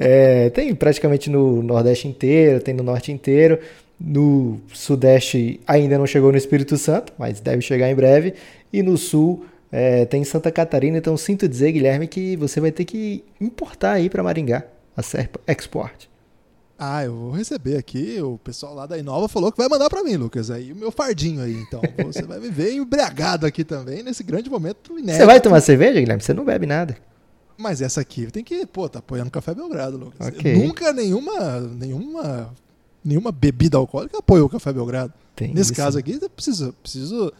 É, 0.00 0.44
é, 0.46 0.50
tem 0.50 0.74
praticamente 0.74 1.30
no 1.30 1.62
Nordeste 1.62 2.06
inteiro, 2.06 2.60
tem 2.60 2.74
no 2.74 2.82
Norte 2.82 3.10
inteiro. 3.10 3.58
No 3.98 4.60
Sudeste 4.72 5.60
ainda 5.66 5.98
não 5.98 6.06
chegou 6.06 6.30
no 6.30 6.38
Espírito 6.38 6.76
Santo, 6.76 7.12
mas 7.18 7.40
deve 7.40 7.62
chegar 7.62 7.90
em 7.90 7.94
breve. 7.94 8.34
E 8.72 8.82
no 8.82 8.96
Sul 8.96 9.44
é, 9.70 10.04
tem 10.04 10.24
Santa 10.24 10.50
Catarina, 10.50 10.98
então 10.98 11.16
sinto 11.16 11.48
dizer, 11.48 11.72
Guilherme, 11.72 12.06
que 12.06 12.36
você 12.36 12.60
vai 12.60 12.72
ter 12.72 12.84
que 12.84 13.24
importar 13.40 13.92
aí 13.92 14.08
para 14.08 14.22
Maringá 14.22 14.64
a 14.96 15.02
Serpa 15.02 15.40
Export. 15.46 16.08
Ah, 16.78 17.04
eu 17.04 17.14
vou 17.14 17.30
receber 17.32 17.76
aqui. 17.76 18.22
O 18.22 18.38
pessoal 18.38 18.72
lá 18.72 18.86
da 18.86 18.96
Inova 18.96 19.26
falou 19.26 19.50
que 19.50 19.58
vai 19.58 19.68
mandar 19.68 19.90
para 19.90 20.04
mim, 20.04 20.14
Lucas. 20.14 20.48
Aí 20.48 20.72
o 20.72 20.76
meu 20.76 20.92
fardinho 20.92 21.42
aí. 21.42 21.54
Então 21.54 21.80
você 22.06 22.22
vai 22.22 22.38
me 22.38 22.48
ver 22.48 22.72
embriagado 22.72 23.44
aqui 23.44 23.64
também 23.64 24.02
nesse 24.02 24.22
grande 24.22 24.48
momento 24.48 24.92
inédito. 24.92 25.18
Você 25.18 25.26
vai 25.26 25.40
tomar 25.40 25.60
cerveja, 25.60 25.98
Guilherme? 25.98 26.22
Você 26.22 26.32
não 26.32 26.44
bebe 26.44 26.66
nada. 26.66 26.96
Mas 27.56 27.82
essa 27.82 28.00
aqui 28.00 28.30
tem 28.30 28.44
que, 28.44 28.64
pô, 28.64 28.88
tá 28.88 29.00
apoiando 29.00 29.28
o 29.28 29.32
Café 29.32 29.52
Belgrado, 29.52 29.96
Lucas. 29.96 30.28
Ok. 30.28 30.54
Nunca 30.54 30.92
nenhuma, 30.92 31.58
nenhuma, 31.58 32.54
nenhuma 33.04 33.32
bebida 33.32 33.76
alcoólica 33.76 34.18
apoiou 34.18 34.46
o 34.46 34.50
Café 34.50 34.72
Belgrado. 34.72 35.12
Tem 35.34 35.48
Nesse 35.52 35.72
isso. 35.72 35.74
caso 35.74 35.98
aqui, 35.98 36.16
eu 36.22 36.30
preciso, 36.30 36.72
preciso 36.80 37.32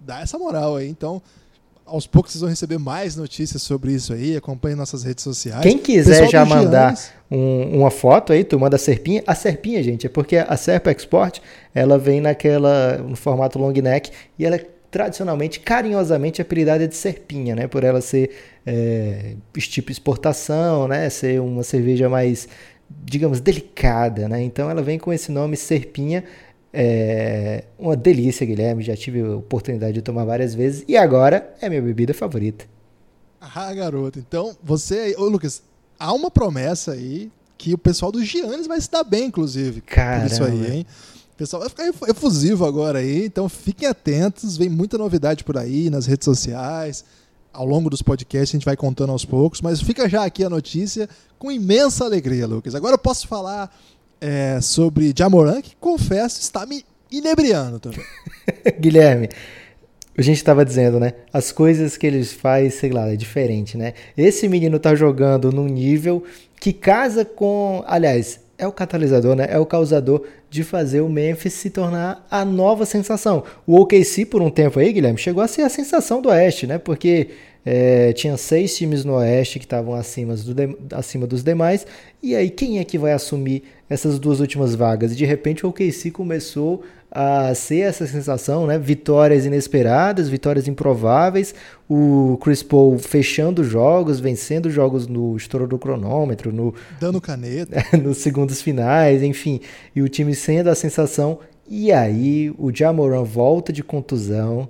dar 0.00 0.22
essa 0.22 0.38
moral 0.38 0.76
aí. 0.76 0.88
Então, 0.88 1.20
aos 1.88 2.06
poucos 2.06 2.32
vocês 2.32 2.40
vão 2.40 2.50
receber 2.50 2.78
mais 2.78 3.16
notícias 3.16 3.62
sobre 3.62 3.92
isso 3.92 4.12
aí. 4.12 4.36
Acompanhem 4.36 4.76
nossas 4.76 5.02
redes 5.02 5.24
sociais. 5.24 5.62
Quem 5.62 5.78
quiser 5.78 6.10
Pessoal 6.22 6.30
já 6.30 6.44
mandar 6.44 6.94
um- 7.30 7.78
uma 7.80 7.90
foto 7.90 8.32
aí, 8.32 8.44
tu 8.44 8.58
manda 8.58 8.76
a 8.76 8.78
serpinha. 8.78 9.22
A 9.26 9.34
serpinha, 9.34 9.82
gente, 9.82 10.06
é 10.06 10.08
porque 10.08 10.36
a 10.36 10.56
Serpa 10.56 10.90
Export, 10.90 11.40
ela 11.74 11.98
vem 11.98 12.20
naquela, 12.20 12.98
no 12.98 13.16
formato 13.16 13.58
long 13.58 13.72
neck 13.72 14.10
e 14.38 14.44
ela 14.46 14.56
é 14.56 14.64
tradicionalmente, 14.90 15.60
carinhosamente 15.60 16.40
apelidada 16.40 16.88
de 16.88 16.96
serpinha, 16.96 17.54
né? 17.54 17.66
Por 17.66 17.84
ela 17.84 18.00
ser 18.00 18.30
é, 18.66 19.34
tipo 19.58 19.90
exportação, 19.92 20.88
né? 20.88 21.08
Ser 21.10 21.40
uma 21.40 21.62
cerveja 21.62 22.08
mais, 22.08 22.48
digamos, 23.04 23.40
delicada, 23.40 24.28
né? 24.28 24.42
Então 24.42 24.70
ela 24.70 24.82
vem 24.82 24.98
com 24.98 25.12
esse 25.12 25.30
nome 25.32 25.56
serpinha. 25.56 26.24
É 26.72 27.64
uma 27.78 27.96
delícia, 27.96 28.44
Guilherme. 28.46 28.82
Já 28.82 28.96
tive 28.96 29.20
a 29.22 29.36
oportunidade 29.36 29.94
de 29.94 30.02
tomar 30.02 30.24
várias 30.24 30.54
vezes 30.54 30.84
e 30.86 30.96
agora 30.96 31.54
é 31.60 31.68
minha 31.68 31.80
bebida 31.82 32.12
favorita. 32.12 32.66
Ah, 33.40 33.72
garoto. 33.72 34.18
Então, 34.18 34.56
você 34.62 34.98
aí. 34.98 35.14
Ô, 35.16 35.24
Lucas, 35.28 35.62
há 35.98 36.12
uma 36.12 36.30
promessa 36.30 36.92
aí 36.92 37.30
que 37.56 37.72
o 37.74 37.78
pessoal 37.78 38.12
do 38.12 38.22
Giannis 38.24 38.66
vai 38.66 38.80
se 38.80 38.90
dar 38.90 39.02
bem, 39.04 39.26
inclusive. 39.26 39.80
Por 39.80 40.26
isso 40.32 40.44
aí, 40.44 40.76
hein? 40.78 40.86
O 41.34 41.36
pessoal 41.38 41.60
vai 41.60 41.68
ficar 41.68 41.86
efu- 41.88 42.06
efusivo 42.10 42.64
agora 42.66 42.98
aí, 42.98 43.24
então 43.24 43.48
fiquem 43.48 43.88
atentos, 43.88 44.56
vem 44.56 44.68
muita 44.68 44.98
novidade 44.98 45.44
por 45.44 45.56
aí 45.56 45.88
nas 45.88 46.04
redes 46.04 46.24
sociais. 46.24 47.04
Ao 47.52 47.64
longo 47.64 47.88
dos 47.88 48.02
podcasts 48.02 48.50
a 48.50 48.58
gente 48.58 48.64
vai 48.64 48.76
contando 48.76 49.10
aos 49.10 49.24
poucos, 49.24 49.60
mas 49.60 49.80
fica 49.80 50.08
já 50.08 50.24
aqui 50.24 50.42
a 50.44 50.50
notícia 50.50 51.08
com 51.38 51.50
imensa 51.50 52.04
alegria, 52.04 52.44
Lucas. 52.46 52.74
Agora 52.74 52.94
eu 52.94 52.98
posso 52.98 53.26
falar 53.28 53.72
é, 54.20 54.60
sobre 54.60 55.12
Jamoran, 55.16 55.60
que 55.60 55.76
confesso 55.76 56.40
está 56.40 56.66
me 56.66 56.84
inebriando 57.10 57.78
também. 57.78 58.04
Guilherme, 58.78 59.28
a 60.16 60.22
gente 60.22 60.36
estava 60.36 60.64
dizendo, 60.64 60.98
né? 60.98 61.12
As 61.32 61.52
coisas 61.52 61.96
que 61.96 62.06
eles 62.06 62.32
faz, 62.32 62.74
sei 62.74 62.90
lá, 62.90 63.08
é 63.08 63.16
diferente, 63.16 63.76
né? 63.76 63.94
Esse 64.16 64.48
menino 64.48 64.78
tá 64.78 64.94
jogando 64.94 65.52
num 65.52 65.66
nível 65.66 66.24
que 66.60 66.72
casa 66.72 67.24
com, 67.24 67.84
aliás, 67.86 68.40
é 68.58 68.66
o 68.66 68.72
catalisador, 68.72 69.36
né? 69.36 69.46
É 69.48 69.58
o 69.58 69.64
causador 69.64 70.26
de 70.50 70.64
fazer 70.64 71.00
o 71.00 71.08
Memphis 71.08 71.52
se 71.52 71.70
tornar 71.70 72.26
a 72.28 72.44
nova 72.44 72.84
sensação. 72.84 73.44
O 73.64 73.80
OKC 73.80 74.26
por 74.26 74.42
um 74.42 74.50
tempo 74.50 74.80
aí, 74.80 74.92
Guilherme, 74.92 75.18
chegou 75.18 75.42
a 75.42 75.46
ser 75.46 75.62
a 75.62 75.68
sensação 75.68 76.20
do 76.20 76.28
Oeste, 76.30 76.66
né? 76.66 76.78
Porque 76.78 77.28
é, 77.64 78.12
tinha 78.12 78.36
seis 78.36 78.76
times 78.76 79.04
no 79.04 79.14
Oeste 79.14 79.60
que 79.60 79.64
estavam 79.64 79.94
acima, 79.94 80.34
do 80.34 80.78
acima 80.96 81.26
dos 81.26 81.44
demais. 81.44 81.86
E 82.20 82.34
aí, 82.34 82.50
quem 82.50 82.80
é 82.80 82.84
que 82.84 82.98
vai 82.98 83.12
assumir 83.12 83.62
essas 83.88 84.18
duas 84.18 84.40
últimas 84.40 84.74
vagas? 84.74 85.12
E 85.12 85.16
de 85.16 85.24
repente 85.24 85.64
o 85.64 85.68
OKC 85.68 86.10
começou 86.10 86.82
a 87.10 87.54
ser 87.54 87.80
essa 87.80 88.06
sensação, 88.06 88.66
né? 88.66 88.78
Vitórias 88.78 89.46
inesperadas, 89.46 90.28
vitórias 90.28 90.68
improváveis. 90.68 91.54
O 91.88 92.38
Chris 92.42 92.62
Paul 92.62 92.98
fechando 92.98 93.64
jogos, 93.64 94.20
vencendo 94.20 94.70
jogos 94.70 95.06
no 95.06 95.36
estouro 95.36 95.66
do 95.66 95.78
cronômetro, 95.78 96.52
no, 96.52 96.74
Dando 97.00 97.20
caneta. 97.20 97.82
nos 97.96 98.18
segundos 98.18 98.60
finais, 98.60 99.22
enfim. 99.22 99.60
E 99.96 100.02
o 100.02 100.08
time 100.08 100.34
sendo 100.34 100.68
a 100.68 100.74
sensação. 100.74 101.38
E 101.66 101.92
aí 101.92 102.54
o 102.58 102.74
Jamoran 102.74 103.22
volta 103.22 103.72
de 103.72 103.82
contusão. 103.82 104.68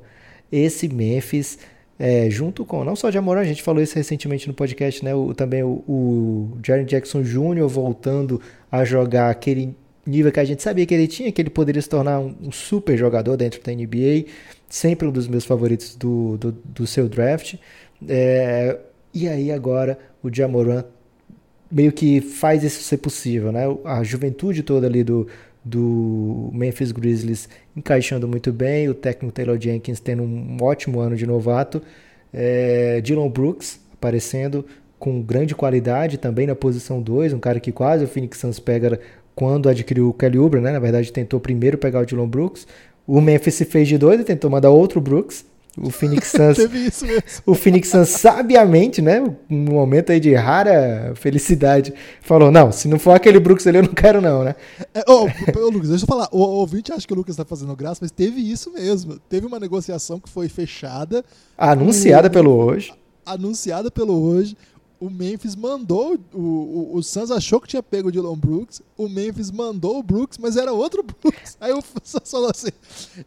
Esse 0.50 0.88
Memphis, 0.88 1.58
é, 1.98 2.30
junto 2.30 2.64
com, 2.64 2.84
não 2.84 2.94
só 2.94 3.08
o 3.08 3.10
Jamoran, 3.10 3.40
a 3.40 3.44
gente 3.44 3.62
falou 3.62 3.82
isso 3.82 3.96
recentemente 3.96 4.46
no 4.46 4.54
podcast, 4.54 5.04
né? 5.04 5.14
O, 5.14 5.34
também 5.34 5.64
o, 5.64 5.82
o 5.88 6.58
Jaren 6.64 6.84
Jackson 6.84 7.22
Jr. 7.22 7.66
voltando 7.66 8.40
a 8.70 8.84
jogar 8.84 9.30
aquele 9.30 9.74
nível 10.06 10.30
que 10.30 10.38
a 10.38 10.44
gente 10.44 10.62
sabia 10.62 10.86
que 10.86 10.94
ele 10.94 11.08
tinha, 11.08 11.32
que 11.32 11.42
ele 11.42 11.50
poderia 11.50 11.82
se 11.82 11.88
tornar 11.88 12.20
um, 12.20 12.34
um 12.40 12.52
super 12.52 12.96
jogador 12.96 13.36
dentro 13.36 13.60
da 13.62 13.72
NBA. 13.72 14.26
Sempre 14.68 15.08
um 15.08 15.10
dos 15.10 15.26
meus 15.26 15.44
favoritos 15.44 15.96
do, 15.96 16.36
do, 16.36 16.52
do 16.52 16.86
seu 16.86 17.08
draft. 17.08 17.56
É, 18.08 18.78
e 19.12 19.28
aí 19.28 19.50
agora 19.50 19.98
o 20.22 20.32
Jamoran 20.32 20.84
meio 21.70 21.92
que 21.92 22.20
faz 22.20 22.62
isso 22.62 22.82
ser 22.82 22.98
possível, 22.98 23.50
né? 23.50 23.64
A 23.84 24.02
juventude 24.04 24.62
toda 24.62 24.86
ali 24.86 25.02
do, 25.02 25.26
do 25.64 26.50
Memphis 26.52 26.92
Grizzlies 26.92 27.48
encaixando 27.76 28.26
muito 28.26 28.52
bem, 28.52 28.88
o 28.88 28.94
técnico 28.94 29.34
Taylor 29.34 29.60
Jenkins 29.60 30.00
tendo 30.00 30.22
um 30.22 30.56
ótimo 30.62 31.00
ano 31.00 31.16
de 31.16 31.26
novato, 31.26 31.82
é, 32.32 33.00
Dylan 33.00 33.28
Brooks 33.28 33.80
aparecendo 33.94 34.64
com 34.98 35.20
grande 35.22 35.54
qualidade 35.54 36.18
também 36.18 36.46
na 36.46 36.54
posição 36.54 37.00
2, 37.00 37.32
um 37.32 37.38
cara 37.38 37.60
que 37.60 37.72
quase 37.72 38.04
o 38.04 38.08
Phoenix 38.08 38.38
Suns 38.38 38.58
pega 38.58 39.00
quando 39.34 39.68
adquiriu 39.68 40.08
o 40.08 40.12
Kelly 40.12 40.38
Oubre, 40.38 40.60
né? 40.60 40.72
Na 40.72 40.80
verdade 40.80 41.12
tentou 41.12 41.38
primeiro 41.38 41.78
pegar 41.78 42.00
o 42.00 42.06
Dylan 42.06 42.28
Brooks, 42.28 42.66
O 43.06 43.20
Memphis 43.20 43.54
se 43.54 43.64
fez 43.64 43.88
de 43.88 43.96
doido 43.96 44.20
e 44.20 44.24
tentou 44.24 44.50
mandar 44.50 44.70
outro 44.70 45.00
Brooks. 45.00 45.46
O 45.76 45.90
Phoenix 45.90 46.28
Suns, 46.32 46.56
Teve 46.58 46.78
isso 46.86 47.06
mesmo. 47.06 47.22
o 47.46 47.54
Phoenix 47.54 47.88
Suns 47.88 48.08
sabiamente, 48.08 49.00
né, 49.00 49.22
um 49.48 49.56
momento 49.56 50.10
aí 50.10 50.18
de 50.18 50.34
rara 50.34 51.12
felicidade, 51.14 51.94
falou: 52.20 52.50
"Não, 52.50 52.72
se 52.72 52.88
não 52.88 52.98
for 52.98 53.12
aquele 53.12 53.38
Brooks 53.38 53.66
ali 53.66 53.78
eu 53.78 53.82
não 53.84 53.92
quero 53.94 54.20
não, 54.20 54.42
né?" 54.42 54.56
É, 54.94 55.04
Lucas, 55.08 55.90
deixa 55.90 56.04
eu 56.04 56.08
falar. 56.08 56.28
O, 56.32 56.38
o 56.38 56.50
ouvinte 56.60 56.92
acha 56.92 57.06
que 57.06 57.12
o 57.12 57.16
Lucas 57.16 57.36
tá 57.36 57.44
fazendo 57.44 57.76
graça, 57.76 57.98
mas 58.02 58.10
teve 58.10 58.40
isso 58.40 58.72
mesmo. 58.72 59.18
Teve 59.28 59.46
uma 59.46 59.60
negociação 59.60 60.18
que 60.18 60.28
foi 60.28 60.48
fechada, 60.48 61.24
Anunciada 61.56 62.28
pelo 62.28 62.52
hoje. 62.56 62.92
anunciada 63.24 63.90
pelo 63.90 64.20
hoje. 64.20 64.56
O 65.00 65.08
Memphis 65.08 65.54
mandou, 65.54 66.18
o, 66.34 66.38
o, 66.38 66.90
o 66.96 67.02
Suns 67.04 67.30
achou 67.30 67.60
que 67.60 67.68
tinha 67.68 67.82
pego 67.82 68.08
o 68.08 68.12
Dylan 68.12 68.36
Brooks, 68.36 68.82
o 68.96 69.08
Memphis 69.08 69.48
mandou 69.48 69.98
o 69.98 70.02
Brooks, 70.02 70.38
mas 70.38 70.56
era 70.56 70.72
outro 70.72 71.04
Brooks. 71.04 71.56
Aí 71.60 71.72
o 71.72 71.80
Suns 72.02 72.22
falou 72.28 72.50
assim: 72.50 72.70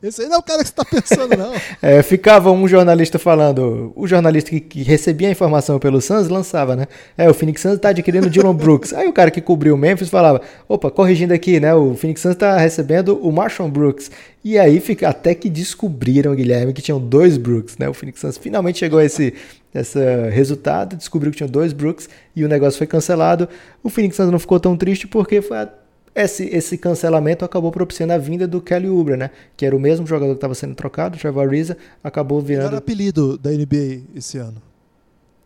esse 0.04 0.22
aí 0.22 0.28
não 0.28 0.36
é 0.36 0.40
o 0.40 0.44
cara 0.44 0.62
que 0.64 0.68
você 0.68 0.76
tá 0.76 0.84
pensando, 0.84 1.38
não. 1.38 1.52
É, 1.82 2.04
ficava 2.04 2.52
um 2.52 2.68
jornalista 2.68 3.18
falando, 3.18 3.94
o 3.96 4.06
jornalista 4.06 4.50
que, 4.50 4.60
que 4.60 4.84
recebia 4.84 5.30
a 5.30 5.32
informação 5.32 5.80
pelo 5.80 6.02
Suns 6.02 6.28
lançava, 6.28 6.76
né? 6.76 6.88
É, 7.18 7.30
o 7.30 7.34
Phoenix 7.34 7.62
Suns 7.62 7.80
tá 7.80 7.90
adquirindo 7.90 8.28
o 8.28 8.30
Dylan 8.30 8.54
Brooks. 8.54 8.94
Aí 8.94 9.08
o 9.08 9.14
cara 9.14 9.32
que 9.32 9.42
cobriu 9.42 9.74
o 9.76 9.78
Memphis 9.78 10.10
falava, 10.10 10.42
opa, 10.68 10.92
corrigindo 10.92 11.34
aqui, 11.34 11.60
né? 11.60 11.74
O 11.74 11.96
Phoenix 11.96 12.22
Suns 12.22 12.36
tá 12.36 12.58
recebendo 12.58 13.18
o 13.18 13.32
Marshall 13.32 13.70
Brooks. 13.70 14.12
E 14.44 14.58
aí 14.58 14.80
fica 14.80 15.08
até 15.08 15.36
que 15.36 15.50
descobriram, 15.50 16.34
Guilherme, 16.34 16.74
que 16.74 16.82
tinham 16.82 17.00
dois 17.00 17.38
Brooks, 17.38 17.78
né? 17.78 17.88
O 17.88 17.94
Phoenix 17.94 18.20
Suns 18.20 18.38
finalmente 18.38 18.80
chegou 18.80 18.98
a 18.98 19.06
esse, 19.06 19.36
esse 19.74 20.00
resultado, 20.30 20.96
descobriu 20.96 21.32
que 21.32 21.38
tinham 21.38 21.50
dois 21.50 21.74
Brooks 21.74 22.10
e 22.36 22.44
o 22.44 22.48
negócio 22.48 22.78
foi 22.78 22.88
cancelado. 22.88 23.48
O 23.84 23.89
Phoenix 23.89 24.16
Suns 24.16 24.32
não 24.32 24.39
ficou 24.39 24.60
tão 24.60 24.76
triste 24.76 25.08
porque 25.08 25.42
foi 25.42 25.58
a 25.58 25.70
esse, 26.14 26.44
esse 26.46 26.78
cancelamento 26.78 27.46
acabou 27.46 27.72
propiciando 27.72 28.12
a 28.12 28.18
vinda 28.18 28.46
do 28.46 28.62
Kelly 28.62 28.89
Oubre, 28.89 29.16
né? 29.16 29.32
Que 29.56 29.66
era 29.66 29.76
o 29.76 29.80
mesmo 29.80 30.06
jogador 30.06 30.34
que 30.34 30.38
estava 30.38 30.54
sendo 30.54 30.76
trocado, 30.76 31.16
o 31.16 31.20
Trevor 31.20 31.48
Ariza, 31.48 31.78
acabou 32.04 32.42
Melhor 32.42 32.64
virando 32.64 32.76
apelido 32.76 33.38
da 33.38 33.50
NBA 33.50 34.02
esse 34.14 34.38
ano. 34.38 34.62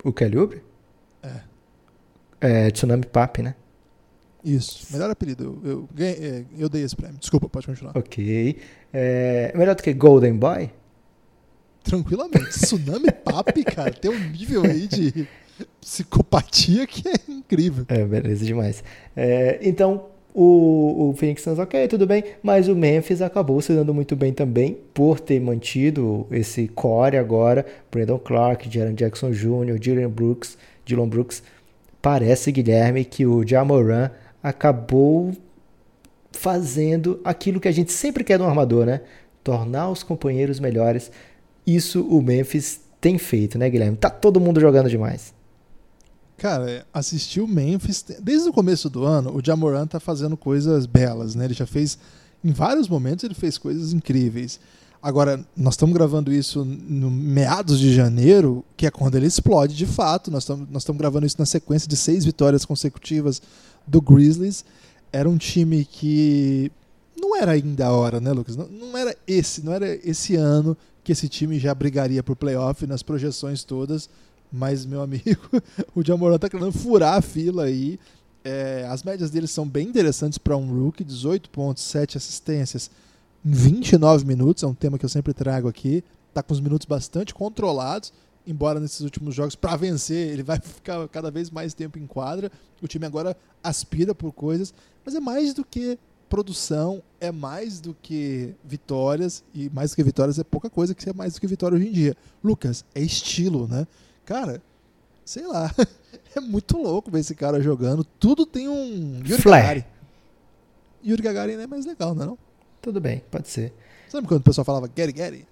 o 0.04 0.12
Kelly 0.12 0.38
Oubre? 0.38 0.64
É. 2.42 2.72
Tsunami 2.72 3.06
Pap, 3.06 3.40
né? 3.42 3.56
Isso, 4.46 4.86
melhor 4.94 5.10
apelido. 5.10 5.60
Eu, 5.64 5.72
eu, 5.72 5.90
ganhei- 5.94 6.18
é, 6.24 6.44
eu 6.58 6.70
dei 6.70 6.84
esse 6.84 6.96
prêmio. 6.96 7.18
Desculpa, 7.18 7.50
pode 7.50 7.66
continuar. 7.66 7.98
Ok. 7.98 8.58
É, 8.94 9.52
melhor 9.58 9.74
do 9.76 9.82
que 9.82 9.92
Golden 9.92 10.34
Boy? 10.36 10.70
Tranquilamente. 11.84 12.50
Tsunami 12.62 13.12
Papi, 13.12 13.64
cara, 13.64 13.92
tem 13.92 14.12
um 14.12 14.30
nível 14.30 14.64
aí 14.64 14.88
de 14.88 15.28
psicopatia 15.82 16.86
que 16.88 17.08
é 17.08 17.14
incrível. 17.28 17.86
É, 17.88 18.04
beleza 18.06 18.46
demais. 18.46 18.84
É, 19.16 19.60
então, 19.62 20.06
o, 20.34 21.10
o 21.10 21.16
Phoenix 21.16 21.42
Suns, 21.44 21.60
ok, 21.60 21.88
tudo 21.88 22.06
bem, 22.06 22.24
mas 22.44 22.68
o 22.68 22.76
Memphis 22.76 23.22
acabou 23.22 23.62
se 23.62 23.74
dando 23.74 23.94
muito 23.94 24.16
bem 24.16 24.34
também 24.34 24.78
por 24.94 25.20
ter 25.20 25.40
mantido 25.40 26.28
esse 26.32 26.68
core 26.68 27.18
agora, 27.18 27.66
Brandon 27.92 28.20
Clark, 28.20 28.70
Jaron 28.70 28.94
Jackson 28.94 29.32
Jr., 29.32 29.80
Dylan 29.80 30.10
Brooks, 30.10 30.58
Dylan 30.86 31.08
Brooks. 31.08 31.42
Parece, 32.02 32.52
Guilherme, 32.52 33.04
que 33.04 33.26
o 33.26 33.48
Jamoran 33.48 34.12
acabou 34.46 35.36
fazendo 36.32 37.20
aquilo 37.24 37.60
que 37.60 37.68
a 37.68 37.72
gente 37.72 37.92
sempre 37.92 38.24
quer 38.24 38.38
de 38.38 38.44
um 38.44 38.48
armador, 38.48 38.86
né? 38.86 39.02
Tornar 39.44 39.90
os 39.90 40.04
companheiros 40.04 40.60
melhores. 40.60 41.12
Isso 41.66 42.04
o 42.04 42.22
Memphis 42.22 42.80
tem 43.02 43.18
feito, 43.18 43.58
né, 43.58 43.68
Guilherme? 43.68 43.98
Tá 43.98 44.08
todo 44.08 44.40
mundo 44.40 44.62
jogando 44.62 44.88
demais. 44.88 45.34
Cara, 46.38 46.86
assistir 46.94 47.42
o 47.42 47.48
Memphis, 47.48 48.06
desde 48.22 48.48
o 48.48 48.54
começo 48.54 48.88
do 48.88 49.04
ano, 49.04 49.36
o 49.36 49.44
Jamoran 49.44 49.88
tá 49.88 50.00
fazendo 50.00 50.38
coisas 50.38 50.86
belas, 50.86 51.34
né? 51.34 51.46
Ele 51.46 51.56
já 51.56 51.66
fez, 51.66 51.98
em 52.44 52.52
vários 52.52 52.88
momentos, 52.88 53.24
ele 53.24 53.34
fez 53.34 53.58
coisas 53.58 53.94
incríveis. 53.94 54.60
Agora, 55.02 55.44
nós 55.58 55.74
estamos 55.74 55.96
gravando 55.96 56.32
isso 56.32 56.64
no 56.64 57.10
meados 57.10 57.80
de 57.80 57.96
janeiro, 57.96 58.64
que 58.78 58.86
é 58.86 58.92
quando 58.92 59.16
ele 59.16 59.26
explode 59.26 59.76
de 59.76 59.88
fato. 59.88 60.30
Nós 60.30 60.44
estamos 60.44 60.68
nós 60.70 60.86
gravando 60.86 61.26
isso 61.26 61.38
na 61.40 61.46
sequência 61.48 61.88
de 61.88 61.98
seis 61.98 62.24
vitórias 62.24 62.64
consecutivas 62.64 63.42
do 63.88 64.02
Grizzlies. 64.02 64.66
Era 65.12 65.30
um 65.30 65.38
time 65.38 65.86
que 65.86 66.72
não 67.16 67.36
era 67.36 67.54
ainda 67.54 67.88
a 67.88 67.92
hora, 67.92 68.20
né, 68.20 68.32
Lucas? 68.32 68.56
Não, 68.56 68.68
não 68.68 68.98
era 68.98 69.16
esse, 69.28 69.64
não 69.64 69.74
era 69.74 69.88
esse 70.08 70.36
ano 70.36 70.76
que 71.04 71.12
esse 71.12 71.30
time 71.30 71.60
já 71.60 71.74
brigaria 71.74 72.24
por 72.24 72.36
playoff 72.36 72.86
nas 72.88 73.04
projeções 73.04 73.64
todas. 73.64 74.10
Mas, 74.52 74.86
meu 74.86 75.02
amigo, 75.02 75.50
o 75.96 76.04
Jamoran 76.04 76.38
tá 76.38 76.50
querendo 76.50 76.72
furar 76.72 77.18
a 77.18 77.22
fila 77.22 77.66
aí. 77.66 78.00
É, 78.44 78.86
as 78.90 79.04
médias 79.04 79.32
dele 79.32 79.48
são 79.48 79.68
bem 79.68 79.88
interessantes 79.88 80.38
para 80.38 80.56
um 80.56 80.68
rookie: 80.68 81.04
18 81.04 81.50
pontos, 81.50 81.84
7 81.84 82.18
assistências 82.18 82.90
em 83.44 83.52
29 83.52 84.26
minutos. 84.26 84.64
É 84.64 84.68
um 84.68 84.74
tema 84.74 84.98
que 84.98 85.06
eu 85.06 85.10
sempre 85.10 85.34
trago 85.34 85.68
aqui. 85.68 86.04
Tá 86.34 86.44
com 86.44 86.54
os 86.54 86.60
minutos 86.60 86.86
bastante 86.86 87.34
controlados. 87.34 88.12
Embora 88.48 88.80
nesses 88.80 89.02
últimos 89.02 89.34
jogos, 89.34 89.56
para 89.56 89.76
vencer, 89.76 90.32
ele 90.32 90.44
vai 90.44 90.60
ficar 90.62 91.08
cada 91.10 91.32
vez 91.32 91.50
mais 91.50 91.74
tempo 91.74 91.98
em 91.98 92.06
quadra. 92.06 92.52
O 92.82 92.88
time 92.88 93.06
agora 93.06 93.36
aspira 93.64 94.14
por 94.14 94.32
coisas, 94.32 94.74
mas 95.04 95.16
é 95.16 95.20
mais 95.20 95.54
do 95.54 95.64
que 95.66 95.98
produção, 96.30 97.02
é 97.20 97.32
mais 97.32 97.80
do 97.80 97.96
que 98.02 98.54
vitórias. 98.64 99.44
E 99.54 99.70
mais 99.70 99.92
do 99.92 99.96
que 99.96 100.04
vitórias 100.04 100.38
é 100.40 100.44
pouca 100.44 100.70
coisa 100.70 100.94
que 100.94 101.10
é 101.10 101.14
mais 101.14 101.34
do 101.34 101.42
que 101.42 101.48
vitória 101.48 101.78
hoje 101.78 101.88
em 101.88 101.92
dia. 101.92 102.18
Lucas, 102.44 102.84
é 102.94 103.02
estilo, 103.02 103.68
né? 103.68 103.88
Cara, 104.26 104.62
sei 105.24 105.46
lá. 105.46 105.74
É 106.36 106.40
muito 106.42 106.78
louco 106.78 107.10
ver 107.10 107.20
esse 107.20 107.34
cara 107.34 107.62
jogando. 107.62 108.04
Tudo 108.04 108.46
tem 108.46 108.68
um. 108.68 109.22
Yuri 109.26 109.42
Flair. 109.42 109.64
Gagarin. 109.64 109.84
Yuri 111.06 111.22
Gagarin 111.22 111.54
é 111.54 111.68
mais 111.68 111.86
legal, 111.86 112.14
não 112.14 112.24
é? 112.24 112.26
Não? 112.26 112.38
Tudo 112.82 113.00
bem, 113.00 113.24
pode 113.32 113.48
ser. 113.48 113.74
Lembra 114.16 114.30
quando 114.30 114.40
o 114.40 114.44
pessoal 114.44 114.64
falava 114.64 114.90
Gary 114.96 115.12
Gary? 115.12 115.46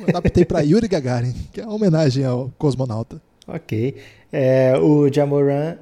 Eu 0.00 0.08
adaptei 0.08 0.42
pra 0.42 0.60
Yuri 0.60 0.88
Gagarin, 0.88 1.34
que 1.52 1.60
é 1.60 1.64
uma 1.64 1.74
homenagem 1.74 2.24
ao 2.24 2.50
cosmonauta. 2.56 3.20
Ok. 3.46 3.96
É, 4.32 4.78
o 4.78 5.12
Jamoran 5.12 5.76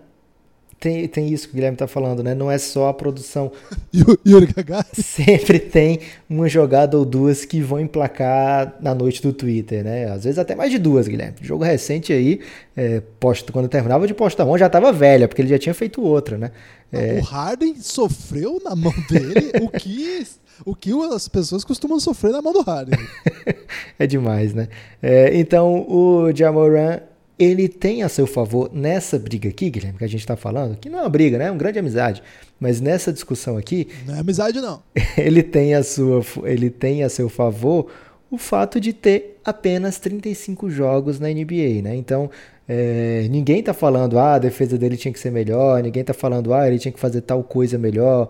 tem, 0.78 1.08
tem 1.08 1.28
isso 1.32 1.46
que 1.48 1.52
o 1.52 1.56
Guilherme 1.56 1.76
tá 1.76 1.86
falando, 1.86 2.22
né? 2.22 2.34
Não 2.34 2.50
é 2.50 2.58
só 2.58 2.88
a 2.88 2.94
produção. 2.94 3.50
Yu- 3.94 4.18
Yuri 4.26 4.46
Gagarin. 4.52 4.84
Sempre 4.94 5.58
tem 5.58 6.00
uma 6.28 6.48
jogada 6.48 6.98
ou 6.98 7.04
duas 7.04 7.44
que 7.44 7.60
vão 7.60 7.80
emplacar 7.80 8.76
na 8.80 8.94
noite 8.94 9.22
do 9.22 9.32
Twitter, 9.32 9.82
né? 9.82 10.04
Às 10.10 10.24
vezes 10.24 10.38
até 10.38 10.54
mais 10.54 10.70
de 10.70 10.78
duas, 10.78 11.08
Guilherme. 11.08 11.36
Jogo 11.40 11.64
recente 11.64 12.12
aí, 12.12 12.40
é, 12.76 13.00
posta, 13.18 13.50
quando 13.52 13.68
terminava 13.68 14.06
de 14.06 14.14
postar 14.14 14.44
uma, 14.44 14.58
já 14.58 14.68
tava 14.68 14.92
velha, 14.92 15.26
porque 15.26 15.42
ele 15.42 15.48
já 15.48 15.58
tinha 15.58 15.74
feito 15.74 16.02
outra, 16.02 16.36
né? 16.36 16.50
É, 16.92 17.18
O 17.18 17.22
Harden 17.22 17.74
sofreu 17.80 18.60
na 18.64 18.76
mão 18.76 18.94
dele 19.10 19.52
o 19.62 19.68
que, 19.70 20.24
o 20.64 20.74
que 20.74 20.92
as 21.12 21.26
pessoas 21.26 21.64
costumam 21.64 21.98
sofrer 21.98 22.30
na 22.32 22.40
mão 22.42 22.52
do 22.52 22.60
Harden. 22.62 22.98
É 23.98 24.06
demais, 24.06 24.54
né? 24.54 24.68
É, 25.02 25.36
então, 25.36 25.84
o 25.88 26.30
Jamoran, 26.34 27.00
ele 27.38 27.68
tem 27.68 28.02
a 28.02 28.08
seu 28.08 28.26
favor 28.26 28.70
nessa 28.72 29.18
briga 29.18 29.48
aqui, 29.48 29.68
Guilherme, 29.68 29.98
que 29.98 30.04
a 30.04 30.08
gente 30.08 30.26
tá 30.26 30.36
falando, 30.36 30.76
que 30.76 30.88
não 30.88 31.00
é 31.00 31.02
uma 31.02 31.08
briga, 31.08 31.36
né? 31.36 31.46
É 31.46 31.50
uma 31.50 31.58
grande 31.58 31.78
amizade. 31.78 32.22
Mas 32.58 32.80
nessa 32.80 33.12
discussão 33.12 33.56
aqui, 33.56 33.88
Não 34.06 34.16
é 34.16 34.20
amizade, 34.20 34.60
não. 34.60 34.82
ele 35.18 35.42
tem 35.42 35.74
a 35.74 35.82
sua 35.82 36.22
ele 36.44 36.70
tem 36.70 37.02
a 37.02 37.08
seu 37.08 37.28
favor 37.28 37.88
o 38.30 38.38
fato 38.38 38.80
de 38.80 38.92
ter 38.92 39.38
apenas 39.44 39.98
35 39.98 40.68
jogos 40.70 41.20
na 41.20 41.28
NBA, 41.28 41.82
né? 41.82 41.94
Então, 41.94 42.30
é, 42.68 43.28
ninguém 43.30 43.62
tá 43.62 43.72
falando, 43.72 44.18
ah, 44.18 44.34
a 44.34 44.38
defesa 44.38 44.76
dele 44.76 44.96
tinha 44.96 45.12
que 45.12 45.20
ser 45.20 45.30
melhor, 45.30 45.82
ninguém 45.82 46.02
tá 46.02 46.12
falando, 46.12 46.52
ah, 46.52 46.66
ele 46.66 46.78
tinha 46.78 46.90
que 46.90 46.98
fazer 46.98 47.20
tal 47.20 47.44
coisa 47.44 47.78
melhor. 47.78 48.28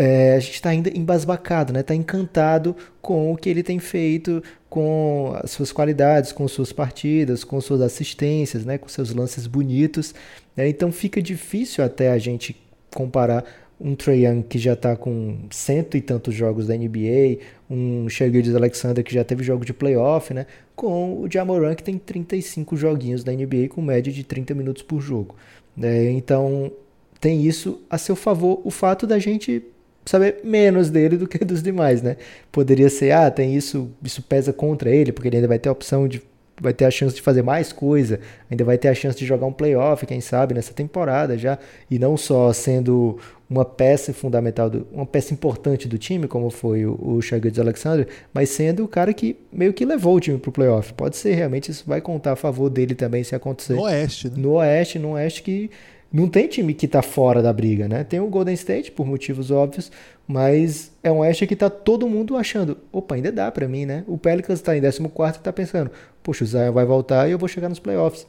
É, 0.00 0.34
a 0.36 0.38
gente 0.38 0.54
está 0.54 0.70
ainda 0.70 0.96
embasbacado, 0.96 1.72
né? 1.72 1.82
Tá 1.82 1.94
encantado 1.94 2.76
com 3.02 3.32
o 3.32 3.36
que 3.36 3.48
ele 3.48 3.64
tem 3.64 3.80
feito, 3.80 4.40
com 4.70 5.32
as 5.42 5.50
suas 5.50 5.72
qualidades, 5.72 6.30
com 6.30 6.46
suas 6.46 6.72
partidas, 6.72 7.42
com 7.42 7.60
suas 7.60 7.80
assistências, 7.80 8.64
né? 8.64 8.78
Com 8.78 8.88
seus 8.88 9.12
lances 9.12 9.46
bonitos. 9.48 10.14
né? 10.56 10.68
Então 10.68 10.92
fica 10.92 11.20
difícil 11.20 11.84
até 11.84 12.10
a 12.12 12.18
gente 12.18 12.56
comparar 12.94 13.44
um 13.80 13.94
Trae 13.94 14.24
Young 14.24 14.42
que 14.42 14.58
já 14.58 14.72
está 14.74 14.96
com 14.96 15.38
cento 15.50 15.96
e 15.96 16.00
tantos 16.00 16.34
jogos 16.34 16.66
da 16.66 16.76
NBA, 16.76 17.38
um 17.70 18.08
Shai 18.08 18.30
Alexander 18.54 19.04
que 19.04 19.14
já 19.14 19.24
teve 19.24 19.44
jogo 19.44 19.64
de 19.64 19.72
playoff, 19.72 20.32
né? 20.34 20.46
Com 20.76 21.20
o 21.22 21.28
Jamoran 21.30 21.74
que 21.74 21.82
tem 21.82 21.98
35 21.98 22.76
joguinhos 22.76 23.24
da 23.24 23.32
NBA 23.32 23.68
com 23.70 23.82
média 23.82 24.12
de 24.12 24.24
30 24.24 24.54
minutos 24.54 24.82
por 24.82 25.00
jogo. 25.00 25.36
né? 25.76 26.10
Então 26.10 26.72
tem 27.20 27.44
isso 27.44 27.80
a 27.90 27.98
seu 27.98 28.14
favor 28.16 28.60
o 28.64 28.70
fato 28.70 29.06
da 29.06 29.18
gente 29.18 29.62
saber 30.08 30.40
menos 30.42 30.90
dele 30.90 31.16
do 31.16 31.26
que 31.26 31.44
dos 31.44 31.62
demais, 31.62 32.02
né? 32.02 32.16
Poderia 32.50 32.88
ser, 32.88 33.12
ah, 33.12 33.30
tem 33.30 33.54
isso, 33.54 33.90
isso 34.02 34.22
pesa 34.22 34.52
contra 34.52 34.90
ele, 34.90 35.12
porque 35.12 35.28
ele 35.28 35.36
ainda 35.36 35.48
vai 35.48 35.58
ter 35.58 35.68
a 35.68 35.72
opção 35.72 36.08
de 36.08 36.22
vai 36.60 36.72
ter 36.72 36.84
a 36.84 36.90
chance 36.90 37.14
de 37.14 37.22
fazer 37.22 37.42
mais 37.42 37.72
coisa, 37.72 38.20
ainda 38.50 38.64
vai 38.64 38.76
ter 38.76 38.88
a 38.88 38.94
chance 38.94 39.16
de 39.16 39.24
jogar 39.24 39.46
um 39.46 39.52
playoff, 39.52 40.04
quem 40.06 40.20
sabe, 40.20 40.54
nessa 40.54 40.72
temporada 40.72 41.38
já, 41.38 41.58
e 41.90 41.98
não 41.98 42.16
só 42.16 42.52
sendo 42.52 43.18
uma 43.48 43.64
peça 43.64 44.12
fundamental, 44.12 44.68
do, 44.68 44.86
uma 44.92 45.06
peça 45.06 45.32
importante 45.32 45.88
do 45.88 45.96
time, 45.96 46.28
como 46.28 46.50
foi 46.50 46.84
o, 46.84 46.98
o 47.00 47.22
Shai 47.22 47.40
Alexander, 47.58 48.06
mas 48.32 48.50
sendo 48.50 48.84
o 48.84 48.88
cara 48.88 49.12
que 49.14 49.36
meio 49.50 49.72
que 49.72 49.84
levou 49.84 50.16
o 50.16 50.20
time 50.20 50.38
pro 50.38 50.52
playoff. 50.52 50.92
Pode 50.92 51.16
ser, 51.16 51.34
realmente, 51.34 51.70
isso 51.70 51.84
vai 51.86 52.00
contar 52.00 52.32
a 52.32 52.36
favor 52.36 52.68
dele 52.68 52.94
também 52.94 53.24
se 53.24 53.34
acontecer 53.34 53.74
No 53.74 53.82
Oeste, 53.82 54.28
né? 54.28 54.34
no 54.36 54.52
Oeste, 54.52 54.98
no 54.98 55.10
Oeste 55.12 55.42
que 55.42 55.70
não 56.12 56.28
tem 56.28 56.46
time 56.46 56.72
que 56.72 56.88
tá 56.88 57.02
fora 57.02 57.42
da 57.42 57.52
briga, 57.52 57.86
né? 57.86 58.02
Tem 58.02 58.18
o 58.18 58.26
Golden 58.28 58.54
State, 58.54 58.90
por 58.90 59.06
motivos 59.06 59.50
óbvios, 59.50 59.92
mas 60.26 60.90
é 61.02 61.12
um 61.12 61.18
Oeste 61.18 61.46
que 61.46 61.54
tá 61.54 61.68
todo 61.68 62.08
mundo 62.08 62.36
achando, 62.36 62.78
opa, 62.90 63.14
ainda 63.14 63.30
dá 63.30 63.50
para 63.50 63.68
mim, 63.68 63.84
né? 63.84 64.04
O 64.06 64.16
Pelicans 64.16 64.60
tá 64.62 64.76
em 64.76 64.80
14 64.80 65.02
e 65.38 65.42
tá 65.42 65.52
pensando, 65.52 65.90
poxa, 66.22 66.44
o 66.44 66.46
Zion 66.46 66.72
vai 66.72 66.86
voltar 66.86 67.28
e 67.28 67.32
eu 67.32 67.38
vou 67.38 67.48
chegar 67.48 67.68
nos 67.68 67.78
playoffs. 67.78 68.26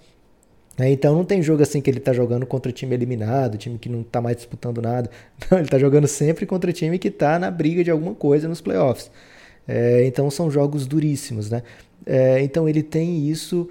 É, 0.77 0.89
então 0.89 1.13
não 1.13 1.25
tem 1.25 1.41
jogo 1.41 1.61
assim 1.61 1.81
que 1.81 1.89
ele 1.89 1.99
tá 1.99 2.13
jogando 2.13 2.45
contra 2.45 2.71
time 2.71 2.95
eliminado, 2.95 3.57
time 3.57 3.77
que 3.77 3.89
não 3.89 4.01
tá 4.01 4.21
mais 4.21 4.37
disputando 4.37 4.81
nada. 4.81 5.09
Não, 5.51 5.59
ele 5.59 5.67
tá 5.67 5.77
jogando 5.77 6.07
sempre 6.07 6.45
contra 6.45 6.71
time 6.71 6.97
que 6.97 7.11
tá 7.11 7.37
na 7.37 7.51
briga 7.51 7.83
de 7.83 7.91
alguma 7.91 8.15
coisa 8.15 8.47
nos 8.47 8.61
playoffs. 8.61 9.11
É, 9.67 10.05
então 10.05 10.31
são 10.31 10.49
jogos 10.49 10.87
duríssimos, 10.87 11.49
né? 11.49 11.63
É, 12.05 12.41
então 12.41 12.67
ele 12.67 12.81
tem 12.81 13.27
isso 13.27 13.69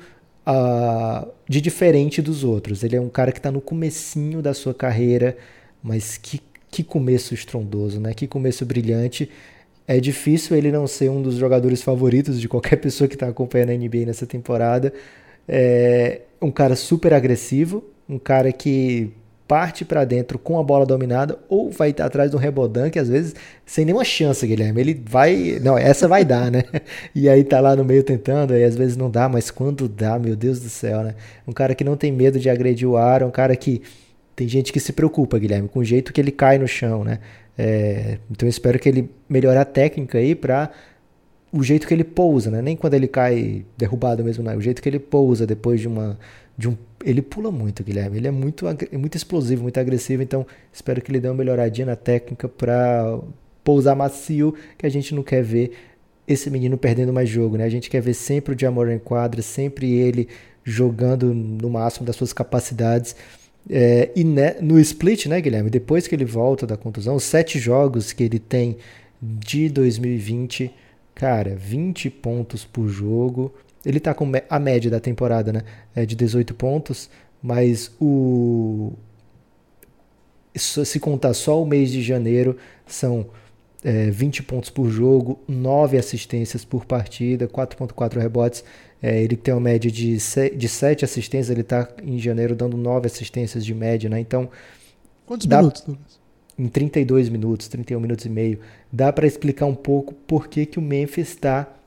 uh, 0.49 1.29
de 1.47 1.61
diferente 1.61 2.23
dos 2.23 2.43
outros. 2.43 2.83
Ele 2.83 2.97
é 2.97 3.01
um 3.01 3.09
cara 3.09 3.31
que 3.31 3.39
está 3.39 3.53
no 3.53 3.61
comecinho 3.61 4.41
da 4.41 4.55
sua 4.55 4.73
carreira, 4.73 5.37
mas 5.83 6.17
que, 6.17 6.41
que 6.71 6.83
começo 6.83 7.35
estrondoso, 7.35 8.01
né? 8.01 8.15
Que 8.15 8.27
começo 8.27 8.65
brilhante. 8.65 9.31
É 9.87 10.01
difícil 10.01 10.57
ele 10.57 10.73
não 10.73 10.87
ser 10.87 11.11
um 11.11 11.23
dos 11.23 11.37
jogadores 11.37 11.83
favoritos 11.83 12.41
de 12.41 12.49
qualquer 12.49 12.77
pessoa 12.81 13.07
que 13.07 13.15
está 13.15 13.29
acompanhando 13.29 13.71
a 13.71 13.77
NBA 13.77 14.07
nessa 14.07 14.27
temporada. 14.27 14.93
É 15.47 16.23
um 16.41 16.51
cara 16.51 16.77
super 16.77 17.13
agressivo, 17.13 17.85
um 18.09 18.19
cara 18.19 18.53
que 18.53 19.13
parte 19.49 19.83
para 19.83 20.05
dentro 20.05 20.39
com 20.39 20.61
a 20.61 20.63
bola 20.63 20.85
dominada 20.85 21.39
ou 21.49 21.71
vai 21.71 21.89
estar 21.89 22.05
atrás 22.05 22.31
do 22.31 22.37
rebodan, 22.37 22.91
que 22.91 22.99
às 22.99 23.09
vezes 23.09 23.35
sem 23.65 23.83
nenhuma 23.87 24.05
chance, 24.05 24.47
Guilherme. 24.47 24.79
Ele 24.79 25.03
vai. 25.05 25.59
Não, 25.63 25.77
essa 25.77 26.07
vai 26.07 26.25
dar, 26.25 26.51
né? 26.51 26.63
E 27.15 27.29
aí 27.29 27.43
tá 27.43 27.59
lá 27.59 27.75
no 27.75 27.85
meio 27.85 28.03
tentando, 28.05 28.53
aí 28.53 28.63
às 28.63 28.77
vezes 28.77 28.97
não 28.97 29.11
dá, 29.11 29.29
mas 29.29 29.51
quando 29.51 29.89
dá, 29.89 30.19
meu 30.19 30.37
Deus 30.37 30.61
do 30.61 30.69
céu, 30.69 31.03
né? 31.03 31.15
Um 31.47 31.53
cara 31.53 31.75
que 31.75 31.83
não 31.83 31.97
tem 31.97 32.13
medo 32.13 32.39
de 32.39 32.51
agredir 32.51 32.87
o 32.87 32.97
ar, 32.97 33.23
um 33.23 33.31
cara 33.31 33.57
que. 33.57 33.83
Tem 34.37 34.47
gente 34.47 34.73
que 34.73 34.79
se 34.79 34.93
preocupa, 34.93 35.37
Guilherme, 35.37 35.69
com 35.69 35.81
o 35.81 35.85
jeito 35.85 36.13
que 36.13 36.21
ele 36.21 36.31
cai 36.31 36.59
no 36.59 36.69
chão, 36.69 37.03
né? 37.03 37.19
É, 37.57 38.19
então 38.31 38.47
eu 38.47 38.51
espero 38.51 38.79
que 38.79 38.89
ele 38.89 39.11
melhore 39.29 39.59
a 39.59 39.65
técnica 39.65 40.19
aí 40.19 40.33
para 40.33 40.71
o 41.53 41.63
jeito 41.63 41.89
que 41.89 41.95
ele 41.95 42.05
pousa, 42.05 42.51
né? 42.51 42.63
Nem 42.63 42.77
quando 42.77 42.95
ele 42.95 43.09
cai 43.09 43.65
derrubado 43.77 44.23
mesmo, 44.23 44.45
não. 44.45 44.57
O 44.57 44.61
jeito 44.61 44.81
que 44.81 44.89
ele 44.89 45.01
pousa 45.01 45.47
depois 45.47 45.81
de 45.81 45.89
uma 45.89 46.19
de 46.57 46.69
um 46.69 46.77
ele 47.05 47.23
pula 47.23 47.51
muito, 47.51 47.83
Guilherme. 47.83 48.19
Ele 48.19 48.29
é 48.29 48.31
muito, 48.31 48.67
é 48.67 48.99
muito 48.99 49.17
explosivo, 49.17 49.63
muito 49.63 49.79
agressivo. 49.79 50.23
Então, 50.23 50.47
espero 50.73 51.01
que 51.01 51.11
ele 51.11 51.21
dê 51.21 51.29
uma 51.29 51.35
melhoradinha 51.35 51.87
na 51.87 51.97
técnica 51.97 52.49
para 52.49 53.19
pousar 53.63 53.95
macio, 53.95 54.55
que 54.77 54.87
a 54.87 54.89
gente 54.89 55.15
não 55.15 55.23
quer 55.23 55.43
ver 55.43 55.73
esse 56.27 56.51
menino 56.51 56.77
perdendo 56.77 57.13
mais 57.13 57.29
jogo, 57.29 57.57
né? 57.57 57.65
A 57.65 57.69
gente 57.69 57.89
quer 57.89 58.01
ver 58.01 58.15
sempre 58.15 58.55
o 58.55 58.59
Jamor 58.59 58.89
em 58.91 58.99
quadra, 58.99 59.41
sempre 59.41 59.93
ele 59.93 60.29
jogando 60.63 61.33
no 61.35 61.71
máximo 61.71 62.07
das 62.07 62.17
suas 62.17 62.33
capacidades. 62.33 63.17
É, 63.71 64.11
e 64.15 64.25
né, 64.25 64.57
no 64.61 64.79
split, 64.81 65.27
né, 65.27 65.41
Guilherme? 65.41 65.71
Depois 65.71 66.07
que 66.07 66.15
ele 66.15 66.25
volta 66.25 66.67
da 66.67 66.77
contusão, 66.77 67.15
os 67.15 67.25
sete 67.25 67.59
jogos 67.59 68.13
que 68.13 68.23
ele 68.23 68.39
tem 68.39 68.77
de 69.21 69.69
2020, 69.69 70.71
cara, 71.15 71.57
20 71.57 72.11
pontos 72.11 72.65
por 72.65 72.89
jogo, 72.89 73.53
ele 73.89 73.99
tá 73.99 74.13
com 74.13 74.31
a 74.51 74.59
média 74.59 74.91
da 74.91 75.01
temporada, 75.01 75.51
né? 75.51 75.63
É 75.97 76.05
de 76.05 76.15
18 76.15 76.53
pontos, 76.55 77.09
mas 77.43 77.91
o. 77.99 78.93
Se 80.55 81.01
contar 81.01 81.33
só 81.33 81.63
o 81.63 81.67
mês 81.67 81.91
de 81.91 82.03
janeiro, 82.03 82.59
são 82.87 83.27
é, 83.83 84.11
20 84.11 84.43
pontos 84.43 84.69
por 84.69 84.91
jogo, 84.91 85.41
9 85.49 85.97
assistências 85.97 86.67
por 86.67 86.85
partida, 86.85 87.49
4.4 87.49 88.19
rebotes. 88.21 88.63
É, 89.01 89.23
ele 89.23 89.37
tem 89.37 89.55
uma 89.55 89.61
média 89.61 89.91
de, 89.91 90.19
de 90.19 90.69
7 90.69 91.05
assistências, 91.05 91.49
ele 91.49 91.63
está 91.63 91.89
em 92.03 92.19
janeiro 92.19 92.55
dando 92.55 92.77
9 92.77 93.07
assistências 93.07 93.65
de 93.65 93.73
média, 93.75 94.11
né? 94.11 94.21
Então. 94.21 94.51
Quantos 95.25 95.47
dá, 95.47 95.59
minutos, 95.59 95.85
Lucas? 95.87 96.19
Em 96.59 96.69
32 96.69 97.31
minutos, 97.31 97.69
31 97.69 98.01
minutos 98.01 98.27
e 98.27 98.29
meio. 98.29 98.61
Dá 98.93 99.11
para 99.11 99.27
explicar 99.27 99.65
um 99.65 99.75
pouco 99.75 100.13
por 100.13 100.47
que, 100.49 100.67
que 100.67 100.79
o 100.79 100.83
Memphis 100.83 101.29
está 101.29 101.78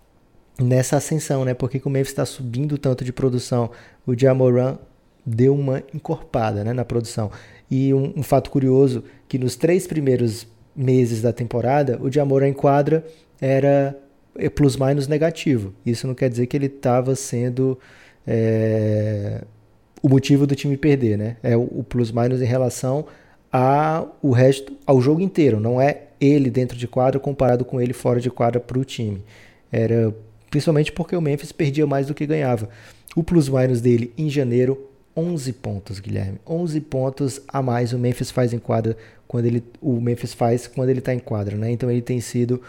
nessa 0.60 0.98
ascensão, 0.98 1.46
né? 1.46 1.54
Porque 1.54 1.82
o 1.84 1.90
Memphis 1.90 2.12
está 2.12 2.26
subindo 2.26 2.78
tanto 2.78 3.04
de 3.04 3.12
produção, 3.12 3.70
o 4.06 4.18
Jamoran 4.18 4.78
deu 5.26 5.54
uma 5.54 5.84
encorpada 5.94 6.64
né, 6.64 6.74
na 6.74 6.84
produção. 6.84 7.32
E 7.70 7.94
um, 7.94 8.14
um, 8.18 8.24
fato 8.24 8.50
curioso, 8.50 9.04
que 9.28 9.38
nos 9.38 9.56
três 9.56 9.88
primeiros 9.88 10.48
meses 10.76 11.22
da 11.22 11.32
temporada, 11.32 12.00
o 12.02 12.12
Jamoran 12.12 12.50
em 12.50 12.54
quadra 12.54 13.06
era 13.40 13.98
é, 14.36 14.50
plus-minus 14.50 15.08
negativo. 15.08 15.74
Isso 15.86 16.08
não 16.08 16.16
quer 16.16 16.30
dizer 16.30 16.48
que 16.48 16.58
ele 16.58 16.66
estava 16.66 17.16
sendo 17.16 17.78
é, 18.26 19.44
o 20.02 20.10
motivo 20.10 20.48
do 20.48 20.56
time 20.56 20.76
perder, 20.76 21.18
né? 21.18 21.38
É 21.44 21.56
o, 21.56 21.64
o 21.64 21.84
plus-minus 21.84 22.42
em 22.42 22.46
relação 22.46 23.06
ao 23.52 24.32
resto, 24.32 24.74
ao 24.86 25.02
jogo 25.02 25.22
inteiro. 25.22 25.60
Não 25.60 25.80
é 25.80 26.04
ele 26.20 26.50
dentro 26.50 26.78
de 26.78 26.88
quadra 26.88 27.20
comparado 27.20 27.66
com 27.66 27.82
ele 27.82 27.94
fora 27.94 28.20
de 28.20 28.30
quadra 28.30 28.60
para 28.60 28.80
o 28.80 28.86
time. 28.86 29.24
Era 29.72 30.14
principalmente 30.52 30.92
porque 30.92 31.16
o 31.16 31.22
Memphis 31.22 31.52
perdia 31.52 31.88
mais 31.88 32.08
do 32.08 32.14
que 32.14 32.28
ganhava. 32.28 32.70
O 33.16 33.24
plus-minus 33.24 33.82
dele 33.82 34.14
em 34.18 34.30
janeiro, 34.30 34.88
11 35.18 35.54
pontos, 35.54 36.00
Guilherme. 36.00 36.40
11 36.48 36.80
pontos 36.82 37.42
a 37.48 37.62
mais 37.62 37.94
o 37.94 37.98
Memphis 37.98 38.30
faz 38.30 38.54
em 38.54 38.60
quadra 38.60 38.96
quando 39.28 39.46
ele 39.46 39.64
o 39.82 40.00
Memphis 40.00 40.34
faz 40.34 40.68
quando 40.68 40.90
ele 40.90 41.00
está 41.00 41.14
em 41.14 41.20
quadra, 41.20 41.58
né? 41.58 41.72
Então 41.72 41.90
ele 41.90 42.02
tem 42.02 42.20
sido 42.22 42.62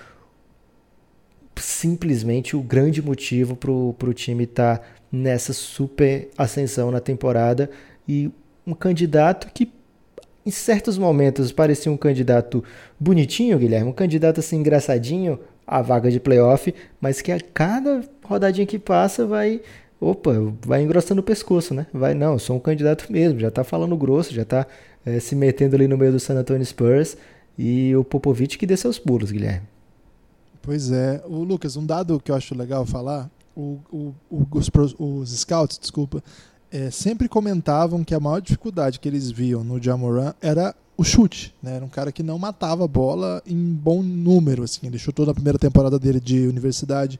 simplesmente 1.57 2.57
o 2.57 2.63
grande 2.63 3.03
motivo 3.03 3.55
para 3.55 3.71
o 3.71 4.15
time 4.15 4.45
estar 4.45 4.79
tá 4.79 4.85
nessa 5.11 5.53
super 5.53 6.31
ascensão 6.39 6.91
na 6.91 7.01
temporada 7.01 7.71
e 8.09 8.31
um 8.67 8.75
candidato 8.75 9.49
que 9.53 9.71
em 10.45 10.51
certos 10.51 10.99
momentos 10.99 11.53
parecia 11.53 11.93
um 11.93 11.97
candidato 11.97 12.65
bonitinho, 12.99 13.59
Guilherme, 13.59 13.91
um 13.91 13.93
candidato 13.93 14.41
assim 14.41 14.57
engraçadinho, 14.57 15.39
a 15.67 15.83
vaga 15.83 16.11
de 16.11 16.21
playoff, 16.21 16.75
mas 17.01 17.21
que 17.21 17.33
a 17.33 17.41
cada 17.41 18.03
rodadinha 18.25 18.67
que 18.67 18.79
passa 18.79 19.27
vai, 19.27 19.61
opa, 20.01 20.33
vai 20.65 20.83
engrossando 20.83 21.21
o 21.21 21.25
pescoço, 21.25 21.75
né? 21.75 21.87
Vai, 21.93 22.15
não, 22.15 22.33
eu 22.35 22.39
sou 22.39 22.57
um 22.57 22.61
candidato 22.61 23.11
mesmo, 23.11 23.39
já 23.39 23.51
tá 23.51 23.65
falando 23.65 23.97
grosso, 23.97 24.35
já 24.35 24.45
tá 24.45 24.67
é, 25.05 25.19
se 25.21 25.35
metendo 25.35 25.77
ali 25.77 25.89
no 25.89 25.97
meio 25.99 26.13
do 26.13 26.21
San 26.21 26.35
Antonio 26.35 26.65
Spurs 26.65 27.17
e 27.59 27.95
o 27.97 28.05
Popovich 28.05 28.59
que 28.59 28.67
dê 28.67 28.77
seus 28.77 28.99
pulos, 28.99 29.31
Guilherme. 29.31 29.67
Pois 30.61 30.93
é, 30.93 31.23
o 31.27 31.43
Lucas, 31.43 31.77
um 31.77 31.85
dado 31.85 32.21
que 32.21 32.31
eu 32.31 32.37
acho 32.37 32.55
legal 32.57 32.87
falar, 32.87 33.29
o, 33.57 33.79
o, 33.91 34.15
o 34.31 34.47
os, 34.53 34.71
os, 34.99 35.41
scouts, 35.41 35.79
desculpa, 35.79 36.23
é, 36.71 36.91
sempre 36.91 37.29
comentavam 37.29 38.05
que 38.05 38.15
a 38.15 38.21
maior 38.21 38.41
dificuldade 38.41 39.01
que 39.01 39.09
eles 39.09 39.31
viam 39.31 39.65
no 39.65 39.83
Jamoran 39.83 40.33
era 40.41 40.75
o 40.97 41.05
chute, 41.05 41.55
né? 41.63 41.77
Era 41.77 41.85
um 41.85 41.89
cara 41.89 42.13
que 42.13 42.23
não 42.23 42.39
matava 42.39 42.85
a 42.85 42.89
bola 42.89 43.43
em 43.47 43.57
bom 43.57 44.03
número, 44.03 44.63
assim. 44.63 44.87
Ele 44.87 44.99
chutou 44.99 45.27
na 45.27 45.35
primeira 45.35 45.59
temporada 45.59 45.99
dele 45.99 46.21
de 46.21 46.47
universidade 46.47 47.19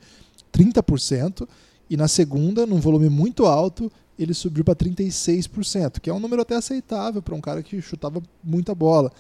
30% 0.53 1.49
e 1.89 1.97
na 1.97 2.09
segunda, 2.09 2.67
num 2.67 2.81
volume 2.81 3.09
muito 3.09 3.47
alto, 3.47 3.91
ele 4.19 4.35
subiu 4.35 4.65
para 4.65 4.75
36%, 4.75 6.01
que 6.01 6.09
é 6.09 6.15
um 6.15 6.21
número 6.21 6.43
até 6.43 6.55
aceitável 6.55 7.23
para 7.23 7.35
um 7.35 7.41
cara 7.41 7.63
que 7.63 7.81
chutava 7.81 8.23
muita 8.43 8.75
bola. 8.75 9.11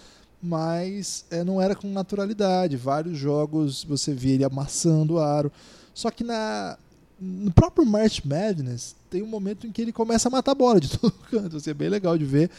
Mas 0.42 1.24
é, 1.30 1.44
não 1.44 1.61
era 1.61 1.74
com 1.74 1.88
naturalidade. 1.88 2.76
Vários 2.76 3.16
jogos 3.16 3.84
você 3.84 4.12
via 4.12 4.34
ele 4.34 4.44
amassando 4.44 5.14
o 5.14 5.18
aro. 5.18 5.53
Só 5.94 6.11
que 6.11 6.24
na, 6.24 6.76
no 7.20 7.53
próprio 7.53 7.86
March 7.86 8.24
Madness 8.24 8.96
tem 9.09 9.22
um 9.22 9.26
momento 9.26 9.66
em 9.66 9.72
que 9.72 9.82
ele 9.82 9.92
começa 9.92 10.28
a 10.28 10.30
matar 10.30 10.53
a 10.53 10.57
bola 10.57 10.80
de 10.80 10.90
todo 10.98 11.12
canto. 11.30 11.57
Assim, 11.57 11.70
é 11.70 11.74
bem 11.74 11.88
legal 11.88 12.18
de 12.18 12.24
ver. 12.24 12.50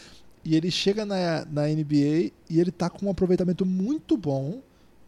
E 0.44 0.54
ele 0.54 0.70
chega 0.70 1.06
na, 1.06 1.44
na 1.46 1.66
NBA 1.66 2.32
e 2.50 2.60
ele 2.60 2.70
tá 2.70 2.90
com 2.90 3.06
um 3.06 3.10
aproveitamento 3.10 3.64
muito 3.64 4.16
bom, 4.16 4.60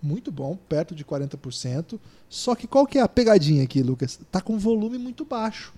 muito 0.02 0.32
bom, 0.32 0.56
perto 0.68 0.94
de 0.94 1.04
40%. 1.04 1.98
Só 2.28 2.54
que 2.54 2.66
qual 2.66 2.86
que 2.86 2.98
é 2.98 3.02
a 3.02 3.08
pegadinha 3.08 3.62
aqui, 3.62 3.82
Lucas? 3.82 4.18
Tá 4.30 4.40
com 4.40 4.58
volume 4.58 4.98
muito 4.98 5.24
baixo. 5.24 5.74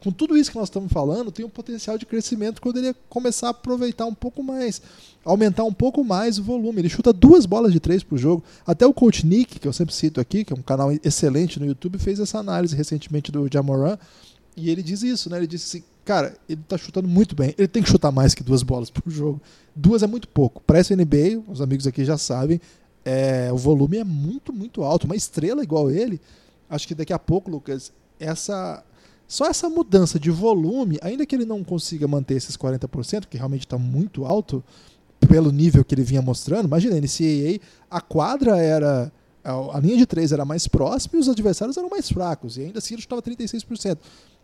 Com 0.00 0.10
tudo 0.10 0.36
isso 0.36 0.50
que 0.50 0.56
nós 0.56 0.68
estamos 0.68 0.90
falando, 0.90 1.30
tem 1.30 1.44
um 1.44 1.50
potencial 1.50 1.98
de 1.98 2.06
crescimento 2.06 2.62
quando 2.62 2.78
ele 2.78 2.94
começar 3.08 3.48
a 3.48 3.50
aproveitar 3.50 4.06
um 4.06 4.14
pouco 4.14 4.42
mais, 4.42 4.80
aumentar 5.22 5.64
um 5.64 5.74
pouco 5.74 6.02
mais 6.02 6.38
o 6.38 6.42
volume. 6.42 6.80
Ele 6.80 6.88
chuta 6.88 7.12
duas 7.12 7.44
bolas 7.44 7.70
de 7.70 7.80
três 7.80 8.02
por 8.02 8.16
jogo. 8.16 8.42
Até 8.66 8.86
o 8.86 8.94
Coach 8.94 9.26
Nick, 9.26 9.58
que 9.60 9.68
eu 9.68 9.72
sempre 9.74 9.94
cito 9.94 10.18
aqui, 10.18 10.42
que 10.42 10.54
é 10.54 10.56
um 10.56 10.62
canal 10.62 10.90
excelente 11.04 11.60
no 11.60 11.66
YouTube, 11.66 11.98
fez 11.98 12.18
essa 12.18 12.38
análise 12.38 12.74
recentemente 12.74 13.30
do 13.30 13.46
Jamoran. 13.52 13.98
E 14.56 14.70
ele 14.70 14.82
diz 14.82 15.02
isso, 15.02 15.28
né? 15.28 15.36
Ele 15.36 15.46
disse 15.46 15.76
assim: 15.78 15.86
cara, 16.10 16.36
ele 16.48 16.60
tá 16.66 16.76
chutando 16.76 17.06
muito 17.06 17.36
bem. 17.36 17.54
Ele 17.56 17.68
tem 17.68 17.84
que 17.84 17.88
chutar 17.88 18.10
mais 18.10 18.34
que 18.34 18.42
duas 18.42 18.64
bolas 18.64 18.90
por 18.90 19.08
jogo. 19.08 19.40
Duas 19.76 20.02
é 20.02 20.08
muito 20.08 20.26
pouco. 20.26 20.60
Para 20.60 20.80
essa 20.80 20.96
NBA, 20.96 21.40
os 21.46 21.60
amigos 21.60 21.86
aqui 21.86 22.04
já 22.04 22.18
sabem, 22.18 22.60
é, 23.04 23.48
o 23.52 23.56
volume 23.56 23.98
é 23.98 24.02
muito, 24.02 24.52
muito 24.52 24.82
alto. 24.82 25.04
Uma 25.04 25.14
estrela 25.14 25.62
igual 25.62 25.88
ele, 25.88 26.20
acho 26.68 26.88
que 26.88 26.96
daqui 26.96 27.12
a 27.12 27.18
pouco, 27.18 27.48
Lucas, 27.48 27.92
essa 28.18 28.82
só 29.28 29.46
essa 29.46 29.70
mudança 29.70 30.18
de 30.18 30.28
volume, 30.32 30.98
ainda 31.00 31.24
que 31.24 31.36
ele 31.36 31.44
não 31.44 31.62
consiga 31.62 32.08
manter 32.08 32.34
esses 32.34 32.56
40%, 32.56 33.26
que 33.26 33.36
realmente 33.36 33.64
está 33.64 33.78
muito 33.78 34.24
alto 34.24 34.64
pelo 35.28 35.52
nível 35.52 35.84
que 35.84 35.94
ele 35.94 36.02
vinha 36.02 36.20
mostrando, 36.20 36.64
imagina, 36.64 36.96
NCAA, 36.96 37.60
a 37.88 38.00
quadra 38.00 38.58
era 38.58 39.12
a 39.44 39.78
linha 39.78 39.96
de 39.96 40.06
três 40.06 40.32
era 40.32 40.44
mais 40.44 40.66
próxima 40.66 41.16
e 41.16 41.20
os 41.20 41.28
adversários 41.28 41.76
eram 41.76 41.88
mais 41.88 42.10
fracos, 42.10 42.56
e 42.56 42.62
ainda 42.62 42.78
assim 42.78 42.94
ele 42.94 43.02
estava 43.02 43.22
36%. 43.22 43.98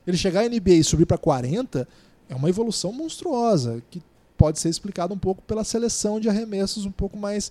Ele 0.07 0.17
chegar 0.17 0.45
à 0.45 0.49
NBA 0.49 0.75
e 0.75 0.85
subir 0.85 1.07
para 1.07 1.19
40 1.19 1.87
é 2.29 2.35
uma 2.35 2.49
evolução 2.49 2.93
monstruosa, 2.93 3.83
que 3.91 4.03
pode 4.37 4.61
ser 4.61 4.69
explicado 4.69 5.15
um 5.15 5.19
pouco 5.19 5.43
pela 5.43 5.65
seleção 5.65 6.21
de 6.21 6.29
arremessos 6.29 6.85
um 6.85 6.91
pouco 6.91 7.17
mais 7.17 7.51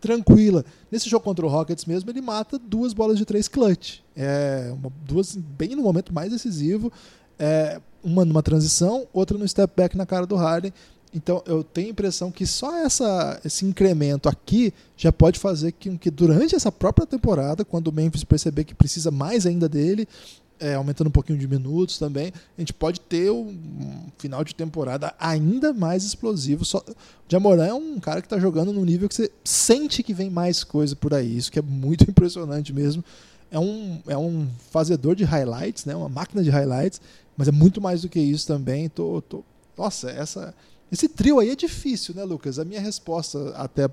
tranquila. 0.00 0.64
Nesse 0.90 1.08
jogo 1.08 1.24
contra 1.24 1.46
o 1.46 1.48
Rockets 1.48 1.84
mesmo, 1.84 2.10
ele 2.10 2.20
mata 2.20 2.58
duas 2.58 2.92
bolas 2.92 3.18
de 3.18 3.24
três 3.24 3.48
clutch. 3.48 4.00
É, 4.16 4.72
uma, 4.72 4.92
duas 5.04 5.36
bem 5.36 5.76
no 5.76 5.82
momento 5.82 6.12
mais 6.12 6.30
decisivo. 6.30 6.92
É, 7.38 7.80
uma 8.02 8.24
numa 8.24 8.42
transição, 8.42 9.06
outra 9.12 9.38
no 9.38 9.46
step 9.46 9.72
back 9.76 9.96
na 9.96 10.04
cara 10.04 10.26
do 10.26 10.36
Harden. 10.36 10.72
Então 11.14 11.42
eu 11.46 11.62
tenho 11.62 11.88
a 11.88 11.90
impressão 11.90 12.32
que 12.32 12.46
só 12.46 12.78
essa, 12.78 13.38
esse 13.44 13.66
incremento 13.66 14.28
aqui 14.28 14.72
já 14.96 15.12
pode 15.12 15.38
fazer 15.38 15.72
que, 15.72 15.96
que 15.98 16.10
durante 16.10 16.54
essa 16.54 16.72
própria 16.72 17.06
temporada, 17.06 17.64
quando 17.64 17.88
o 17.88 17.92
Memphis 17.92 18.24
perceber 18.24 18.64
que 18.64 18.74
precisa 18.74 19.10
mais 19.10 19.46
ainda 19.46 19.68
dele, 19.68 20.08
é, 20.62 20.74
aumentando 20.74 21.08
um 21.08 21.12
pouquinho 21.12 21.38
de 21.38 21.48
minutos 21.48 21.98
também, 21.98 22.32
a 22.56 22.60
gente 22.60 22.72
pode 22.72 23.00
ter 23.00 23.30
um 23.30 24.06
final 24.16 24.44
de 24.44 24.54
temporada 24.54 25.12
ainda 25.18 25.72
mais 25.72 26.04
explosivo. 26.04 26.64
Só, 26.64 26.82
Jamoran 27.28 27.66
é 27.66 27.74
um 27.74 27.98
cara 27.98 28.20
que 28.20 28.26
está 28.26 28.38
jogando 28.38 28.72
num 28.72 28.84
nível 28.84 29.08
que 29.08 29.14
você 29.14 29.30
sente 29.44 30.02
que 30.02 30.14
vem 30.14 30.30
mais 30.30 30.62
coisa 30.62 30.94
por 30.94 31.12
aí. 31.12 31.36
Isso 31.36 31.50
que 31.50 31.58
é 31.58 31.62
muito 31.62 32.04
impressionante 32.08 32.72
mesmo. 32.72 33.04
É 33.50 33.58
um, 33.58 34.00
é 34.06 34.16
um 34.16 34.48
fazedor 34.70 35.16
de 35.16 35.24
highlights, 35.24 35.84
né? 35.84 35.94
uma 35.96 36.08
máquina 36.08 36.42
de 36.42 36.48
highlights, 36.48 37.00
mas 37.36 37.48
é 37.48 37.52
muito 37.52 37.80
mais 37.80 38.02
do 38.02 38.08
que 38.08 38.20
isso 38.20 38.46
também. 38.46 38.88
Tô, 38.88 39.20
tô... 39.20 39.44
Nossa, 39.76 40.10
essa 40.10 40.54
esse 40.92 41.08
trio 41.08 41.38
aí 41.38 41.48
é 41.50 41.56
difícil, 41.56 42.14
né, 42.14 42.22
Lucas? 42.22 42.58
A 42.58 42.64
minha 42.66 42.80
resposta 42.80 43.54
até 43.56 43.88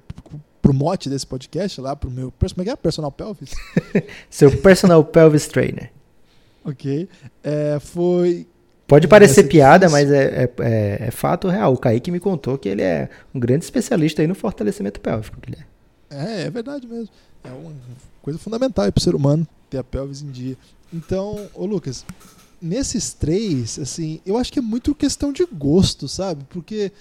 pro 0.61 0.74
mote 0.74 1.09
desse 1.09 1.26
podcast 1.26 1.80
lá, 1.80 1.95
pro 1.95 2.11
meu. 2.11 2.32
Como 2.32 2.61
é 2.61 2.63
que 2.65 2.70
é? 2.70 2.76
Personal 2.76 3.11
Pelvis? 3.11 3.51
Seu 4.30 4.55
personal 4.61 5.03
pelvis 5.03 5.47
trainer. 5.47 5.91
Ok. 6.70 7.07
É, 7.43 7.80
foi. 7.80 8.47
Pode 8.88 9.07
parecer 9.07 9.43
piada, 9.43 9.88
mas 9.89 10.11
é, 10.11 10.43
é, 10.43 10.51
é, 10.59 10.97
é, 11.07 11.11
fato 11.11 11.47
real. 11.47 11.74
O 11.74 11.78
Kaique 11.78 12.09
me 12.09 12.20
contou 12.20 12.57
que 12.57 12.67
ele 12.67 12.82
é 12.82 13.09
um 13.34 13.39
grande 13.39 13.63
especialista 13.63 14.22
aí 14.22 14.28
no 14.28 14.34
fortalecimento 14.34 14.99
pélvico. 14.99 15.38
É, 16.09 16.43
é 16.43 16.49
verdade 16.49 16.88
mesmo. 16.88 17.09
É 17.43 17.49
uma 17.49 17.74
coisa 18.22 18.39
fundamental 18.39 18.91
para 18.91 18.99
o 18.99 19.03
ser 19.03 19.13
humano 19.13 19.47
ter 19.70 19.78
a 19.78 19.84
pelvis 19.84 20.22
em 20.22 20.32
dia. 20.32 20.57
Então, 20.91 21.47
ô 21.53 21.65
Lucas, 21.67 22.03
nesses 22.61 23.13
três, 23.13 23.78
assim, 23.78 24.20
eu 24.26 24.38
acho 24.38 24.51
que 24.51 24.59
é 24.59 24.61
muito 24.61 24.95
questão 24.95 25.32
de 25.32 25.45
gosto, 25.45 26.07
sabe? 26.07 26.43
Porque 26.49 26.91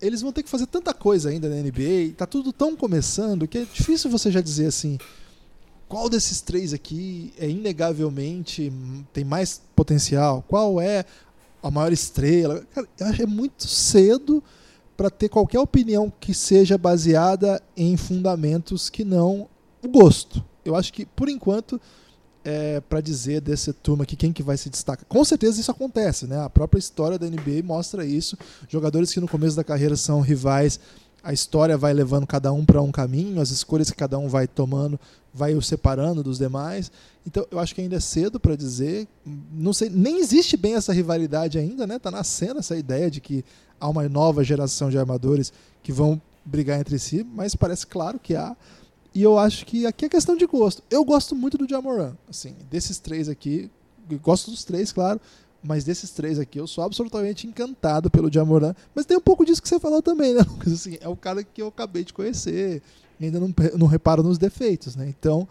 eles 0.00 0.22
vão 0.22 0.32
ter 0.32 0.42
que 0.42 0.48
fazer 0.48 0.66
tanta 0.66 0.94
coisa 0.94 1.28
ainda 1.28 1.48
na 1.48 1.56
NBA, 1.56 2.14
tá 2.16 2.26
tudo 2.26 2.52
tão 2.52 2.74
começando 2.74 3.46
que 3.46 3.58
é 3.58 3.66
difícil 3.70 4.10
você 4.10 4.30
já 4.30 4.40
dizer 4.40 4.66
assim, 4.66 4.98
qual 5.90 6.08
desses 6.08 6.40
três 6.40 6.72
aqui 6.72 7.34
é 7.36 7.50
inegavelmente 7.50 8.72
tem 9.12 9.24
mais 9.24 9.60
potencial? 9.74 10.44
Qual 10.46 10.80
é 10.80 11.04
a 11.60 11.68
maior 11.68 11.92
estrela? 11.92 12.64
Cara, 12.72 12.86
eu 12.96 13.06
acho 13.08 13.16
que 13.16 13.22
é 13.24 13.26
muito 13.26 13.66
cedo 13.66 14.40
para 14.96 15.10
ter 15.10 15.28
qualquer 15.28 15.58
opinião 15.58 16.10
que 16.20 16.32
seja 16.32 16.78
baseada 16.78 17.60
em 17.76 17.96
fundamentos 17.96 18.88
que 18.88 19.04
não 19.04 19.48
o 19.82 19.88
gosto. 19.88 20.44
Eu 20.64 20.76
acho 20.76 20.92
que 20.92 21.04
por 21.04 21.28
enquanto 21.28 21.80
é, 22.44 22.80
para 22.82 23.00
dizer 23.00 23.40
dessa 23.40 23.72
turma 23.72 24.04
aqui 24.04 24.14
quem 24.14 24.32
que 24.32 24.44
vai 24.44 24.56
se 24.56 24.70
destacar. 24.70 25.04
Com 25.08 25.24
certeza 25.24 25.60
isso 25.60 25.72
acontece, 25.72 26.24
né? 26.24 26.40
A 26.40 26.48
própria 26.48 26.78
história 26.78 27.18
da 27.18 27.26
NBA 27.26 27.64
mostra 27.64 28.04
isso. 28.04 28.38
Jogadores 28.68 29.12
que 29.12 29.18
no 29.18 29.26
começo 29.26 29.56
da 29.56 29.64
carreira 29.64 29.96
são 29.96 30.20
rivais, 30.20 30.78
a 31.22 31.32
história 31.32 31.76
vai 31.76 31.92
levando 31.92 32.26
cada 32.26 32.52
um 32.52 32.64
para 32.64 32.80
um 32.80 32.92
caminho, 32.92 33.40
as 33.40 33.50
escolhas 33.50 33.90
que 33.90 33.96
cada 33.96 34.18
um 34.18 34.28
vai 34.28 34.46
tomando 34.46 34.98
vai 35.32 35.54
o 35.54 35.62
separando 35.62 36.22
dos 36.22 36.38
demais. 36.38 36.90
Então 37.26 37.46
eu 37.50 37.58
acho 37.58 37.74
que 37.74 37.80
ainda 37.80 37.96
é 37.96 38.00
cedo 38.00 38.40
para 38.40 38.56
dizer. 38.56 39.06
Não 39.52 39.72
sei, 39.72 39.88
nem 39.88 40.18
existe 40.18 40.56
bem 40.56 40.74
essa 40.74 40.92
rivalidade 40.92 41.58
ainda, 41.58 41.86
né? 41.86 41.98
Tá 41.98 42.10
nascendo 42.10 42.60
essa 42.60 42.76
ideia 42.76 43.10
de 43.10 43.20
que 43.20 43.44
há 43.78 43.88
uma 43.88 44.08
nova 44.08 44.44
geração 44.44 44.90
de 44.90 44.98
armadores 44.98 45.52
que 45.82 45.92
vão 45.92 46.20
brigar 46.44 46.80
entre 46.80 46.98
si, 46.98 47.24
mas 47.24 47.54
parece 47.54 47.86
claro 47.86 48.18
que 48.18 48.34
há. 48.34 48.56
E 49.14 49.22
eu 49.22 49.38
acho 49.38 49.66
que 49.66 49.86
aqui 49.86 50.04
é 50.04 50.08
questão 50.08 50.36
de 50.36 50.46
gosto. 50.46 50.82
Eu 50.90 51.04
gosto 51.04 51.34
muito 51.34 51.58
do 51.58 51.68
Jamoran, 51.68 52.14
assim, 52.28 52.54
desses 52.70 52.98
três 52.98 53.28
aqui, 53.28 53.70
gosto 54.22 54.50
dos 54.50 54.64
três, 54.64 54.92
claro, 54.92 55.20
mas 55.62 55.84
desses 55.84 56.10
três 56.10 56.38
aqui 56.38 56.58
eu 56.58 56.66
sou 56.66 56.84
absolutamente 56.84 57.46
encantado 57.46 58.08
pelo 58.08 58.32
Jamoran. 58.32 58.74
Mas 58.94 59.06
tem 59.06 59.16
um 59.16 59.20
pouco 59.20 59.44
disso 59.44 59.60
que 59.60 59.68
você 59.68 59.80
falou 59.80 60.00
também, 60.00 60.34
né? 60.34 60.40
Assim, 60.66 60.96
é 61.00 61.08
o 61.08 61.16
cara 61.16 61.42
que 61.42 61.60
eu 61.60 61.68
acabei 61.68 62.04
de 62.04 62.12
conhecer, 62.12 62.82
ainda 63.26 63.40
não, 63.40 63.54
não 63.76 63.86
reparo 63.86 64.22
nos 64.22 64.38
defeitos, 64.38 64.96
né? 64.96 65.06
Então, 65.08 65.46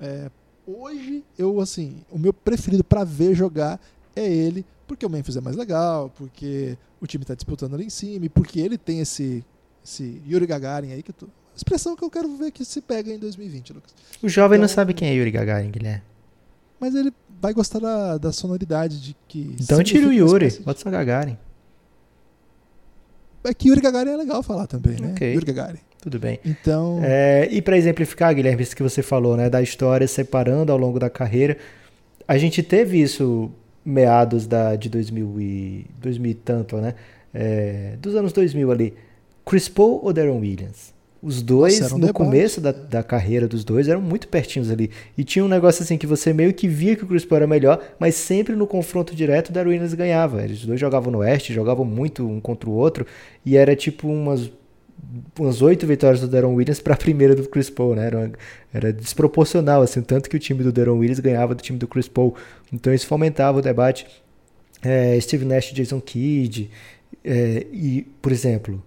é, 0.00 0.30
hoje 0.66 1.24
eu, 1.38 1.60
assim, 1.60 1.98
o 2.10 2.18
meu 2.18 2.32
preferido 2.32 2.82
para 2.82 3.04
ver 3.04 3.34
jogar 3.34 3.80
é 4.16 4.26
ele, 4.26 4.64
porque 4.86 5.04
o 5.04 5.10
Memphis 5.10 5.36
é 5.36 5.40
mais 5.40 5.56
legal, 5.56 6.10
porque 6.16 6.76
o 7.00 7.06
time 7.06 7.22
está 7.22 7.34
disputando 7.34 7.74
ali 7.74 7.84
em 7.84 7.90
cima, 7.90 8.26
e 8.26 8.28
porque 8.28 8.60
ele 8.60 8.78
tem 8.78 9.00
esse, 9.00 9.44
esse 9.84 10.22
Yuri 10.26 10.46
Gagarin 10.46 10.92
aí 10.92 11.02
que 11.02 11.10
eu 11.10 11.14
tô 11.14 11.26
Expressão 11.56 11.94
que 11.94 12.02
eu 12.02 12.10
quero 12.10 12.36
ver 12.36 12.50
que 12.50 12.64
se 12.64 12.80
pega 12.80 13.12
em 13.12 13.18
2020, 13.18 13.74
Lucas. 13.74 13.94
O 14.20 14.28
jovem 14.28 14.56
então, 14.56 14.62
não 14.62 14.68
sabe 14.68 14.92
quem 14.92 15.08
é 15.08 15.14
Yuri 15.14 15.30
Gagarin, 15.30 15.70
Guilherme. 15.70 16.02
Mas 16.80 16.94
ele 16.94 17.12
vai 17.40 17.52
gostar 17.52 17.78
da, 17.78 18.18
da 18.18 18.32
sonoridade 18.32 19.00
de 19.00 19.16
que. 19.28 19.54
Então 19.60 19.82
tira 19.82 20.08
o 20.08 20.12
Yuri, 20.12 20.50
bota 20.64 20.80
só 20.80 20.90
Gagarin. 20.90 21.38
É 23.44 23.54
que 23.54 23.68
Yuri 23.68 23.80
Gagarin 23.80 24.10
é 24.10 24.16
legal 24.16 24.42
falar 24.42 24.66
também, 24.66 24.98
né? 24.98 25.12
Okay. 25.12 25.34
Yuri 25.34 25.46
Gagarin. 25.46 25.78
Tudo 26.04 26.18
bem. 26.18 26.38
Então. 26.44 27.00
É, 27.02 27.48
e 27.50 27.62
para 27.62 27.78
exemplificar, 27.78 28.34
Guilherme, 28.34 28.62
isso 28.62 28.76
que 28.76 28.82
você 28.82 29.02
falou, 29.02 29.38
né, 29.38 29.48
da 29.48 29.62
história 29.62 30.06
separando 30.06 30.70
ao 30.70 30.76
longo 30.76 30.98
da 30.98 31.08
carreira, 31.08 31.56
a 32.28 32.36
gente 32.36 32.62
teve 32.62 33.00
isso 33.00 33.50
meados 33.82 34.46
da, 34.46 34.76
de 34.76 34.90
2000 34.90 35.40
e, 35.40 35.86
2000 36.02 36.30
e 36.30 36.34
tanto, 36.34 36.76
né? 36.76 36.94
É, 37.32 37.94
dos 37.98 38.14
anos 38.14 38.34
2000 38.34 38.70
ali. 38.70 38.94
Chris 39.46 39.66
Paul 39.66 40.04
ou 40.04 40.12
Darren 40.12 40.38
Williams? 40.38 40.92
Os 41.22 41.40
dois, 41.40 41.80
Nossa, 41.80 41.94
um 41.94 41.98
no 41.98 42.06
debate. 42.08 42.22
começo 42.22 42.60
da, 42.60 42.70
da 42.70 43.02
carreira 43.02 43.48
dos 43.48 43.64
dois, 43.64 43.88
eram 43.88 44.02
muito 44.02 44.28
pertinhos 44.28 44.70
ali. 44.70 44.90
E 45.16 45.24
tinha 45.24 45.42
um 45.42 45.48
negócio 45.48 45.82
assim 45.82 45.96
que 45.96 46.06
você 46.06 46.34
meio 46.34 46.52
que 46.52 46.68
via 46.68 46.94
que 46.96 47.04
o 47.04 47.06
Chris 47.06 47.24
Paul 47.24 47.38
era 47.38 47.46
melhor, 47.46 47.82
mas 47.98 48.14
sempre 48.14 48.54
no 48.54 48.66
confronto 48.66 49.14
direto 49.14 49.48
o 49.48 49.52
Darwin 49.52 49.70
Williams 49.70 49.94
ganhava. 49.94 50.44
Eles 50.44 50.66
dois 50.66 50.78
jogavam 50.78 51.10
no 51.10 51.20
Oeste, 51.20 51.54
jogavam 51.54 51.86
muito 51.86 52.28
um 52.28 52.40
contra 52.40 52.68
o 52.68 52.74
outro, 52.74 53.06
e 53.42 53.56
era 53.56 53.74
tipo 53.74 54.06
umas 54.06 54.50
umas 55.38 55.62
oito 55.62 55.86
vitórias 55.86 56.20
do 56.20 56.28
Darren 56.28 56.54
Williams 56.54 56.80
para 56.80 56.94
a 56.94 56.96
primeira 56.96 57.34
do 57.34 57.48
Chris 57.48 57.70
Paul, 57.70 57.94
né? 57.94 58.06
Era, 58.06 58.32
era, 58.72 58.92
desproporcional, 58.92 59.82
assim, 59.82 60.02
tanto 60.02 60.28
que 60.28 60.36
o 60.36 60.38
time 60.38 60.62
do 60.62 60.72
Darren 60.72 60.98
Williams 60.98 61.20
ganhava 61.20 61.54
do 61.54 61.62
time 61.62 61.78
do 61.78 61.86
Chris 61.86 62.08
Paul. 62.08 62.34
Então 62.72 62.92
isso 62.92 63.06
fomentava 63.06 63.58
o 63.58 63.62
debate. 63.62 64.06
É, 64.82 65.18
Steve 65.20 65.44
Nash, 65.44 65.72
Jason 65.72 66.00
Kidd, 66.00 66.70
é, 67.24 67.66
e, 67.72 68.06
por 68.20 68.30
exemplo, 68.30 68.82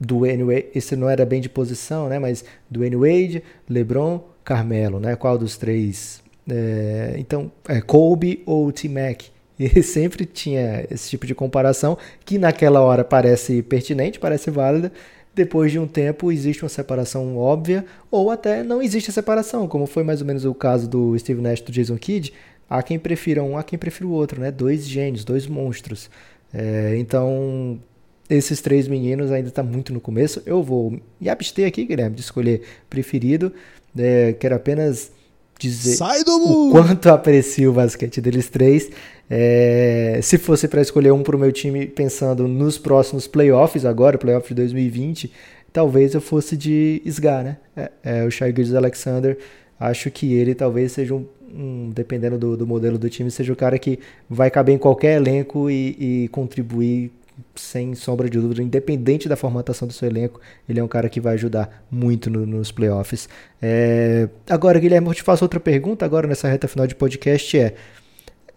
Dwayne 0.00 0.44
Wade, 0.44 0.66
esse 0.74 0.94
não 0.96 1.08
era 1.08 1.26
bem 1.26 1.40
de 1.40 1.48
posição, 1.48 2.08
né? 2.08 2.18
Mas 2.18 2.44
Dwayne 2.70 2.96
Wade, 2.96 3.42
LeBron, 3.68 4.22
Carmelo, 4.44 5.00
né? 5.00 5.16
Qual 5.16 5.36
dos 5.36 5.56
três? 5.56 6.22
É, 6.48 7.14
então, 7.18 7.50
é 7.68 7.80
Kobe 7.80 8.42
ou 8.46 8.70
T-Mac? 8.72 9.24
E 9.58 9.82
sempre 9.84 10.24
tinha 10.24 10.86
esse 10.90 11.10
tipo 11.10 11.26
de 11.26 11.34
comparação 11.34 11.98
que 12.24 12.38
naquela 12.38 12.80
hora 12.80 13.04
parece 13.04 13.62
pertinente, 13.62 14.18
parece 14.18 14.50
válida. 14.50 14.90
Depois 15.34 15.70
de 15.70 15.78
um 15.78 15.86
tempo 15.86 16.32
existe 16.32 16.62
uma 16.62 16.68
separação 16.68 17.36
óbvia 17.36 17.84
ou 18.10 18.30
até 18.30 18.62
não 18.62 18.82
existe 18.82 19.10
a 19.10 19.12
separação, 19.12 19.68
como 19.68 19.86
foi 19.86 20.02
mais 20.02 20.20
ou 20.20 20.26
menos 20.26 20.44
o 20.44 20.52
caso 20.52 20.88
do 20.88 21.16
Steve 21.18 21.40
Nash 21.40 21.60
do 21.60 21.70
Jason 21.70 21.96
Kidd. 21.96 22.32
Há 22.68 22.82
quem 22.82 22.98
prefira 22.98 23.42
um, 23.42 23.56
há 23.56 23.62
quem 23.62 23.78
prefira 23.78 24.06
o 24.06 24.12
outro, 24.12 24.40
né? 24.40 24.50
Dois 24.50 24.86
gênios, 24.86 25.24
dois 25.24 25.46
monstros. 25.46 26.10
É, 26.52 26.96
então 26.98 27.80
esses 28.28 28.60
três 28.60 28.86
meninos 28.86 29.32
ainda 29.32 29.48
está 29.48 29.62
muito 29.62 29.92
no 29.92 30.00
começo. 30.00 30.42
Eu 30.46 30.62
vou 30.62 31.00
me 31.20 31.28
abster 31.28 31.66
aqui, 31.66 31.84
Guilherme, 31.84 32.14
de 32.14 32.22
escolher 32.22 32.62
preferido. 32.88 33.52
É, 33.96 34.32
quero 34.34 34.54
apenas 34.54 35.10
dizer 35.58 35.96
o 36.26 36.70
quanto 36.70 37.08
aprecio 37.08 37.70
o 37.70 37.74
basquete 37.74 38.20
deles 38.20 38.48
três. 38.48 38.88
É, 39.32 40.18
se 40.22 40.36
fosse 40.36 40.66
para 40.66 40.82
escolher 40.82 41.12
um 41.12 41.22
para 41.22 41.36
o 41.36 41.38
meu 41.38 41.52
time, 41.52 41.86
pensando 41.86 42.48
nos 42.48 42.76
próximos 42.76 43.28
playoffs, 43.28 43.84
agora, 43.84 44.18
playoff 44.18 44.48
de 44.48 44.54
2020, 44.54 45.30
talvez 45.72 46.14
eu 46.14 46.20
fosse 46.20 46.56
de 46.56 47.00
SGA, 47.06 47.42
né? 47.44 47.56
É, 47.76 47.90
é, 48.02 48.24
o 48.24 48.30
Shai 48.30 48.52
Alexander. 48.76 49.38
Acho 49.78 50.10
que 50.10 50.34
ele 50.34 50.54
talvez 50.54 50.92
seja 50.92 51.14
um, 51.14 51.24
um 51.54 51.90
dependendo 51.94 52.36
do, 52.36 52.56
do, 52.56 52.66
modelo 52.66 52.98
do 52.98 53.08
time, 53.08 53.30
seja 53.30 53.52
o 53.52 53.56
cara 53.56 53.78
que 53.78 54.00
vai 54.28 54.50
caber 54.50 54.74
em 54.74 54.78
qualquer 54.78 55.16
elenco 55.16 55.70
e, 55.70 56.24
e 56.24 56.28
contribuir 56.28 57.12
sem 57.54 57.94
sombra 57.94 58.28
de 58.28 58.38
dúvida, 58.38 58.62
independente 58.62 59.28
da 59.28 59.36
formatação 59.36 59.88
do 59.88 59.94
seu 59.94 60.08
elenco, 60.08 60.40
ele 60.68 60.78
é 60.78 60.84
um 60.84 60.88
cara 60.88 61.08
que 61.08 61.20
vai 61.20 61.34
ajudar 61.34 61.84
muito 61.90 62.28
no, 62.28 62.44
nos 62.44 62.70
playoffs. 62.70 63.28
É... 63.62 64.28
Agora, 64.48 64.78
Guilherme, 64.78 65.08
eu 65.08 65.14
te 65.14 65.22
faço 65.22 65.44
outra 65.44 65.58
pergunta 65.58 66.04
agora 66.04 66.26
nessa 66.26 66.48
reta 66.48 66.68
final 66.68 66.86
de 66.86 66.94
podcast 66.94 67.58
é, 67.58 67.74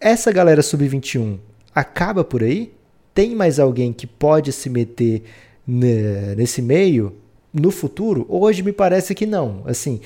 essa 0.00 0.32
galera 0.32 0.62
sub-21 0.62 1.38
acaba 1.74 2.24
por 2.24 2.42
aí? 2.42 2.72
Tem 3.12 3.34
mais 3.34 3.58
alguém 3.58 3.92
que 3.92 4.06
pode 4.06 4.52
se 4.52 4.68
meter 4.68 5.22
nesse 6.36 6.60
meio 6.60 7.14
no 7.52 7.70
futuro? 7.70 8.26
Hoje 8.28 8.62
me 8.62 8.72
parece 8.72 9.14
que 9.14 9.26
não. 9.26 9.62
Assim, 9.64 10.00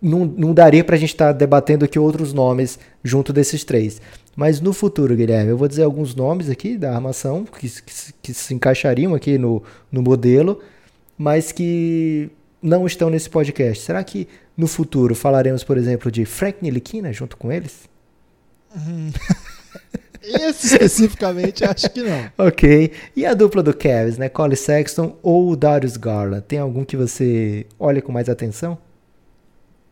não, 0.00 0.24
não 0.24 0.52
daria 0.52 0.82
pra 0.82 0.96
gente 0.96 1.10
estar 1.10 1.26
tá 1.26 1.32
debatendo 1.32 1.84
aqui 1.84 1.98
outros 1.98 2.32
nomes 2.32 2.78
junto 3.04 3.32
desses 3.32 3.64
três. 3.64 4.00
Mas 4.34 4.60
no 4.60 4.72
futuro, 4.72 5.14
Guilherme, 5.14 5.50
eu 5.50 5.56
vou 5.56 5.68
dizer 5.68 5.82
alguns 5.82 6.14
nomes 6.14 6.48
aqui 6.48 6.76
da 6.76 6.94
armação 6.94 7.44
que, 7.44 7.68
que, 7.68 8.12
que 8.22 8.34
se 8.34 8.54
encaixariam 8.54 9.14
aqui 9.14 9.36
no, 9.36 9.62
no 9.90 10.02
modelo, 10.02 10.60
mas 11.16 11.52
que 11.52 12.30
não 12.60 12.86
estão 12.86 13.10
nesse 13.10 13.28
podcast. 13.28 13.84
Será 13.84 14.02
que 14.02 14.26
no 14.56 14.66
futuro 14.66 15.14
falaremos, 15.14 15.62
por 15.62 15.76
exemplo, 15.76 16.10
de 16.10 16.24
Frank 16.24 16.58
Niliquina 16.62 17.12
junto 17.12 17.36
com 17.36 17.52
eles? 17.52 17.91
Esse 20.22 20.66
especificamente 20.66 21.64
acho 21.64 21.90
que 21.90 22.00
não. 22.02 22.30
ok. 22.38 22.92
E 23.16 23.26
a 23.26 23.34
dupla 23.34 23.62
do 23.62 23.74
Cavs, 23.74 24.18
né? 24.18 24.28
Cole 24.28 24.56
Sexton 24.56 25.16
ou 25.20 25.56
Darius 25.56 25.96
Garland? 25.96 26.44
Tem 26.46 26.60
algum 26.60 26.84
que 26.84 26.96
você 26.96 27.66
olha 27.78 28.00
com 28.00 28.12
mais 28.12 28.28
atenção? 28.28 28.78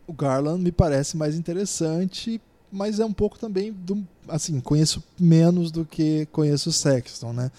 O 0.07 0.13
Garland 0.13 0.63
me 0.63 0.71
parece 0.71 1.17
mais 1.17 1.37
interessante, 1.37 2.41
mas 2.71 3.01
é 3.01 3.05
um 3.05 3.13
pouco 3.13 3.39
também 3.39 3.73
do, 3.73 4.05
assim, 4.29 4.61
conheço 4.61 5.03
menos 5.19 5.71
do 5.73 5.85
que 5.85 6.27
conheço 6.33 6.71
o 6.71 6.73
Sexton, 6.73 7.33
né? 7.33 7.51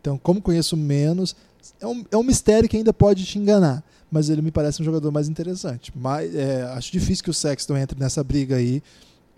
Então, 0.00 0.18
como 0.18 0.40
conheço 0.40 0.76
menos, 0.76 1.34
é 1.80 1.86
um, 1.86 2.04
é 2.10 2.16
um 2.16 2.22
mistério 2.22 2.68
que 2.68 2.76
ainda 2.76 2.92
pode 2.92 3.24
te 3.24 3.38
enganar, 3.38 3.82
mas 4.10 4.30
ele 4.30 4.42
me 4.42 4.50
parece 4.50 4.80
um 4.80 4.84
jogador 4.84 5.10
mais 5.10 5.28
interessante. 5.28 5.92
Mas 5.94 6.34
é, 6.34 6.62
acho 6.74 6.92
difícil 6.92 7.24
que 7.24 7.30
o 7.30 7.34
Sexton 7.34 7.76
entre 7.76 7.98
nessa 7.98 8.22
briga 8.22 8.56
aí. 8.56 8.82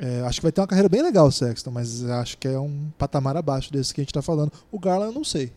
É, 0.01 0.23
acho 0.23 0.41
que 0.41 0.45
vai 0.45 0.53
ter 0.53 0.63
uma 0.63 0.67
carreira 0.67 0.89
bem 0.89 1.03
legal 1.03 1.27
o 1.27 1.33
Sexton, 1.33 1.71
mas 1.71 2.03
acho 2.09 2.39
que 2.39 2.49
é 2.49 2.59
um 2.59 2.91
patamar 2.97 3.37
abaixo 3.37 3.71
desse 3.71 3.93
que 3.93 4.01
a 4.01 4.03
gente 4.03 4.11
está 4.11 4.23
falando. 4.23 4.51
O 4.73 4.79
Garland 4.79 5.13
eu 5.13 5.15
não 5.15 5.25
sei. 5.25 5.53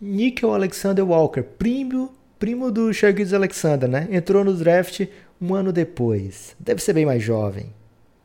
Nickel 0.00 0.54
Alexander 0.54 1.04
Walker, 1.04 1.42
primo, 1.42 2.12
primo 2.38 2.70
do 2.70 2.92
Shaggy 2.92 3.34
Alexander, 3.34 3.88
né? 3.88 4.06
Entrou 4.12 4.44
no 4.44 4.54
draft 4.54 5.06
um 5.40 5.54
ano 5.54 5.72
depois. 5.72 6.54
Deve 6.60 6.80
ser 6.80 6.92
bem 6.92 7.04
mais 7.04 7.20
jovem. 7.20 7.74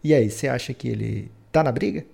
E 0.03 0.13
aí, 0.13 0.29
você 0.29 0.47
acha 0.47 0.71
que 0.71 0.87
ele 0.87 1.31
tá 1.51 1.63
na 1.63 1.71
briga? 1.71 2.05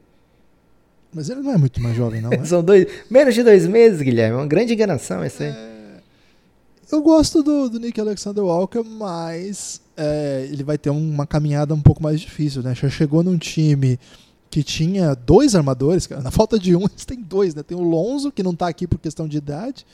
Mas 1.13 1.29
ele 1.29 1.41
não 1.41 1.51
é 1.51 1.57
muito 1.57 1.81
mais 1.81 1.97
jovem, 1.97 2.21
não. 2.21 2.31
É? 2.31 2.43
São 2.45 2.63
dois, 2.63 2.85
menos 3.09 3.35
de 3.35 3.43
dois 3.43 3.67
meses, 3.67 4.01
Guilherme. 4.01 4.35
É 4.35 4.39
uma 4.39 4.47
grande 4.47 4.73
enganação 4.73 5.25
esse 5.25 5.43
aí. 5.43 5.49
É... 5.49 5.79
Eu 6.91 7.01
gosto 7.01 7.43
do, 7.43 7.69
do 7.69 7.79
Nick 7.79 7.99
Alexander 7.99 8.43
Walker, 8.43 8.83
mas 8.83 9.81
é, 10.01 10.47
ele 10.49 10.63
vai 10.63 10.77
ter 10.77 10.89
uma 10.89 11.27
caminhada 11.27 11.73
um 11.73 11.81
pouco 11.81 12.01
mais 12.01 12.21
difícil, 12.21 12.63
né? 12.63 12.73
Já 12.73 12.89
chegou 12.89 13.21
num 13.21 13.37
time 13.37 13.99
que 14.49 14.63
tinha 14.63 15.13
dois 15.13 15.55
armadores, 15.55 16.07
cara. 16.07 16.21
Na 16.21 16.31
falta 16.31 16.57
de 16.57 16.73
um, 16.73 16.85
eles 16.87 17.03
têm 17.05 17.21
dois, 17.21 17.53
né? 17.53 17.61
Tem 17.61 17.77
o 17.77 17.81
Lonzo, 17.81 18.31
que 18.31 18.41
não 18.41 18.55
tá 18.55 18.69
aqui 18.69 18.87
por 18.87 18.97
questão 18.97 19.27
de 19.27 19.37
idade, 19.37 19.85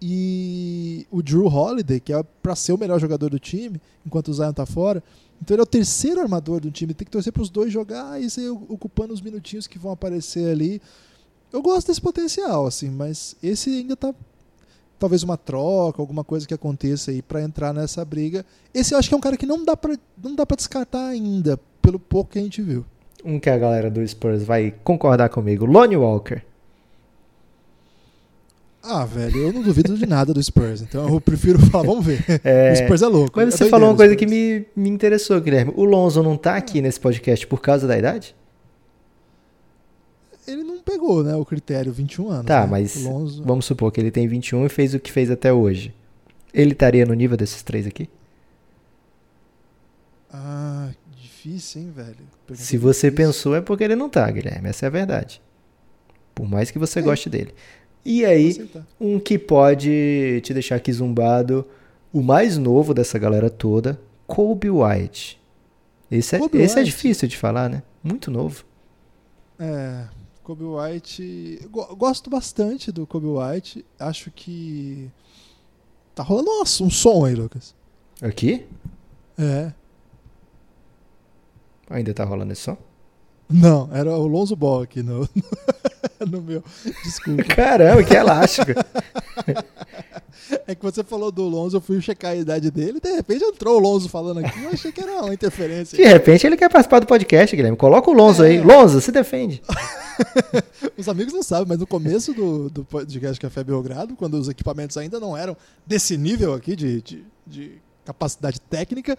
e 0.00 1.06
o 1.10 1.22
Drew 1.22 1.46
Holiday, 1.46 2.00
que 2.00 2.14
é 2.14 2.22
para 2.42 2.56
ser 2.56 2.72
o 2.72 2.78
melhor 2.78 2.98
jogador 2.98 3.28
do 3.28 3.38
time, 3.38 3.80
enquanto 4.06 4.28
o 4.28 4.34
Zion 4.34 4.54
tá 4.54 4.64
fora. 4.64 5.04
Então 5.40 5.54
ele 5.54 5.60
é 5.60 5.64
o 5.64 5.66
terceiro 5.66 6.20
armador 6.20 6.58
do 6.58 6.70
time, 6.70 6.94
tem 6.94 7.04
que 7.04 7.10
torcer 7.10 7.32
para 7.32 7.42
os 7.42 7.50
dois 7.50 7.70
jogar 7.70 8.20
e 8.20 8.30
ser 8.30 8.48
ocupando 8.48 9.12
os 9.12 9.20
minutinhos 9.20 9.66
que 9.66 9.78
vão 9.78 9.92
aparecer 9.92 10.50
ali. 10.50 10.80
Eu 11.52 11.60
gosto 11.60 11.88
desse 11.88 12.00
potencial, 12.00 12.66
assim, 12.66 12.88
mas 12.88 13.36
esse 13.42 13.68
ainda 13.68 13.96
tá 13.96 14.14
talvez 15.02 15.24
uma 15.24 15.36
troca, 15.36 16.00
alguma 16.00 16.22
coisa 16.22 16.46
que 16.46 16.54
aconteça 16.54 17.10
aí 17.10 17.20
para 17.20 17.42
entrar 17.42 17.74
nessa 17.74 18.04
briga. 18.04 18.46
Esse 18.72 18.94
eu 18.94 18.98
acho 18.98 19.08
que 19.08 19.14
é 19.14 19.18
um 19.18 19.20
cara 19.20 19.36
que 19.36 19.44
não 19.44 19.64
dá 19.64 19.76
para 19.76 19.98
não 20.22 20.36
dá 20.36 20.46
para 20.46 20.56
descartar 20.56 21.08
ainda, 21.08 21.58
pelo 21.80 21.98
pouco 21.98 22.30
que 22.30 22.38
a 22.38 22.42
gente 22.42 22.62
viu. 22.62 22.84
Um 23.24 23.40
que 23.40 23.50
a 23.50 23.58
galera 23.58 23.90
do 23.90 24.06
Spurs 24.06 24.44
vai 24.44 24.72
concordar 24.84 25.28
comigo, 25.28 25.66
Lonnie 25.66 25.96
Walker. 25.96 26.40
Ah, 28.80 29.04
velho, 29.04 29.38
eu 29.38 29.52
não 29.52 29.62
duvido 29.62 29.96
de 29.96 30.06
nada 30.06 30.32
do 30.32 30.42
Spurs, 30.42 30.82
então 30.82 31.08
eu 31.08 31.20
prefiro 31.20 31.58
falar, 31.66 31.84
vamos 31.84 32.06
ver. 32.06 32.24
É, 32.44 32.72
o 32.72 32.76
Spurs 32.76 33.02
é 33.02 33.06
louco. 33.08 33.32
Mas 33.34 33.54
você 33.54 33.68
falou 33.68 33.90
uma 33.90 33.96
coisa 33.96 34.14
que 34.14 34.26
me, 34.26 34.64
me 34.74 34.88
interessou, 34.88 35.40
Guilherme. 35.40 35.72
O 35.76 35.84
Lonzo 35.84 36.22
não 36.22 36.36
tá 36.36 36.56
aqui 36.56 36.80
nesse 36.80 37.00
podcast 37.00 37.44
por 37.46 37.60
causa 37.60 37.88
da 37.88 37.98
idade? 37.98 38.36
Pegou, 40.84 41.22
né, 41.22 41.34
o 41.36 41.44
critério 41.44 41.92
21 41.92 42.30
anos. 42.30 42.46
Tá, 42.46 42.62
né? 42.62 42.66
mas 42.70 43.04
Lonzo... 43.04 43.42
vamos 43.44 43.64
supor 43.64 43.90
que 43.92 44.00
ele 44.00 44.10
tem 44.10 44.26
21 44.26 44.66
e 44.66 44.68
fez 44.68 44.94
o 44.94 45.00
que 45.00 45.10
fez 45.10 45.30
até 45.30 45.52
hoje. 45.52 45.94
Ele 46.52 46.72
estaria 46.72 47.06
no 47.06 47.14
nível 47.14 47.36
desses 47.36 47.62
três 47.62 47.86
aqui? 47.86 48.08
Ah, 50.30 50.90
difícil, 51.16 51.82
hein, 51.82 51.92
velho. 51.94 52.16
Pergunta 52.46 52.64
Se 52.66 52.76
você 52.76 53.10
difícil. 53.10 53.26
pensou 53.26 53.56
é 53.56 53.60
porque 53.60 53.84
ele 53.84 53.96
não 53.96 54.08
tá, 54.08 54.30
Guilherme. 54.30 54.68
Essa 54.68 54.86
é 54.86 54.88
a 54.88 54.90
verdade. 54.90 55.40
Por 56.34 56.48
mais 56.48 56.70
que 56.70 56.78
você 56.78 56.98
é. 56.98 57.02
goste 57.02 57.28
dele. 57.28 57.54
E 58.04 58.24
aí, 58.24 58.68
um 59.00 59.20
que 59.20 59.38
pode 59.38 60.40
te 60.42 60.52
deixar 60.52 60.76
aqui 60.76 60.92
zumbado, 60.92 61.64
o 62.12 62.20
mais 62.20 62.58
novo 62.58 62.92
dessa 62.92 63.18
galera 63.18 63.48
toda, 63.48 64.00
Kobe 64.26 64.70
White. 64.70 65.40
Esse, 66.10 66.36
é, 66.36 66.38
esse 66.38 66.58
é 66.58 66.58
White. 66.58 66.78
é 66.78 66.82
difícil 66.82 67.28
de 67.28 67.36
falar, 67.36 67.70
né? 67.70 67.82
Muito 68.02 68.30
novo. 68.30 68.64
É, 69.58 70.04
Kobe 70.42 70.64
White. 70.64 71.68
Gosto 71.96 72.28
bastante 72.28 72.90
do 72.90 73.06
Kobe 73.06 73.26
White. 73.26 73.84
Acho 73.98 74.30
que. 74.30 75.10
Tá 76.14 76.22
rolando 76.22 76.50
um 76.60 76.90
som 76.90 77.24
aí, 77.24 77.34
Lucas. 77.34 77.74
Aqui? 78.20 78.66
É. 79.38 79.72
Ainda 81.88 82.12
tá 82.12 82.24
rolando 82.24 82.52
esse 82.52 82.62
som? 82.62 82.76
Não, 83.52 83.88
era 83.92 84.10
o 84.10 84.26
Lonzo 84.26 84.56
Ball 84.56 84.82
aqui 84.82 85.02
no, 85.02 85.28
no 86.28 86.40
meu. 86.40 86.62
Desculpa. 87.04 87.44
Caramba, 87.44 88.02
que 88.02 88.14
elástico. 88.14 88.72
É 90.66 90.74
que 90.74 90.82
você 90.82 91.02
falou 91.02 91.30
do 91.30 91.42
Lonzo, 91.44 91.76
eu 91.76 91.80
fui 91.80 92.00
checar 92.00 92.32
a 92.32 92.36
idade 92.36 92.70
dele, 92.70 93.00
de 93.00 93.10
repente 93.10 93.44
entrou 93.44 93.76
o 93.76 93.78
Lonzo 93.78 94.08
falando 94.08 94.38
aqui, 94.38 94.62
eu 94.62 94.70
achei 94.70 94.92
que 94.92 95.00
era 95.00 95.22
uma 95.22 95.32
interferência. 95.32 95.96
De 95.96 96.04
repente 96.04 96.46
ele 96.46 96.56
quer 96.56 96.68
participar 96.68 96.98
do 96.98 97.06
podcast, 97.06 97.54
Guilherme. 97.54 97.76
Coloca 97.76 98.10
o 98.10 98.12
Lonzo 98.12 98.44
é. 98.44 98.48
aí. 98.48 98.60
Lonzo, 98.60 99.00
se 99.00 99.10
defende. 99.10 99.62
os 100.96 101.08
amigos 101.08 101.32
não 101.32 101.42
sabem, 101.42 101.66
mas 101.68 101.78
no 101.78 101.86
começo 101.86 102.34
do, 102.34 102.68
do 102.68 102.84
podcast 102.84 103.40
Café 103.40 103.64
Belgrado, 103.64 104.14
quando 104.14 104.34
os 104.34 104.48
equipamentos 104.48 104.96
ainda 104.96 105.18
não 105.18 105.36
eram 105.36 105.56
desse 105.86 106.16
nível 106.16 106.54
aqui 106.54 106.76
de, 106.76 107.00
de, 107.02 107.24
de 107.46 107.72
capacidade 108.04 108.60
técnica, 108.60 109.16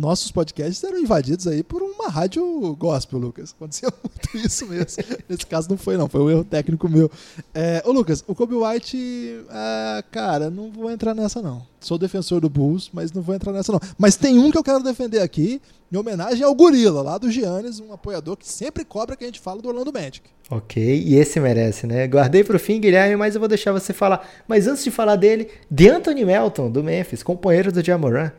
nossos 0.00 0.32
podcasts 0.32 0.82
eram 0.82 0.98
invadidos 0.98 1.46
aí 1.46 1.62
por 1.62 1.82
uma 1.82 2.08
rádio 2.08 2.74
gospel, 2.76 3.18
Lucas. 3.18 3.54
Acontecia 3.54 3.92
muito 4.02 4.46
isso 4.46 4.66
mesmo. 4.66 5.04
Nesse 5.28 5.46
caso 5.46 5.68
não 5.68 5.76
foi, 5.76 5.96
não. 5.96 6.08
Foi 6.08 6.20
um 6.22 6.30
erro 6.30 6.44
técnico 6.44 6.88
meu. 6.88 7.10
É, 7.54 7.82
ô, 7.84 7.92
Lucas, 7.92 8.24
o 8.26 8.34
Kobe 8.34 8.54
White, 8.54 9.44
é, 9.50 10.02
cara, 10.10 10.50
não 10.50 10.70
vou 10.70 10.90
entrar 10.90 11.14
nessa, 11.14 11.42
não. 11.42 11.62
Sou 11.78 11.98
defensor 11.98 12.40
do 12.40 12.48
Bulls, 12.48 12.90
mas 12.92 13.12
não 13.12 13.22
vou 13.22 13.34
entrar 13.34 13.52
nessa, 13.52 13.70
não. 13.70 13.80
Mas 13.98 14.16
tem 14.16 14.38
um 14.38 14.50
que 14.50 14.58
eu 14.58 14.64
quero 14.64 14.82
defender 14.82 15.20
aqui, 15.20 15.60
em 15.92 15.96
homenagem 15.96 16.42
ao 16.44 16.54
Gorila, 16.54 17.02
lá 17.02 17.18
do 17.18 17.30
Giannis, 17.30 17.78
um 17.80 17.92
apoiador 17.92 18.36
que 18.36 18.48
sempre 18.48 18.84
cobra 18.84 19.16
que 19.16 19.24
a 19.24 19.26
gente 19.26 19.40
fala 19.40 19.60
do 19.60 19.68
Orlando 19.68 19.92
Magic. 19.92 20.28
Ok, 20.50 20.82
e 20.82 21.14
esse 21.14 21.38
merece, 21.38 21.86
né? 21.86 22.06
Guardei 22.06 22.42
pro 22.42 22.58
fim, 22.58 22.80
Guilherme, 22.80 23.16
mas 23.16 23.34
eu 23.34 23.40
vou 23.40 23.48
deixar 23.48 23.72
você 23.72 23.92
falar. 23.92 24.28
Mas 24.48 24.66
antes 24.66 24.82
de 24.82 24.90
falar 24.90 25.16
dele, 25.16 25.48
de 25.70 25.88
Anthony 25.88 26.24
Melton, 26.24 26.70
do 26.70 26.82
Memphis, 26.82 27.22
companheiro 27.22 27.70
do 27.70 27.84
Jamoran. 27.84 28.32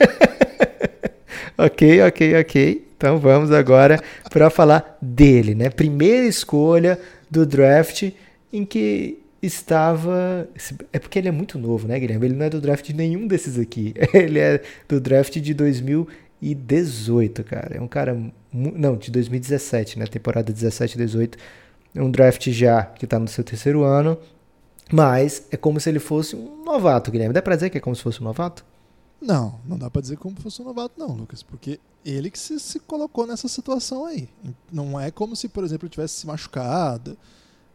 ok, 1.58 2.02
ok, 2.02 2.40
ok. 2.40 2.86
Então 2.96 3.18
vamos 3.18 3.50
agora 3.50 4.02
para 4.30 4.50
falar 4.50 4.98
dele, 5.00 5.54
né? 5.54 5.70
Primeira 5.70 6.26
escolha 6.26 6.98
do 7.30 7.46
draft 7.46 8.10
em 8.52 8.64
que 8.64 9.18
estava. 9.42 10.48
É 10.92 10.98
porque 10.98 11.18
ele 11.18 11.28
é 11.28 11.32
muito 11.32 11.58
novo, 11.58 11.88
né, 11.88 11.98
Guilherme? 11.98 12.26
Ele 12.26 12.34
não 12.34 12.46
é 12.46 12.50
do 12.50 12.60
draft 12.60 12.84
de 12.86 12.94
nenhum 12.94 13.26
desses 13.26 13.58
aqui. 13.58 13.94
Ele 14.12 14.38
é 14.38 14.60
do 14.88 15.00
draft 15.00 15.36
de 15.38 15.54
2018, 15.54 17.44
cara. 17.44 17.76
É 17.76 17.80
um 17.80 17.88
cara. 17.88 18.16
Não, 18.52 18.96
de 18.96 19.10
2017, 19.10 19.98
né? 19.98 20.06
Temporada 20.06 20.52
17 20.52 20.98
18. 20.98 21.38
É 21.94 22.02
um 22.02 22.10
draft 22.10 22.48
já 22.50 22.84
que 22.84 23.04
está 23.04 23.18
no 23.18 23.28
seu 23.28 23.42
terceiro 23.42 23.82
ano. 23.82 24.18
Mas 24.92 25.46
é 25.50 25.56
como 25.56 25.78
se 25.78 25.88
ele 25.88 26.00
fosse 26.00 26.34
um 26.34 26.64
novato, 26.64 27.10
Guilherme. 27.12 27.32
Dá 27.32 27.40
pra 27.40 27.54
dizer 27.54 27.70
que 27.70 27.78
é 27.78 27.80
como 27.80 27.94
se 27.94 28.02
fosse 28.02 28.20
um 28.20 28.24
novato? 28.24 28.64
Não, 29.20 29.60
não 29.66 29.76
dá 29.76 29.90
para 29.90 30.00
dizer 30.00 30.16
como 30.16 30.40
fosse 30.40 30.62
um 30.62 30.64
novato, 30.64 30.94
não, 30.98 31.08
Lucas, 31.08 31.42
porque 31.42 31.78
ele 32.04 32.30
que 32.30 32.38
se, 32.38 32.58
se, 32.58 32.80
colocou 32.80 33.26
nessa 33.26 33.48
situação 33.48 34.06
aí. 34.06 34.28
Não 34.72 34.98
é 34.98 35.10
como 35.10 35.36
se, 35.36 35.48
por 35.48 35.62
exemplo, 35.62 35.88
tivesse 35.88 36.20
se 36.20 36.26
machucado, 36.26 37.16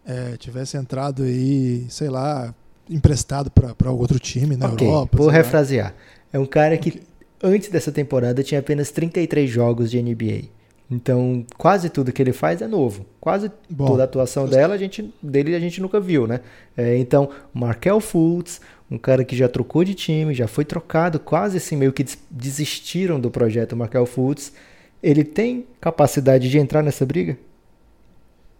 é, 0.06 0.36
tivesse 0.38 0.76
entrado 0.78 1.24
aí, 1.24 1.86
sei 1.90 2.10
lá, 2.10 2.54
emprestado 2.90 3.52
para 3.52 3.92
outro 3.92 4.20
time 4.20 4.56
na 4.56 4.70
okay, 4.70 4.88
Europa. 4.88 5.18
Vou 5.18 5.28
refrasear. 5.28 5.94
É 6.34 6.40
um 6.40 6.46
cara 6.46 6.78
que 6.78 6.90
okay. 6.90 7.04
antes 7.44 7.70
dessa 7.70 7.92
temporada 7.92 8.44
tinha 8.44 8.60
apenas 8.60 8.90
33 8.92 9.50
jogos 9.50 9.92
de 9.92 10.02
NBA. 10.02 10.56
Então, 10.90 11.44
quase 11.58 11.90
tudo 11.90 12.12
que 12.12 12.22
ele 12.22 12.34
faz 12.34 12.62
é 12.62 12.68
novo. 12.68 13.06
Quase 13.20 13.52
Bom, 13.68 13.88
toda 13.88 14.04
a 14.04 14.06
atuação 14.06 14.48
dela, 14.48 14.76
a 14.76 14.78
gente, 14.78 15.12
dele 15.22 15.56
a 15.56 15.60
gente 15.60 15.82
nunca 15.82 16.00
viu, 16.00 16.28
né? 16.28 16.42
É, 16.78 16.96
então, 16.98 17.30
Markel 17.52 18.00
Fultz, 18.00 18.62
um 18.90 18.98
cara 18.98 19.26
que 19.26 19.36
já 19.36 19.50
trocou 19.50 19.84
de 19.84 19.94
time, 19.94 20.34
já 20.34 20.48
foi 20.48 20.64
trocado, 20.64 21.20
quase 21.20 21.58
assim 21.58 21.76
meio 21.76 21.92
que 21.92 22.06
desistiram 22.30 23.20
do 23.20 23.32
projeto 23.32 23.76
Markel 23.76 24.06
Fultz. 24.06 24.54
Ele 25.02 25.24
tem 25.24 25.66
capacidade 25.80 26.50
de 26.50 26.58
entrar 26.58 26.82
nessa 26.82 27.06
briga? 27.06 27.38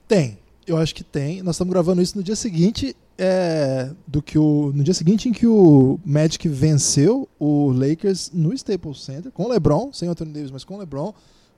Tem. 0.08 0.38
Eu 0.68 0.78
acho 0.78 0.96
que 0.96 1.04
tem. 1.04 1.44
Nós 1.44 1.56
estamos 1.56 1.72
gravando 1.72 2.02
isso 2.02 2.18
no 2.18 2.24
dia 2.24 2.36
seguinte 2.36 2.96
é, 3.18 3.92
do 4.06 4.22
que 4.22 4.38
o 4.38 4.72
no 4.76 4.84
dia 4.84 4.94
seguinte 4.94 5.30
em 5.30 5.32
que 5.32 5.48
o 5.48 6.00
Magic 6.04 6.48
venceu 6.48 7.30
o 7.40 7.72
Lakers 7.72 8.32
no 8.34 8.54
Staples 8.54 9.04
Center 9.04 9.32
com 9.32 9.48
LeBron, 9.48 9.94
sem 9.94 10.10
Anthony 10.10 10.34
Davis, 10.34 10.52
mas 10.52 10.64
com 10.64 10.78
LeBron, 10.78 11.14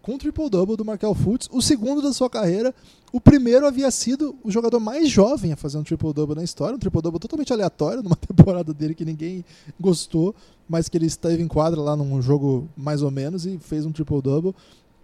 com 0.07 0.15
o 0.15 0.17
triple 0.17 0.49
double 0.49 0.77
do 0.77 0.85
Markel 0.85 1.13
Fultz, 1.13 1.49
o 1.51 1.61
segundo 1.61 2.01
da 2.01 2.13
sua 2.13 2.29
carreira. 2.29 2.73
O 3.11 3.19
primeiro 3.19 3.67
havia 3.67 3.91
sido 3.91 4.37
o 4.41 4.49
jogador 4.49 4.79
mais 4.79 5.09
jovem 5.09 5.51
a 5.51 5.57
fazer 5.57 5.77
um 5.77 5.83
triple 5.83 6.13
double 6.13 6.33
na 6.33 6.45
história, 6.45 6.77
um 6.77 6.79
triple 6.79 7.01
double 7.01 7.19
totalmente 7.19 7.51
aleatório 7.51 8.01
numa 8.01 8.15
temporada 8.15 8.73
dele 8.73 8.95
que 8.95 9.03
ninguém 9.03 9.43
gostou, 9.77 10.33
mas 10.67 10.87
que 10.87 10.97
ele 10.97 11.07
esteve 11.07 11.43
em 11.43 11.47
quadra 11.49 11.81
lá 11.81 11.93
num 11.93 12.21
jogo 12.21 12.69
mais 12.77 13.01
ou 13.01 13.11
menos 13.11 13.45
e 13.45 13.59
fez 13.59 13.85
um 13.85 13.91
triple 13.91 14.21
double. 14.21 14.55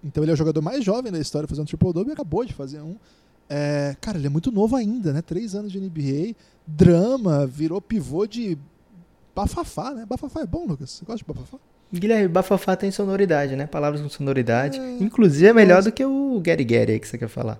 Então 0.01 0.23
ele 0.23 0.31
é 0.31 0.35
o 0.35 0.37
jogador 0.37 0.61
mais 0.61 0.85
jovem 0.85 1.11
da 1.11 1.19
história 1.19 1.49
fazer 1.49 1.61
um 1.61 1.65
triple 1.65 1.91
double 1.91 2.11
e 2.11 2.13
acabou 2.13 2.45
de 2.45 2.53
fazer 2.53 2.79
um. 2.79 2.95
É, 3.49 3.97
cara, 3.99 4.17
ele 4.17 4.27
é 4.27 4.29
muito 4.29 4.53
novo 4.53 4.77
ainda, 4.77 5.11
né? 5.11 5.21
Três 5.21 5.53
anos 5.53 5.69
de 5.69 5.81
NBA, 5.81 6.33
drama, 6.65 7.45
virou 7.45 7.81
pivô 7.81 8.25
de 8.25 8.57
bafafá, 9.35 9.91
né? 9.93 10.05
Bafafá 10.05 10.39
é 10.39 10.45
bom, 10.45 10.65
Lucas? 10.65 10.91
Você 10.91 11.03
gosta 11.03 11.17
de 11.17 11.25
bafafá? 11.25 11.57
Guilherme, 11.99 12.27
bafafá 12.27 12.75
tem 12.75 12.91
sonoridade, 12.91 13.55
né? 13.55 13.67
Palavras 13.67 14.01
com 14.01 14.09
sonoridade. 14.09 14.79
É, 14.79 14.97
Inclusive 14.99 15.47
é 15.47 15.53
melhor 15.53 15.75
mas... 15.75 15.85
do 15.85 15.91
que 15.91 16.03
o 16.03 16.39
Gary 16.43 16.63
Gary 16.63 16.93
aí 16.93 16.99
que 16.99 17.07
você 17.07 17.17
quer 17.17 17.27
falar. 17.27 17.59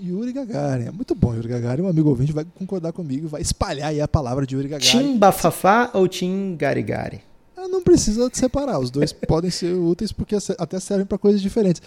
Yuri 0.00 0.32
Gagarin, 0.32 0.86
é 0.86 0.90
muito 0.92 1.14
bom 1.14 1.34
Yuri 1.34 1.48
Gagarin, 1.48 1.82
um 1.82 1.88
amigo 1.88 2.08
ouvinte 2.08 2.32
vai 2.32 2.46
concordar 2.56 2.92
comigo, 2.92 3.26
vai 3.26 3.42
espalhar 3.42 3.88
aí 3.88 4.00
a 4.00 4.06
palavra 4.06 4.46
de 4.46 4.54
Yuri 4.54 4.68
Gagarin. 4.68 4.90
Tim 4.90 5.18
Bafafá 5.18 5.90
ou 5.92 6.06
Tim 6.06 6.56
Garigari? 6.56 7.20
Não 7.56 7.82
precisa 7.82 8.30
separar, 8.32 8.78
os 8.78 8.90
dois 8.90 9.12
podem 9.26 9.50
ser 9.50 9.74
úteis 9.74 10.12
porque 10.12 10.36
até 10.56 10.78
servem 10.78 11.04
para 11.04 11.18
coisas 11.18 11.42
diferentes. 11.42 11.82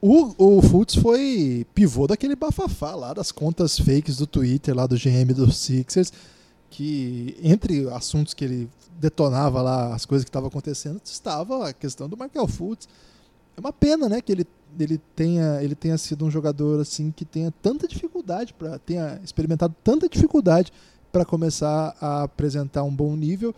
O, 0.00 0.58
o 0.58 0.62
Fultz 0.62 0.94
foi 0.94 1.66
pivô 1.74 2.06
daquele 2.06 2.36
bafafá 2.36 2.94
lá 2.94 3.12
das 3.12 3.32
contas 3.32 3.78
fakes 3.78 4.16
do 4.16 4.26
Twitter, 4.26 4.74
lá 4.74 4.86
do 4.86 4.96
GM 4.96 5.32
dos 5.34 5.56
Sixers, 5.56 6.12
que 6.70 7.36
entre 7.42 7.88
assuntos 7.90 8.34
que 8.34 8.44
ele 8.44 8.68
detonava 8.98 9.62
lá, 9.62 9.94
as 9.94 10.04
coisas 10.04 10.24
que 10.24 10.28
estavam 10.28 10.48
acontecendo, 10.48 11.00
estava 11.04 11.68
a 11.68 11.72
questão 11.72 12.08
do 12.08 12.16
Markel 12.16 12.46
Fultz. 12.46 12.88
É 13.56 13.60
uma 13.60 13.72
pena, 13.72 14.08
né, 14.08 14.20
que 14.20 14.32
ele, 14.32 14.46
ele, 14.78 14.98
tenha, 15.14 15.62
ele 15.62 15.74
tenha 15.74 15.96
sido 15.96 16.24
um 16.24 16.30
jogador 16.30 16.80
assim 16.80 17.10
que 17.10 17.24
tenha 17.24 17.52
tanta 17.62 17.88
dificuldade, 17.88 18.52
para 18.52 18.78
tenha 18.78 19.20
experimentado 19.24 19.74
tanta 19.82 20.08
dificuldade 20.08 20.72
para 21.10 21.24
começar 21.24 21.96
a 22.00 22.24
apresentar 22.24 22.82
um 22.82 22.94
bom 22.94 23.16
nível 23.16 23.54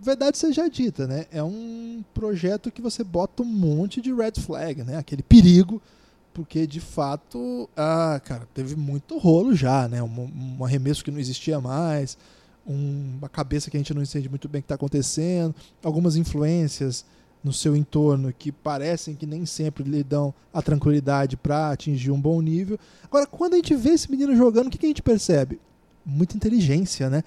verdade 0.00 0.38
seja 0.38 0.68
dita, 0.68 1.06
né? 1.06 1.26
É 1.30 1.42
um 1.42 2.02
projeto 2.14 2.70
que 2.70 2.80
você 2.80 3.04
bota 3.04 3.42
um 3.42 3.46
monte 3.46 4.00
de 4.00 4.12
red 4.12 4.32
flag, 4.38 4.82
né? 4.82 4.96
Aquele 4.96 5.22
perigo, 5.22 5.80
porque 6.32 6.66
de 6.66 6.80
fato, 6.80 7.68
ah, 7.76 8.20
cara, 8.24 8.48
teve 8.54 8.74
muito 8.74 9.18
rolo 9.18 9.54
já, 9.54 9.86
né? 9.86 10.02
Um, 10.02 10.56
um 10.58 10.64
arremesso 10.64 11.04
que 11.04 11.10
não 11.10 11.18
existia 11.18 11.60
mais, 11.60 12.16
um, 12.66 13.16
uma 13.18 13.28
cabeça 13.28 13.70
que 13.70 13.76
a 13.76 13.80
gente 13.80 13.94
não 13.94 14.02
entende 14.02 14.28
muito 14.28 14.48
bem 14.48 14.60
o 14.60 14.62
que 14.62 14.66
está 14.66 14.74
acontecendo, 14.74 15.54
algumas 15.82 16.16
influências 16.16 17.04
no 17.42 17.52
seu 17.52 17.74
entorno 17.74 18.32
que 18.32 18.52
parecem 18.52 19.14
que 19.14 19.24
nem 19.24 19.46
sempre 19.46 19.82
lhe 19.82 20.04
dão 20.04 20.34
a 20.52 20.60
tranquilidade 20.60 21.36
para 21.36 21.70
atingir 21.70 22.10
um 22.10 22.20
bom 22.20 22.40
nível. 22.40 22.78
Agora, 23.04 23.26
quando 23.26 23.54
a 23.54 23.56
gente 23.56 23.74
vê 23.74 23.90
esse 23.90 24.10
menino 24.10 24.36
jogando, 24.36 24.66
o 24.66 24.70
que, 24.70 24.78
que 24.78 24.86
a 24.86 24.90
gente 24.90 25.02
percebe? 25.02 25.58
Muita 26.04 26.36
inteligência, 26.36 27.08
né? 27.08 27.24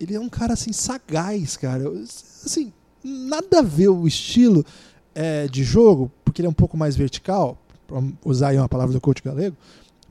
ele 0.00 0.14
é 0.14 0.20
um 0.20 0.30
cara 0.30 0.54
assim 0.54 0.72
sagaz, 0.72 1.58
cara. 1.58 1.84
Assim, 1.90 2.72
nada 3.04 3.58
a 3.58 3.62
ver 3.62 3.88
o 3.88 4.08
estilo 4.08 4.64
é, 5.14 5.46
de 5.46 5.62
jogo, 5.62 6.10
porque 6.24 6.40
ele 6.40 6.46
é 6.46 6.50
um 6.50 6.54
pouco 6.54 6.76
mais 6.76 6.96
vertical, 6.96 7.58
para 7.86 8.02
usar 8.24 8.48
aí 8.48 8.56
uma 8.56 8.68
palavra 8.68 8.94
do 8.94 9.00
coach 9.00 9.22
galego, 9.22 9.54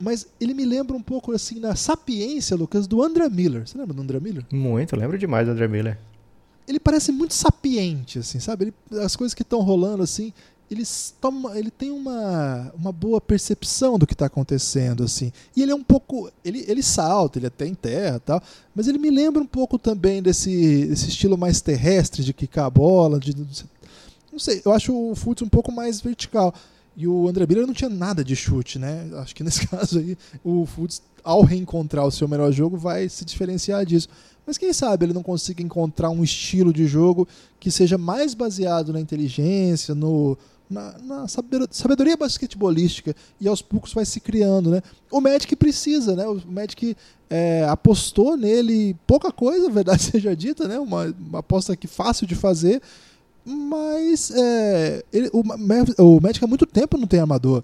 mas 0.00 0.26
ele 0.40 0.54
me 0.54 0.64
lembra 0.64 0.96
um 0.96 1.02
pouco 1.02 1.32
assim 1.32 1.60
na 1.60 1.76
sapiência, 1.76 2.56
Lucas, 2.56 2.86
do 2.86 3.02
André 3.02 3.28
Miller. 3.28 3.68
Você 3.68 3.76
lembra 3.76 3.94
do 3.94 4.02
André 4.02 4.18
Miller? 4.18 4.44
Muito, 4.50 4.96
lembro 4.96 5.18
demais 5.18 5.46
do 5.46 5.52
André 5.52 5.68
Miller. 5.68 5.98
Ele 6.66 6.80
parece 6.80 7.12
muito 7.12 7.34
sapiente, 7.34 8.18
assim, 8.18 8.40
sabe? 8.40 8.66
Ele, 8.66 8.74
as 9.00 9.14
coisas 9.16 9.34
que 9.34 9.42
estão 9.42 9.60
rolando 9.60 10.02
assim, 10.02 10.32
ele, 10.70 10.84
toma, 11.20 11.58
ele 11.58 11.70
tem 11.70 11.90
uma, 11.90 12.72
uma 12.74 12.92
boa 12.92 13.20
percepção 13.20 13.98
do 13.98 14.06
que 14.06 14.12
está 14.12 14.26
acontecendo, 14.26 15.02
assim. 15.02 15.32
E 15.54 15.62
ele 15.62 15.72
é 15.72 15.74
um 15.74 15.82
pouco. 15.82 16.30
Ele, 16.44 16.64
ele 16.68 16.82
salta, 16.82 17.38
ele 17.38 17.48
até 17.48 17.66
enterra 17.66 18.20
tal, 18.20 18.42
mas 18.74 18.86
ele 18.86 18.98
me 18.98 19.10
lembra 19.10 19.42
um 19.42 19.46
pouco 19.46 19.78
também 19.78 20.22
desse, 20.22 20.86
desse 20.86 21.08
estilo 21.08 21.36
mais 21.36 21.60
terrestre 21.60 22.22
de 22.22 22.32
quicar 22.32 22.66
a 22.66 22.70
bola, 22.70 23.18
de. 23.18 23.34
Não 24.32 24.38
sei, 24.38 24.62
eu 24.64 24.72
acho 24.72 24.96
o 24.96 25.14
Fultz 25.16 25.42
um 25.42 25.48
pouco 25.48 25.72
mais 25.72 26.00
vertical. 26.00 26.54
E 27.00 27.08
o 27.08 27.26
André 27.26 27.46
Miller 27.46 27.66
não 27.66 27.72
tinha 27.72 27.88
nada 27.88 28.22
de 28.22 28.36
chute, 28.36 28.78
né? 28.78 29.08
Acho 29.14 29.34
que 29.34 29.42
nesse 29.42 29.64
caso 29.68 29.98
aí, 29.98 30.18
o 30.44 30.66
Fultz, 30.66 31.00
ao 31.24 31.42
reencontrar 31.42 32.06
o 32.06 32.10
seu 32.10 32.28
melhor 32.28 32.52
jogo, 32.52 32.76
vai 32.76 33.08
se 33.08 33.24
diferenciar 33.24 33.86
disso. 33.86 34.06
Mas 34.46 34.58
quem 34.58 34.70
sabe 34.70 35.06
ele 35.06 35.14
não 35.14 35.22
consiga 35.22 35.62
encontrar 35.62 36.10
um 36.10 36.22
estilo 36.22 36.74
de 36.74 36.86
jogo 36.86 37.26
que 37.58 37.70
seja 37.70 37.96
mais 37.96 38.34
baseado 38.34 38.92
na 38.92 39.00
inteligência, 39.00 39.94
no, 39.94 40.36
na, 40.68 40.94
na 40.98 41.26
sabedoria 41.26 42.18
basquetebolística 42.18 43.16
e 43.40 43.48
aos 43.48 43.62
poucos 43.62 43.94
vai 43.94 44.04
se 44.04 44.20
criando, 44.20 44.70
né? 44.70 44.82
O 45.10 45.22
Magic 45.22 45.56
precisa, 45.56 46.14
né? 46.14 46.26
O 46.26 46.38
Magic 46.46 46.94
é, 47.30 47.64
apostou 47.64 48.36
nele 48.36 48.94
pouca 49.06 49.32
coisa, 49.32 49.70
verdade 49.72 50.02
seja 50.02 50.36
dita, 50.36 50.68
né? 50.68 50.78
Uma, 50.78 51.14
uma 51.18 51.38
aposta 51.38 51.74
que 51.74 51.86
fácil 51.86 52.26
de 52.26 52.34
fazer, 52.34 52.82
mas 53.50 54.30
é, 54.30 55.04
ele, 55.12 55.30
o, 55.32 55.40
o 55.40 56.20
Magic 56.20 56.44
há 56.44 56.48
muito 56.48 56.66
tempo 56.66 56.96
não 56.96 57.06
tem 57.06 57.20
armador. 57.20 57.62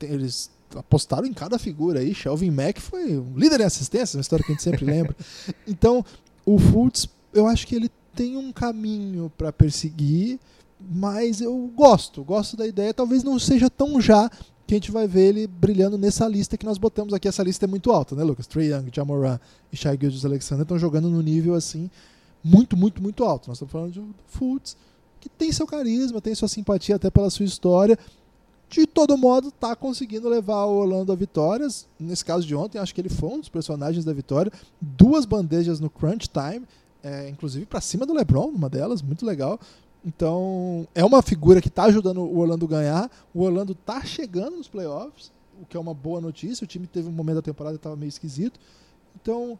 Eles 0.00 0.50
apostaram 0.74 1.26
em 1.26 1.32
cada 1.32 1.58
figura 1.58 2.00
aí. 2.00 2.14
Shelvin 2.14 2.50
Mack 2.50 2.80
foi 2.80 3.16
um 3.18 3.36
líder 3.36 3.60
em 3.60 3.64
assistência, 3.64 4.16
uma 4.16 4.22
história 4.22 4.44
que 4.44 4.52
a 4.52 4.54
gente 4.54 4.64
sempre 4.64 4.84
lembra. 4.84 5.14
Então, 5.66 6.04
o 6.44 6.58
Fultz, 6.58 7.08
eu 7.32 7.46
acho 7.46 7.66
que 7.66 7.74
ele 7.74 7.90
tem 8.14 8.36
um 8.36 8.52
caminho 8.52 9.30
para 9.36 9.52
perseguir 9.52 10.40
mas 10.80 11.40
eu 11.40 11.70
gosto, 11.74 12.22
gosto 12.22 12.56
da 12.56 12.66
ideia. 12.66 12.94
Talvez 12.94 13.24
não 13.24 13.38
seja 13.38 13.68
tão 13.68 14.00
já 14.00 14.30
que 14.66 14.74
a 14.74 14.76
gente 14.76 14.90
vai 14.90 15.08
ver 15.08 15.28
ele 15.28 15.46
brilhando 15.46 15.96
nessa 15.96 16.28
lista 16.28 16.56
que 16.56 16.66
nós 16.66 16.78
botamos 16.78 17.12
aqui. 17.12 17.26
Essa 17.26 17.42
lista 17.42 17.64
é 17.64 17.68
muito 17.68 17.90
alta, 17.90 18.14
né, 18.14 18.22
Lucas? 18.22 18.46
Trey 18.46 18.72
Young, 18.72 18.90
Jamoran 18.94 19.40
e 19.72 19.76
Shai 19.76 19.98
Gildes 20.00 20.24
Alexander 20.24 20.62
estão 20.62 20.78
jogando 20.78 21.08
no 21.08 21.22
nível 21.22 21.54
assim 21.54 21.90
muito, 22.44 22.76
muito, 22.76 23.02
muito 23.02 23.24
alto. 23.24 23.48
Nós 23.48 23.56
estamos 23.56 23.72
falando 23.72 23.92
de 23.92 24.02
Fultz, 24.26 24.76
que 25.20 25.28
tem 25.28 25.52
seu 25.52 25.66
carisma, 25.66 26.20
tem 26.20 26.34
sua 26.34 26.48
simpatia 26.48 26.96
até 26.96 27.10
pela 27.10 27.30
sua 27.30 27.44
história. 27.44 27.98
De 28.68 28.86
todo 28.86 29.16
modo, 29.16 29.48
está 29.48 29.74
conseguindo 29.74 30.28
levar 30.28 30.66
o 30.66 30.76
Orlando 30.76 31.10
a 31.10 31.16
vitórias. 31.16 31.86
Nesse 31.98 32.24
caso 32.24 32.46
de 32.46 32.54
ontem, 32.54 32.78
acho 32.78 32.94
que 32.94 33.00
ele 33.00 33.08
foi 33.08 33.30
um 33.30 33.40
dos 33.40 33.48
personagens 33.48 34.04
da 34.04 34.12
vitória. 34.12 34.52
Duas 34.80 35.24
bandejas 35.24 35.80
no 35.80 35.88
crunch 35.88 36.28
time, 36.28 36.66
é, 37.02 37.28
inclusive 37.28 37.64
para 37.64 37.80
cima 37.80 38.04
do 38.04 38.12
LeBron, 38.12 38.48
uma 38.48 38.68
delas, 38.68 39.00
muito 39.00 39.24
legal. 39.24 39.58
Então, 40.04 40.86
é 40.94 41.04
uma 41.04 41.22
figura 41.22 41.60
que 41.60 41.68
está 41.68 41.84
ajudando 41.84 42.18
o 42.20 42.38
Orlando 42.38 42.66
a 42.66 42.68
ganhar. 42.68 43.10
O 43.32 43.42
Orlando 43.42 43.72
está 43.72 44.04
chegando 44.04 44.56
nos 44.56 44.68
playoffs, 44.68 45.32
o 45.60 45.64
que 45.64 45.76
é 45.76 45.80
uma 45.80 45.94
boa 45.94 46.20
notícia. 46.20 46.64
O 46.64 46.68
time 46.68 46.86
teve 46.86 47.08
um 47.08 47.12
momento 47.12 47.36
da 47.36 47.42
temporada 47.42 47.76
que 47.76 47.80
estava 47.80 47.96
meio 47.96 48.08
esquisito. 48.08 48.60
Então, 49.20 49.58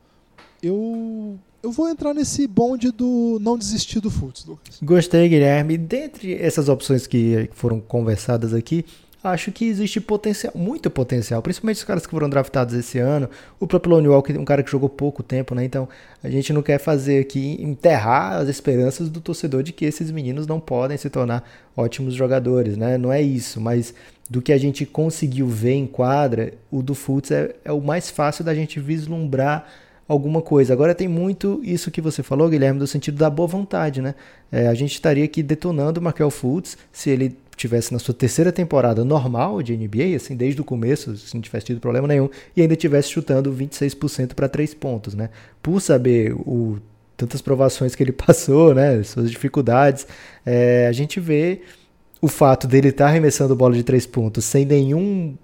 eu 0.62 1.38
eu 1.62 1.72
vou 1.72 1.88
entrar 1.88 2.14
nesse 2.14 2.46
bonde 2.46 2.92
do 2.92 3.38
não 3.40 3.59
desistir 3.59 4.00
do 4.00 4.11
Fultz, 4.11 4.44
Lucas. 4.44 4.78
Gostei, 4.80 5.28
Guilherme. 5.28 5.76
Dentre 5.76 6.34
essas 6.34 6.68
opções 6.68 7.06
que 7.06 7.50
foram 7.52 7.80
conversadas 7.80 8.54
aqui, 8.54 8.84
acho 9.22 9.50
que 9.50 9.64
existe 9.64 10.00
potencial, 10.00 10.52
muito 10.56 10.88
potencial, 10.88 11.42
principalmente 11.42 11.78
os 11.78 11.84
caras 11.84 12.06
que 12.06 12.11
foram 12.12 12.28
draftados 12.28 12.74
esse 12.74 12.98
ano. 12.98 13.28
O 13.59 13.66
próprio 13.66 13.94
Lonnie 13.94 14.09
Walker, 14.09 14.38
um 14.38 14.44
cara 14.44 14.62
que 14.62 14.70
jogou 14.70 14.88
pouco 14.88 15.22
tempo, 15.22 15.54
né? 15.54 15.64
Então 15.64 15.88
a 16.22 16.30
gente 16.30 16.52
não 16.52 16.62
quer 16.62 16.78
fazer 16.78 17.20
aqui 17.20 17.56
enterrar 17.61 18.34
as 18.34 18.48
esperanças 18.48 19.09
do 19.09 19.20
torcedor 19.20 19.62
de 19.64 19.72
que 19.72 19.84
esses 19.84 20.11
meninos 20.11 20.46
não 20.46 20.61
podem 20.61 20.96
se 20.96 21.11
tornar 21.11 21.42
ótimos 21.76 22.14
jogadores, 22.14 22.76
né? 22.76 22.96
Não 22.96 23.12
é 23.12 23.20
isso, 23.20 23.61
mas 23.61 23.92
do 24.30 24.40
que 24.40 24.52
a 24.52 24.59
gente 24.59 24.86
conseguiu 24.86 25.48
ver 25.48 25.72
em 25.72 25.86
quadra, 25.86 26.54
o 26.70 26.82
do 26.82 26.94
Fultz 26.94 27.30
é, 27.30 27.56
é 27.64 27.72
o 27.72 27.80
mais 27.80 28.11
fácil 28.11 28.44
da 28.44 28.54
gente 28.54 28.78
vislumbrar 28.78 29.66
alguma 30.09 30.40
coisa. 30.40 30.72
Agora 30.72 30.94
tem 30.94 31.06
muito 31.06 31.61
isso 31.62 31.90
que 31.90 32.00
você 32.00 32.22
falou, 32.22 32.48
Guilherme, 32.48 32.78
do 32.78 32.86
sentido 32.86 33.18
da 33.18 33.28
boa 33.28 33.46
vontade, 33.46 34.00
né? 34.00 34.14
É, 34.50 34.66
a 34.66 34.74
gente 34.74 34.92
estaria 34.92 35.24
aqui 35.24 35.42
detonando 35.42 36.00
o 36.00 36.02
Markel 36.02 36.30
Fultz 36.30 36.78
se 36.90 37.11
ele 37.11 37.36
tivesse 37.54 37.92
na 37.92 37.98
sua 37.98 38.14
terceira 38.14 38.50
temporada 38.50 39.04
normal 39.04 39.62
de 39.62 39.76
NBA, 39.76 40.16
assim, 40.16 40.34
desde 40.34 40.61
o 40.61 40.64
começo, 40.64 41.16
se 41.16 41.34
não 41.34 41.42
tivesse 41.42 41.66
tido 41.66 41.80
problema 41.80 42.06
nenhum, 42.09 42.30
e 42.56 42.62
ainda 42.62 42.76
tivesse 42.76 43.11
chutando 43.11 43.52
26% 43.52 44.34
para 44.34 44.48
três 44.48 44.72
pontos, 44.72 45.14
né? 45.14 45.28
Por 45.61 45.80
saber 45.80 46.32
o 46.32 46.78
tantas 47.16 47.42
provações 47.42 47.96
que 47.96 48.02
ele 48.02 48.12
passou, 48.14 48.72
né, 48.72 49.02
suas 49.02 49.28
dificuldades, 49.28 50.06
é, 50.46 50.86
a 50.86 50.92
gente 50.92 51.18
vê 51.18 51.62
o 52.22 52.28
fato 52.28 52.66
dele 52.68 52.88
estar 52.88 53.06
tá 53.06 53.11
arremessando 53.11 53.56
bola 53.56 53.74
de 53.74 53.82
três 53.82 54.06
pontos 54.06 54.44
sem 54.44 54.64
nenhum 54.64 55.36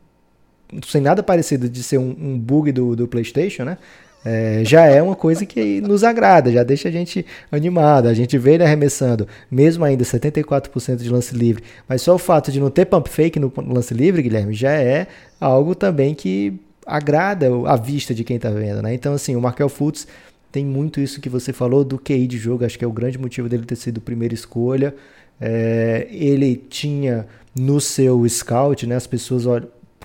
sem 0.87 1.01
nada 1.01 1.23
parecido 1.23 1.69
de 1.69 1.83
ser 1.83 1.99
um, 1.99 2.17
um 2.19 2.39
bug 2.39 2.73
do, 2.73 2.97
do 2.97 3.07
PlayStation, 3.07 3.65
né? 3.65 3.79
É, 4.25 4.63
já 4.65 4.87
é 4.87 5.03
uma 5.03 5.15
coisa 5.15 5.45
que 5.45 5.81
nos 5.83 6.03
agrada, 6.03 6.51
já 6.51 6.63
deixa 6.63 6.89
a 6.89 6.93
gente 6.93 7.27
animado. 7.53 8.09
A 8.09 8.15
gente 8.15 8.39
vê 8.39 8.55
ele 8.55 8.65
arremessando, 8.65 9.29
mesmo 9.51 9.85
ainda 9.85 10.03
74% 10.03 10.97
de 10.97 11.11
lance 11.11 11.35
livre, 11.35 11.63
mas 11.89 12.03
só 12.03 12.15
o 12.15 12.19
fato 12.19 12.51
de 12.51 12.59
não 12.59 12.71
ter 12.71 12.87
pump 12.87 13.09
fake 13.09 13.39
no 13.39 13.53
lance 13.69 13.93
livre, 13.93 14.23
Guilherme, 14.23 14.55
já 14.55 14.73
é 14.73 15.07
algo 15.41 15.75
também 15.75 16.15
que 16.15 16.59
agrada 16.87 17.49
a 17.67 17.77
vista 17.77 18.15
de 18.15 18.25
quem 18.25 18.37
está 18.37 18.51
vendo, 18.51 18.83
né? 18.83 18.95
Então, 18.95 19.15
assim, 19.15 19.37
o 19.37 19.41
Markel 19.41 19.69
Fultz 19.69 20.07
tem 20.51 20.65
muito 20.65 21.01
isso 21.01 21.21
que 21.21 21.29
você 21.29 21.53
falou 21.53 21.85
do 21.85 21.99
QI 21.99 22.27
de 22.27 22.39
jogo, 22.39 22.65
acho 22.65 22.79
que 22.79 22.85
é 22.85 22.89
o 22.89 22.93
grande 22.93 23.19
motivo 23.19 23.49
dele 23.49 23.65
ter 23.65 23.77
sido 23.77 24.01
primeira 24.01 24.35
escolha. 24.35 24.95
É, 25.41 26.07
ele 26.11 26.57
tinha 26.57 27.27
no 27.59 27.81
seu 27.81 28.27
scout, 28.29 28.87
né, 28.87 28.95
as 28.95 29.07
pessoas 29.07 29.45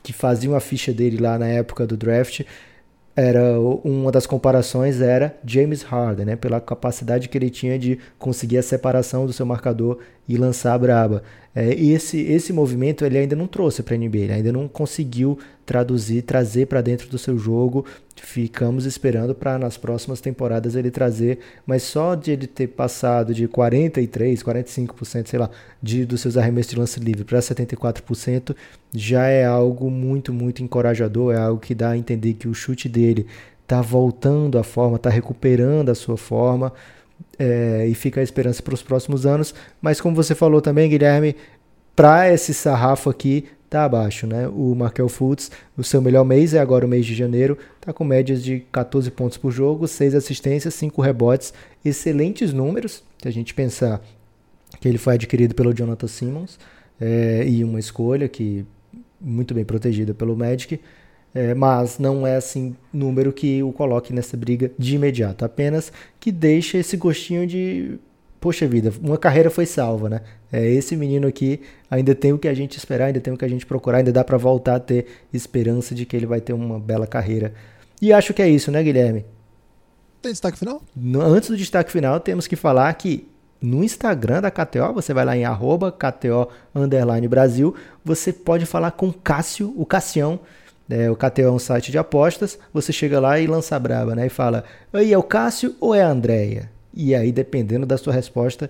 que 0.02 0.12
faziam 0.12 0.56
a 0.56 0.60
ficha 0.60 0.92
dele 0.92 1.18
lá 1.18 1.38
na 1.38 1.48
época 1.48 1.86
do 1.86 1.96
draft, 1.96 2.42
era 3.20 3.60
uma 3.84 4.12
das 4.12 4.26
comparações 4.26 5.02
era 5.02 5.36
James 5.46 5.84
Harden, 5.84 6.26
né, 6.26 6.36
pela 6.38 6.62
capacidade 6.62 7.28
que 7.28 7.38
ele 7.38 7.50
tinha 7.50 7.78
de 7.78 8.00
conseguir 8.18 8.58
a 8.58 8.64
separação 8.64 9.26
do 9.26 9.34
seu 9.34 9.46
marcador 9.46 10.00
e 10.28 10.38
lançar 10.38 10.74
a 10.74 10.78
braba. 10.78 11.24
É, 11.56 11.74
esse 11.74 12.20
esse 12.20 12.54
movimento 12.54 13.04
ele 13.04 13.18
ainda 13.18 13.36
não 13.36 13.48
trouxe 13.48 13.82
para 13.82 13.96
a 13.96 13.98
NBA, 13.98 14.18
ele 14.18 14.34
ainda 14.34 14.52
não 14.52 14.68
conseguiu 14.68 15.38
traduzir, 15.66 16.22
trazer 16.22 16.68
para 16.68 16.82
dentro 16.82 17.10
do 17.10 17.18
seu 17.18 17.38
jogo. 17.38 17.86
Ficamos 18.16 18.86
esperando 18.86 19.34
para 19.34 19.58
nas 19.58 19.78
próximas 19.78 20.22
temporadas 20.22 20.76
ele 20.76 20.92
trazer, 20.92 21.40
mas 21.66 21.84
só 21.84 22.16
de 22.16 22.32
ele 22.32 22.48
ter 22.48 22.68
passado 22.68 23.34
de 23.34 23.48
43, 23.48 24.44
45%, 24.44 25.28
sei 25.28 25.40
lá, 25.40 25.50
de 25.82 26.06
dos 26.06 26.22
seus 26.22 26.38
arremessos 26.38 26.72
de 26.72 26.80
lance 26.80 27.00
livre 27.00 27.24
para 27.24 27.40
74% 27.40 28.56
já 28.94 29.28
é 29.28 29.46
algo 29.46 29.90
muito 29.90 30.34
muito 30.34 30.62
encorajador, 30.62 31.34
é 31.34 31.38
algo 31.38 31.60
que 31.60 31.74
dá 31.74 31.92
a 31.92 31.98
entender 31.98 32.34
que 32.34 32.48
o 32.48 32.54
chute 32.54 32.88
dele 32.90 33.26
está 33.64 33.82
voltando 33.82 34.58
à 34.58 34.64
forma, 34.64 34.98
está 34.98 35.10
recuperando 35.10 35.90
a 35.90 35.96
sua 35.96 36.18
forma 36.18 36.74
é, 37.38 37.86
e 37.88 37.94
fica 37.94 38.20
a 38.20 38.24
esperança 38.24 38.62
para 38.62 38.74
os 38.74 38.84
próximos 38.84 39.26
anos. 39.26 39.54
Mas 39.82 40.02
como 40.02 40.16
você 40.16 40.36
falou 40.36 40.62
também, 40.62 40.90
Guilherme, 40.90 41.36
para 41.96 42.32
esse 42.32 42.54
sarrafo 42.54 43.10
aqui 43.10 43.46
tá 43.70 43.86
abaixo, 43.86 44.26
né? 44.26 44.48
O 44.48 44.74
Markel 44.74 45.08
Fultz, 45.08 45.52
o 45.78 45.84
seu 45.84 46.02
melhor 46.02 46.26
mês 46.26 46.54
é 46.56 46.60
agora 46.60 46.86
o 46.86 46.90
mês 46.90 47.06
de 47.06 47.14
janeiro, 47.14 47.58
tá 47.80 47.94
com 47.94 48.04
médias 48.04 48.44
de 48.44 48.62
14 48.72 49.12
pontos 49.12 49.38
por 49.38 49.52
jogo, 49.52 49.88
6 49.88 50.16
assistências, 50.16 50.74
5 50.74 51.00
rebotes, 51.02 51.54
excelentes 51.86 52.52
números, 52.52 53.04
se 53.22 53.28
a 53.28 53.32
gente 53.32 53.54
pensar 53.54 54.02
que 54.82 54.88
ele 54.88 54.98
foi 54.98 55.14
adquirido 55.14 55.54
pelo 55.54 55.74
Jonathan 55.74 56.08
Simmons 56.08 56.58
é, 57.00 57.46
e 57.48 57.64
uma 57.64 57.80
escolha 57.80 58.28
que 58.28 58.66
muito 59.22 59.54
bem 59.54 59.66
protegida 59.66 60.14
pelo 60.14 60.36
Magic. 60.36 60.80
É, 61.34 61.54
mas 61.54 62.00
não 62.00 62.26
é 62.26 62.36
assim 62.36 62.76
número 62.92 63.32
que 63.32 63.62
o 63.62 63.72
coloque 63.72 64.12
nessa 64.12 64.36
briga 64.36 64.72
de 64.78 64.96
imediato, 64.96 65.46
apenas 65.46 65.92
que 66.20 66.32
deixa 66.32 66.78
esse 66.78 66.98
gostinho 66.98 67.46
de 67.46 68.00
poxa 68.40 68.68
vida, 68.68 68.92
uma 69.02 69.18
carreira 69.18 69.50
foi 69.50 69.66
salva, 69.66 70.10
né? 70.10 70.22
É, 70.52 70.66
esse 70.66 70.96
menino 70.96 71.28
aqui 71.28 71.62
ainda 71.92 72.16
tem 72.16 72.34
o 72.34 72.40
que 72.40 72.48
a 72.48 72.54
gente 72.54 72.78
esperar, 72.78 73.08
ainda 73.08 73.20
tem 73.20 73.34
o 73.34 73.38
que 73.38 73.46
a 73.46 73.50
gente 73.50 73.66
procurar, 73.66 74.00
ainda 74.00 74.12
dá 74.12 74.24
para 74.24 74.38
voltar 74.38 74.76
a 74.76 74.80
ter 74.80 75.06
esperança 75.32 75.94
de 75.94 76.06
que 76.06 76.16
ele 76.16 76.26
vai 76.26 76.42
ter 76.42 76.54
uma 76.54 76.80
bela 76.80 77.06
carreira. 77.06 77.54
E 78.02 78.14
acho 78.14 78.34
que 78.34 78.42
é 78.42 78.50
isso, 78.50 78.72
né, 78.72 78.82
Guilherme? 78.82 79.26
Tem 80.22 80.32
destaque 80.32 80.58
final? 80.58 80.82
No, 80.96 81.22
antes 81.22 81.50
do 81.50 81.58
destaque 81.58 81.92
final, 81.92 82.20
temos 82.20 82.48
que 82.48 82.56
falar 82.56 82.92
que 82.94 83.28
no 83.62 83.84
Instagram 83.84 84.42
da 84.42 84.50
KTO, 84.50 84.94
você 84.94 85.14
vai 85.14 85.26
lá 85.26 85.36
em 85.36 85.44
arroba 85.44 85.92
KTO 85.92 86.48
Brasil, 87.30 87.76
você 88.04 88.32
pode 88.32 88.66
falar 88.66 88.92
com 88.92 89.12
Cássio, 89.12 89.74
o 89.76 89.86
Cassião, 89.86 90.40
é, 90.90 91.10
o 91.10 91.16
KTO 91.16 91.42
é 91.42 91.52
um 91.52 91.60
site 91.60 91.92
de 91.92 91.98
apostas, 91.98 92.58
você 92.74 92.92
chega 92.92 93.20
lá 93.20 93.40
e 93.40 93.46
lança 93.46 93.76
a 93.76 93.80
braba, 93.80 94.16
né? 94.16 94.26
E 94.26 94.30
fala, 94.30 94.64
aí 94.92 95.14
é 95.14 95.18
o 95.18 95.24
Cássio 95.24 95.76
ou 95.80 95.94
é 95.94 96.02
a 96.02 96.10
Andréia? 96.10 96.72
E 96.94 97.14
aí, 97.14 97.32
dependendo 97.32 97.86
da 97.86 97.98
sua 97.98 98.12
resposta, 98.12 98.70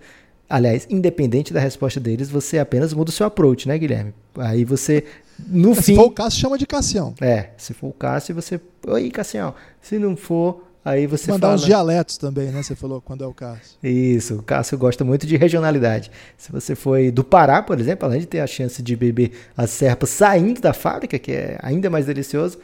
aliás, 0.50 0.86
independente 0.90 1.54
da 1.54 1.60
resposta 1.60 2.00
deles, 2.00 2.30
você 2.30 2.60
apenas 2.60 2.94
muda 2.94 3.10
o 3.10 3.14
seu 3.14 3.26
approach, 3.26 3.68
né, 3.68 3.78
Guilherme? 3.78 4.14
Aí 4.38 4.66
você, 4.66 5.06
no 5.48 5.74
se 5.74 5.82
fim... 5.82 5.94
Se 5.94 5.96
for 5.96 6.08
o 6.08 6.12
Cássio, 6.12 6.42
chama 6.42 6.58
de 6.58 6.68
Cassião. 6.68 7.14
É, 7.22 7.52
se 7.58 7.74
for 7.74 7.88
o 7.88 7.94
Cássio, 7.94 8.36
você... 8.36 8.60
Oi, 8.86 9.10
Cassião. 9.10 9.56
Se 9.82 9.98
não 9.98 10.18
for, 10.18 10.69
Aí 10.84 11.06
você 11.08 11.30
Mandar 11.30 11.48
fala... 11.48 11.56
uns 11.56 11.66
dialetos 11.66 12.18
também, 12.18 12.48
né? 12.48 12.64
Você 12.64 12.76
falou 12.76 13.02
quando 13.02 13.24
é 13.24 13.28
o 13.28 13.34
Cássio. 13.34 13.78
Isso, 13.84 14.36
o 14.36 14.44
Cássio 14.44 14.78
gosta 14.78 15.04
muito 15.04 15.28
de 15.28 15.36
regionalidade. 15.36 16.10
Se 16.38 16.52
você 16.52 16.74
foi 16.74 17.12
do 17.12 17.24
Pará, 17.24 17.62
por 17.62 17.80
exemplo, 17.80 18.08
além 18.08 18.22
de 18.22 18.26
ter 18.26 18.40
a 18.40 18.48
chance 18.48 18.82
de 18.82 18.96
beber 18.96 19.32
a 19.58 19.68
serpa 19.68 20.06
saindo 20.06 20.62
da 20.62 20.74
fábrica, 20.74 21.20
que 21.20 21.32
é 21.32 21.60
ainda 21.62 21.90
mais 21.90 22.06
delicioso, 22.06 22.60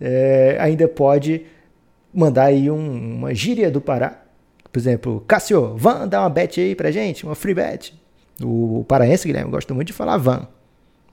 é, 0.00 0.56
ainda 0.60 0.86
pode 0.86 1.44
mandar 2.14 2.44
aí 2.44 2.70
um, 2.70 3.16
uma 3.16 3.34
gíria 3.34 3.70
do 3.70 3.80
Pará. 3.80 4.22
Por 4.72 4.78
exemplo, 4.78 5.24
Cássio, 5.26 5.76
van 5.76 6.06
dar 6.06 6.20
uma 6.20 6.30
bet 6.30 6.60
aí 6.60 6.74
pra 6.74 6.90
gente, 6.90 7.24
uma 7.24 7.34
free 7.34 7.54
bet. 7.54 7.94
O, 8.42 8.80
o 8.80 8.84
paraense, 8.84 9.26
Guilherme, 9.26 9.50
gosta 9.50 9.74
muito 9.74 9.88
de 9.88 9.92
falar 9.92 10.18
van. 10.18 10.46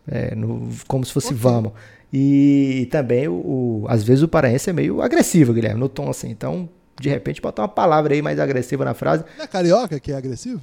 É, 0.08 0.36
no, 0.36 0.70
como 0.88 1.06
se 1.06 1.12
fosse 1.12 1.28
okay. 1.28 1.40
vamos. 1.40 1.72
E 2.12 2.88
também, 2.92 3.28
o, 3.28 3.34
o, 3.34 3.86
às 3.88 4.04
vezes, 4.04 4.24
o 4.24 4.28
paraense 4.28 4.70
é 4.70 4.74
meio 4.74 5.02
agressivo, 5.02 5.54
Guilherme, 5.54 5.80
no 5.80 5.90
tom 5.90 6.10
assim. 6.10 6.30
Então, 6.30 6.70
de 7.00 7.10
repente, 7.10 7.42
botar 7.42 7.64
uma 7.64 7.68
palavra 7.68 8.14
aí 8.14 8.22
mais 8.22 8.40
agressiva 8.40 8.86
na 8.86 8.94
frase. 8.94 9.24
Não 9.38 9.46
é 9.46 9.48
carioca 9.48 10.00
que 10.00 10.12
é 10.12 10.16
agressivo? 10.16 10.62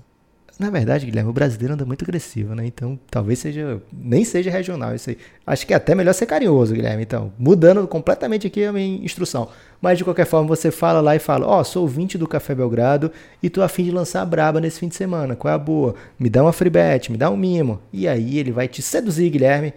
Na 0.61 0.68
verdade, 0.68 1.06
Guilherme, 1.06 1.30
o 1.30 1.32
brasileiro 1.32 1.72
anda 1.72 1.86
muito 1.86 2.04
agressivo, 2.04 2.54
né? 2.54 2.66
Então, 2.66 3.00
talvez 3.11 3.38
seja. 3.38 3.80
Nem 3.90 4.26
seja 4.26 4.50
regional 4.50 4.94
isso 4.94 5.08
aí. 5.08 5.16
Acho 5.46 5.66
que 5.66 5.72
é 5.72 5.76
até 5.76 5.94
melhor 5.94 6.12
ser 6.12 6.26
carinhoso, 6.26 6.74
Guilherme. 6.74 7.02
Então, 7.02 7.32
mudando 7.38 7.88
completamente 7.88 8.46
aqui 8.46 8.66
a 8.66 8.70
minha 8.70 9.02
instrução. 9.02 9.48
Mas, 9.80 9.96
de 9.96 10.04
qualquer 10.04 10.26
forma, 10.26 10.46
você 10.46 10.70
fala 10.70 11.00
lá 11.00 11.16
e 11.16 11.18
fala: 11.18 11.46
Ó, 11.46 11.61
oh, 11.61 11.64
sou 11.64 11.88
20 11.88 12.18
do 12.18 12.28
Café 12.28 12.54
Belgrado 12.54 13.11
e 13.42 13.48
tô 13.48 13.62
afim 13.62 13.84
de 13.84 13.90
lançar 13.90 14.20
a 14.20 14.26
braba 14.26 14.61
nesse 14.61 14.80
fim 14.80 14.88
de 14.88 14.96
semana. 14.96 15.34
Qual 15.34 15.50
é 15.50 15.54
a 15.54 15.58
boa? 15.58 15.94
Me 16.18 16.28
dá 16.28 16.42
uma 16.42 16.52
free 16.52 16.68
bet, 16.68 17.11
me 17.11 17.16
dá 17.16 17.30
um 17.30 17.38
mimo. 17.38 17.80
E 17.90 18.06
aí 18.06 18.38
ele 18.38 18.52
vai 18.52 18.68
te 18.68 18.82
seduzir, 18.82 19.30
Guilherme 19.30 19.72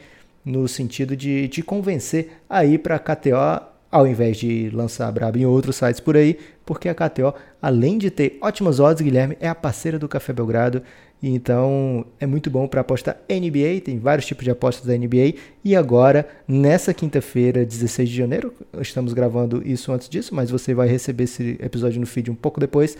no 0.45 0.67
sentido 0.67 1.15
de 1.15 1.47
te 1.47 1.61
convencer 1.61 2.41
a 2.49 2.65
ir 2.65 2.79
para 2.79 2.95
a 2.95 2.99
KTO 2.99 3.72
ao 3.93 4.07
invés 4.07 4.37
de 4.37 4.71
lançar 4.73 5.07
a 5.07 5.11
Braba 5.11 5.37
em 5.37 5.45
outros 5.45 5.75
sites 5.75 5.99
por 5.99 6.17
aí, 6.17 6.39
porque 6.65 6.89
a 6.89 6.95
KTO, 6.95 7.31
além 7.61 7.99
de 7.99 8.09
ter 8.09 8.39
ótimas 8.41 8.79
odds, 8.79 9.03
Guilherme, 9.03 9.37
é 9.39 9.47
a 9.47 9.53
parceira 9.53 9.99
do 9.99 10.09
Café 10.09 10.33
Belgrado, 10.33 10.81
então 11.21 12.03
é 12.19 12.25
muito 12.25 12.49
bom 12.49 12.67
para 12.67 12.81
apostar 12.81 13.19
NBA, 13.29 13.81
tem 13.85 13.99
vários 13.99 14.25
tipos 14.25 14.43
de 14.43 14.49
apostas 14.49 14.87
da 14.87 14.97
NBA, 14.97 15.35
e 15.63 15.75
agora, 15.75 16.27
nessa 16.47 16.91
quinta-feira, 16.91 17.63
16 17.63 18.09
de 18.09 18.15
janeiro, 18.15 18.51
estamos 18.81 19.13
gravando 19.13 19.61
isso 19.63 19.91
antes 19.91 20.09
disso, 20.09 20.33
mas 20.33 20.49
você 20.49 20.73
vai 20.73 20.87
receber 20.87 21.25
esse 21.25 21.59
episódio 21.61 21.99
no 21.99 22.07
feed 22.07 22.31
um 22.31 22.35
pouco 22.35 22.59
depois, 22.59 22.97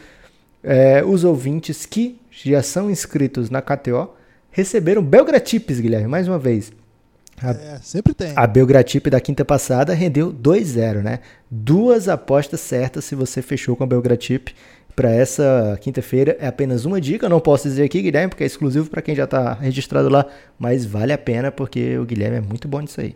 é, 0.63 1.03
os 1.03 1.23
ouvintes 1.23 1.87
que 1.87 2.19
já 2.29 2.61
são 2.61 2.91
inscritos 2.91 3.49
na 3.49 3.63
KTO 3.63 4.11
receberam 4.51 5.01
Belgratips, 5.01 5.79
Guilherme, 5.79 6.07
mais 6.07 6.27
uma 6.27 6.37
vez. 6.37 6.71
A, 7.43 7.51
é, 7.51 7.79
sempre 7.81 8.13
tem. 8.13 8.33
A 8.35 8.47
Belgratip 8.47 9.09
da 9.09 9.19
quinta 9.19 9.43
passada 9.43 9.93
rendeu 9.93 10.33
2-0, 10.33 11.01
né? 11.01 11.19
Duas 11.51 12.07
apostas 12.07 12.61
certas 12.61 13.03
se 13.05 13.15
você 13.15 13.41
fechou 13.41 13.75
com 13.75 13.83
a 13.83 13.87
Belgratip 13.87 14.55
para 14.95 15.11
essa 15.11 15.77
quinta-feira. 15.81 16.37
É 16.39 16.47
apenas 16.47 16.85
uma 16.85 17.01
dica, 17.01 17.25
eu 17.25 17.29
não 17.29 17.39
posso 17.39 17.67
dizer 17.67 17.83
aqui, 17.83 18.01
Guilherme, 18.01 18.29
porque 18.29 18.43
é 18.43 18.47
exclusivo 18.47 18.89
para 18.89 19.01
quem 19.01 19.15
já 19.15 19.25
está 19.25 19.53
registrado 19.53 20.09
lá, 20.09 20.25
mas 20.57 20.85
vale 20.85 21.11
a 21.11 21.17
pena 21.17 21.51
porque 21.51 21.97
o 21.97 22.05
Guilherme 22.05 22.37
é 22.37 22.41
muito 22.41 22.67
bom 22.67 22.79
nisso 22.79 23.01
aí. 23.01 23.15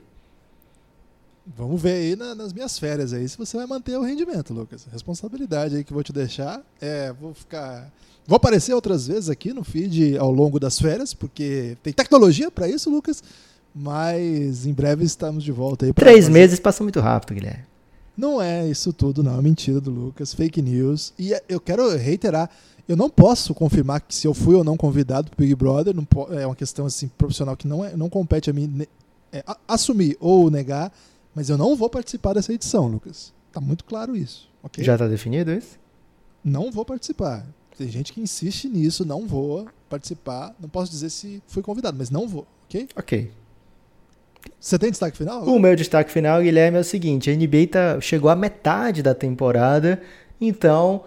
Vamos 1.55 1.81
ver 1.81 1.93
aí 1.93 2.15
na, 2.15 2.35
nas 2.35 2.51
minhas 2.51 2.77
férias 2.77 3.13
aí 3.13 3.27
se 3.27 3.37
você 3.37 3.55
vai 3.55 3.65
manter 3.65 3.97
o 3.97 4.01
rendimento, 4.01 4.53
Lucas. 4.53 4.85
Responsabilidade 4.91 5.77
aí 5.77 5.83
que 5.83 5.93
vou 5.93 6.03
te 6.03 6.11
deixar. 6.11 6.61
É, 6.81 7.13
vou 7.13 7.33
ficar. 7.33 7.89
Vou 8.25 8.35
aparecer 8.35 8.73
outras 8.73 9.07
vezes 9.07 9.29
aqui 9.29 9.53
no 9.53 9.63
feed 9.63 10.17
ao 10.17 10.29
longo 10.29 10.59
das 10.59 10.77
férias, 10.77 11.13
porque 11.13 11.77
tem 11.81 11.93
tecnologia 11.93 12.51
para 12.51 12.67
isso, 12.67 12.89
Lucas. 12.89 13.23
Mas 13.79 14.65
em 14.65 14.73
breve 14.73 15.05
estamos 15.05 15.43
de 15.43 15.51
volta 15.51 15.85
aí. 15.85 15.93
Três 15.93 16.25
fazer... 16.25 16.31
meses 16.31 16.59
passam 16.59 16.83
muito 16.83 16.99
rápido, 16.99 17.35
Guilherme. 17.35 17.63
Não 18.17 18.41
é 18.41 18.67
isso 18.67 18.91
tudo, 18.91 19.21
não. 19.21 19.37
É 19.37 19.41
mentira 19.41 19.79
do 19.79 19.91
Lucas. 19.91 20.33
Fake 20.33 20.59
news. 20.63 21.13
E 21.19 21.31
é, 21.31 21.43
eu 21.47 21.59
quero 21.59 21.95
reiterar. 21.95 22.49
Eu 22.87 22.97
não 22.97 23.07
posso 23.07 23.53
confirmar 23.53 24.01
que 24.01 24.15
se 24.15 24.25
eu 24.25 24.33
fui 24.33 24.55
ou 24.55 24.63
não 24.63 24.75
convidado 24.75 25.29
pro 25.29 25.45
Big 25.45 25.53
Brother. 25.53 25.95
Não 25.95 26.07
é 26.31 26.47
uma 26.47 26.55
questão 26.55 26.87
assim 26.87 27.07
profissional 27.07 27.55
que 27.55 27.67
não, 27.67 27.85
é, 27.85 27.95
não 27.95 28.09
compete 28.09 28.49
a 28.49 28.53
mim 28.53 28.87
é, 29.31 29.43
assumir 29.67 30.17
ou 30.19 30.49
negar. 30.49 30.91
Mas 31.35 31.49
eu 31.49 31.57
não 31.57 31.75
vou 31.75 31.87
participar 31.87 32.33
dessa 32.33 32.51
edição, 32.51 32.87
Lucas. 32.87 33.31
Tá 33.51 33.61
muito 33.61 33.85
claro 33.85 34.15
isso. 34.15 34.49
Okay? 34.63 34.83
Já 34.83 34.97
tá 34.97 35.07
definido 35.07 35.51
isso? 35.51 35.77
Não 36.43 36.71
vou 36.71 36.83
participar. 36.83 37.45
Tem 37.77 37.87
gente 37.87 38.11
que 38.11 38.19
insiste 38.19 38.67
nisso. 38.67 39.05
Não 39.05 39.27
vou 39.27 39.67
participar. 39.87 40.55
Não 40.59 40.67
posso 40.67 40.89
dizer 40.89 41.11
se 41.11 41.43
fui 41.45 41.61
convidado, 41.61 41.95
mas 41.95 42.09
não 42.09 42.27
vou. 42.27 42.47
Ok? 42.65 42.89
Ok. 42.95 43.31
Você 44.59 44.77
tem 44.77 44.89
destaque 44.89 45.17
final? 45.17 45.43
O 45.43 45.59
meu 45.59 45.75
destaque 45.75 46.11
final, 46.11 46.41
Guilherme, 46.41 46.77
é 46.77 46.81
o 46.81 46.83
seguinte: 46.83 47.29
a 47.29 47.35
NBA 47.35 47.67
tá, 47.71 48.01
chegou 48.01 48.29
à 48.29 48.35
metade 48.35 49.01
da 49.01 49.13
temporada, 49.13 50.01
então 50.39 51.03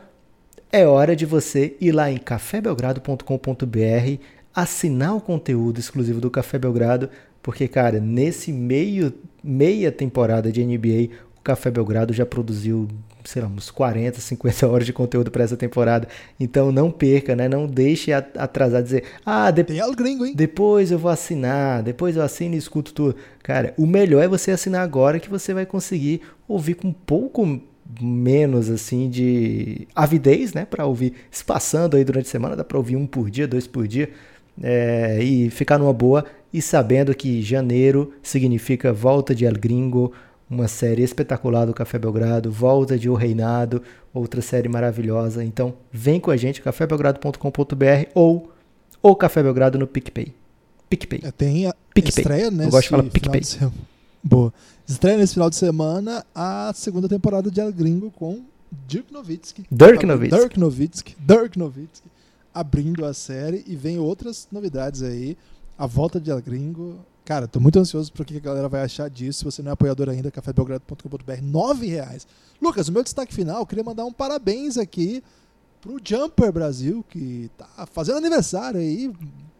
é 0.73 0.87
hora 0.87 1.17
de 1.17 1.27
você 1.27 1.77
ir 1.81 1.93
lá 1.93 2.11
em 2.11 2.17
cafébelgrado.com.br, 2.17 4.23
assinar 4.55 5.17
o 5.17 5.21
conteúdo 5.21 5.81
exclusivo 5.81 6.21
do 6.21 6.31
Café 6.31 6.59
Belgrado, 6.59 7.11
porque, 7.43 7.67
cara, 7.67 7.99
nesse 7.99 8.53
meio, 8.53 9.13
meia 9.43 9.91
temporada 9.91 10.53
de 10.53 10.65
NBA, 10.65 11.09
o 11.41 11.43
Café 11.43 11.71
Belgrado 11.71 12.13
já 12.13 12.27
produziu, 12.27 12.87
sei 13.25 13.41
lá, 13.41 13.49
uns 13.49 13.71
40, 13.71 14.21
50 14.21 14.69
horas 14.69 14.87
de 14.87 14.93
conteúdo 14.93 15.31
para 15.31 15.43
essa 15.43 15.57
temporada. 15.57 16.07
Então 16.39 16.71
não 16.71 16.91
perca, 16.91 17.35
né? 17.35 17.49
Não 17.49 17.67
deixe 17.67 18.13
atrasar 18.13 18.83
dizer, 18.83 19.05
ah, 19.25 19.51
de... 19.51 19.65
gringo, 19.97 20.27
hein? 20.27 20.35
depois 20.37 20.91
eu 20.91 20.99
vou 20.99 21.11
assinar, 21.11 21.83
depois 21.83 22.15
eu 22.15 22.23
assino 22.23 22.55
e 22.55 22.59
escuto 22.59 22.93
tudo. 22.93 23.17
Cara, 23.43 23.73
o 23.79 23.87
melhor 23.87 24.23
é 24.23 24.29
você 24.29 24.51
assinar 24.51 24.83
agora 24.83 25.19
que 25.19 25.31
você 25.31 25.55
vai 25.55 25.65
conseguir 25.65 26.21
ouvir 26.47 26.75
com 26.75 26.89
um 26.89 26.93
pouco 26.93 27.61
menos 28.01 28.71
assim 28.71 29.09
de 29.09 29.89
avidez, 29.95 30.53
né, 30.53 30.65
para 30.65 30.87
ouvir 30.87 31.15
espaçando 31.31 31.97
aí 31.97 32.05
durante 32.05 32.27
a 32.27 32.31
semana, 32.31 32.55
dá 32.55 32.63
para 32.63 32.79
ouvir 32.79 32.95
um 32.95 33.07
por 33.07 33.29
dia, 33.31 33.49
dois 33.49 33.67
por 33.67 33.89
dia, 33.89 34.11
é, 34.63 35.19
e 35.23 35.51
ficar 35.51 35.79
numa 35.79 35.93
boa 35.93 36.25
e 36.53 36.61
sabendo 36.61 37.15
que 37.15 37.43
janeiro 37.43 38.13
significa 38.23 38.93
volta 38.93 39.35
de 39.35 39.45
El 39.45 39.55
Gringo, 39.55 40.13
uma 40.51 40.67
série 40.67 41.03
espetacular 41.03 41.65
do 41.65 41.73
Café 41.73 41.97
Belgrado, 41.97 42.51
volta 42.51 42.99
de 42.99 43.09
O 43.09 43.15
Reinado, 43.15 43.81
outra 44.13 44.43
série 44.43 44.69
maravilhosa. 44.69 45.45
Então, 45.45 45.75
vem 45.93 46.19
com 46.19 46.33
a 46.33 46.37
gente, 46.37 46.61
cafébelgrado.com.br 46.61 48.11
ou 48.15 48.51
o 49.01 49.15
Café 49.15 49.43
Belgrado 49.45 49.79
no 49.79 49.87
PicPay. 49.87 50.35
PicPay. 50.89 51.21
É, 51.23 51.31
tem 51.31 51.67
a 51.69 51.75
PicPay. 51.95 52.23
estreia 52.23 52.51
nesse 52.51 52.65
Eu 52.65 52.71
gosto 52.73 52.83
de 52.83 52.89
falar 52.89 53.03
PicPay. 53.05 53.41
De 53.41 53.59
Boa. 54.23 54.53
Estreia 54.87 55.17
nesse 55.17 55.35
final 55.35 55.49
de 55.49 55.55
semana 55.55 56.27
a 56.35 56.73
segunda 56.75 57.09
temporada 57.09 57.49
de 57.49 57.61
El 57.61 57.73
Gringo 57.73 58.11
com 58.11 58.43
Dirk 58.89 59.13
Nowitzki. 59.13 59.65
Dirk 59.71 60.05
Nowitzki. 60.05 60.41
Dirk 60.41 60.59
Nowitzki. 60.59 61.17
Dirk 61.21 61.59
Nowitzki. 61.59 62.09
Abrindo 62.53 63.05
a 63.05 63.15
série 63.15 63.65
e 63.69 63.77
vem 63.77 63.99
outras 64.01 64.49
novidades 64.51 65.03
aí. 65.03 65.39
A 65.79 65.87
volta 65.87 66.21
de 66.21 66.31
El 66.31 66.43
Gringo. 66.43 66.99
Cara, 67.31 67.47
tô 67.47 67.61
muito 67.61 67.79
ansioso 67.79 68.13
para 68.13 68.23
o 68.23 68.25
que 68.25 68.39
a 68.39 68.41
galera 68.41 68.69
vai 68.69 68.83
achar 68.83 69.09
disso. 69.09 69.39
Se 69.39 69.45
você 69.45 69.63
não 69.63 69.71
é 69.71 69.73
apoiador 69.75 70.09
ainda, 70.09 70.33
cafébelgrado.com.br, 70.33 71.41
nove 71.45 71.87
reais. 71.87 72.27
Lucas, 72.61 72.89
o 72.89 72.93
meu 72.93 73.05
destaque 73.05 73.33
final, 73.33 73.65
queria 73.65 73.85
mandar 73.85 74.05
um 74.05 74.13
parabéns 74.13 74.77
aqui 74.77 75.23
pro 75.81 76.01
Jumper 76.05 76.51
Brasil, 76.51 77.05
que 77.09 77.49
tá 77.57 77.87
fazendo 77.87 78.19
aniversário 78.19 78.81
aí. 78.81 79.13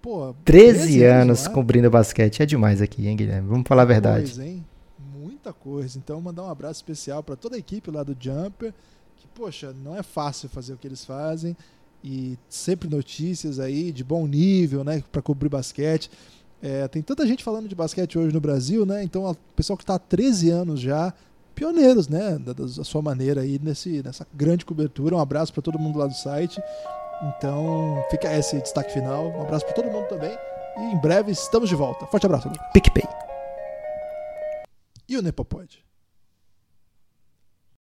Pô, 0.03 0.35
13, 0.45 0.79
13 0.79 1.05
anos, 1.05 1.23
anos 1.45 1.55
cobrindo 1.55 1.89
basquete. 1.89 2.43
É 2.43 2.47
demais 2.47 2.83
aqui, 2.83 3.07
hein, 3.07 3.17
Guilherme? 3.17 3.49
Vamos 3.49 3.69
falar 3.69 3.83
a 3.83 3.85
verdade. 3.85 4.25
Coisa, 4.25 4.45
hein? 4.45 4.67
muita 5.15 5.53
coisa. 5.53 5.97
Então, 5.97 6.21
mandar 6.21 6.43
um 6.43 6.51
abraço 6.51 6.79
especial 6.79 7.23
para 7.23 7.37
toda 7.37 7.55
a 7.55 7.59
equipe 7.61 7.89
lá 7.89 8.03
do 8.03 8.17
Jumper, 8.19 8.75
que, 9.17 9.29
poxa, 9.29 9.73
não 9.85 9.97
é 9.97 10.03
fácil 10.03 10.49
fazer 10.49 10.73
o 10.73 10.77
que 10.77 10.89
eles 10.89 11.05
fazem. 11.05 11.57
E 12.03 12.37
sempre 12.49 12.89
notícias 12.89 13.61
aí 13.61 13.93
de 13.93 14.03
bom 14.03 14.27
nível, 14.27 14.83
né, 14.83 15.05
para 15.13 15.23
cobrir 15.23 15.49
basquete. 15.49 16.11
É, 16.63 16.87
tem 16.89 17.03
tanta 17.03 17.27
gente 17.27 17.43
falando 17.43 17.69
de 17.69 17.75
basquete 17.75 18.19
hoje 18.19 18.35
no 18.35 18.41
Brasil, 18.41 18.85
né? 18.85 19.03
Então, 19.03 19.25
o 19.31 19.37
pessoal 19.57 19.77
que 19.77 19.83
está 19.83 19.95
há 19.95 19.99
13 19.99 20.51
anos 20.51 20.81
já, 20.81 21.13
pioneiros, 21.55 22.09
né, 22.09 22.39
da, 22.39 22.53
da, 22.53 22.85
sua 22.85 23.01
maneira 23.01 23.41
aí 23.41 23.59
nesse, 23.63 24.03
nessa 24.03 24.27
grande 24.35 24.65
cobertura. 24.65 25.17
Um 25.17 25.21
abraço 25.21 25.53
para 25.53 25.63
todo 25.63 25.79
mundo 25.79 25.99
lá 25.99 26.07
do 26.07 26.15
site. 26.15 26.61
Então, 27.23 28.03
fica 28.11 28.35
esse 28.37 28.61
destaque 28.61 28.93
final. 28.93 29.29
Um 29.29 29.43
abraço 29.43 29.65
para 29.65 29.75
todo 29.75 29.91
mundo 29.91 30.07
também. 30.09 30.37
E 30.77 30.95
em 30.95 31.01
breve 31.01 31.33
estamos 31.33 31.69
de 31.69 31.75
volta. 31.75 32.07
Forte 32.07 32.27
abraço. 32.27 32.51
PicPay 32.73 33.05
e 35.11 35.17
o 35.17 35.23
Nepopod. 35.23 35.85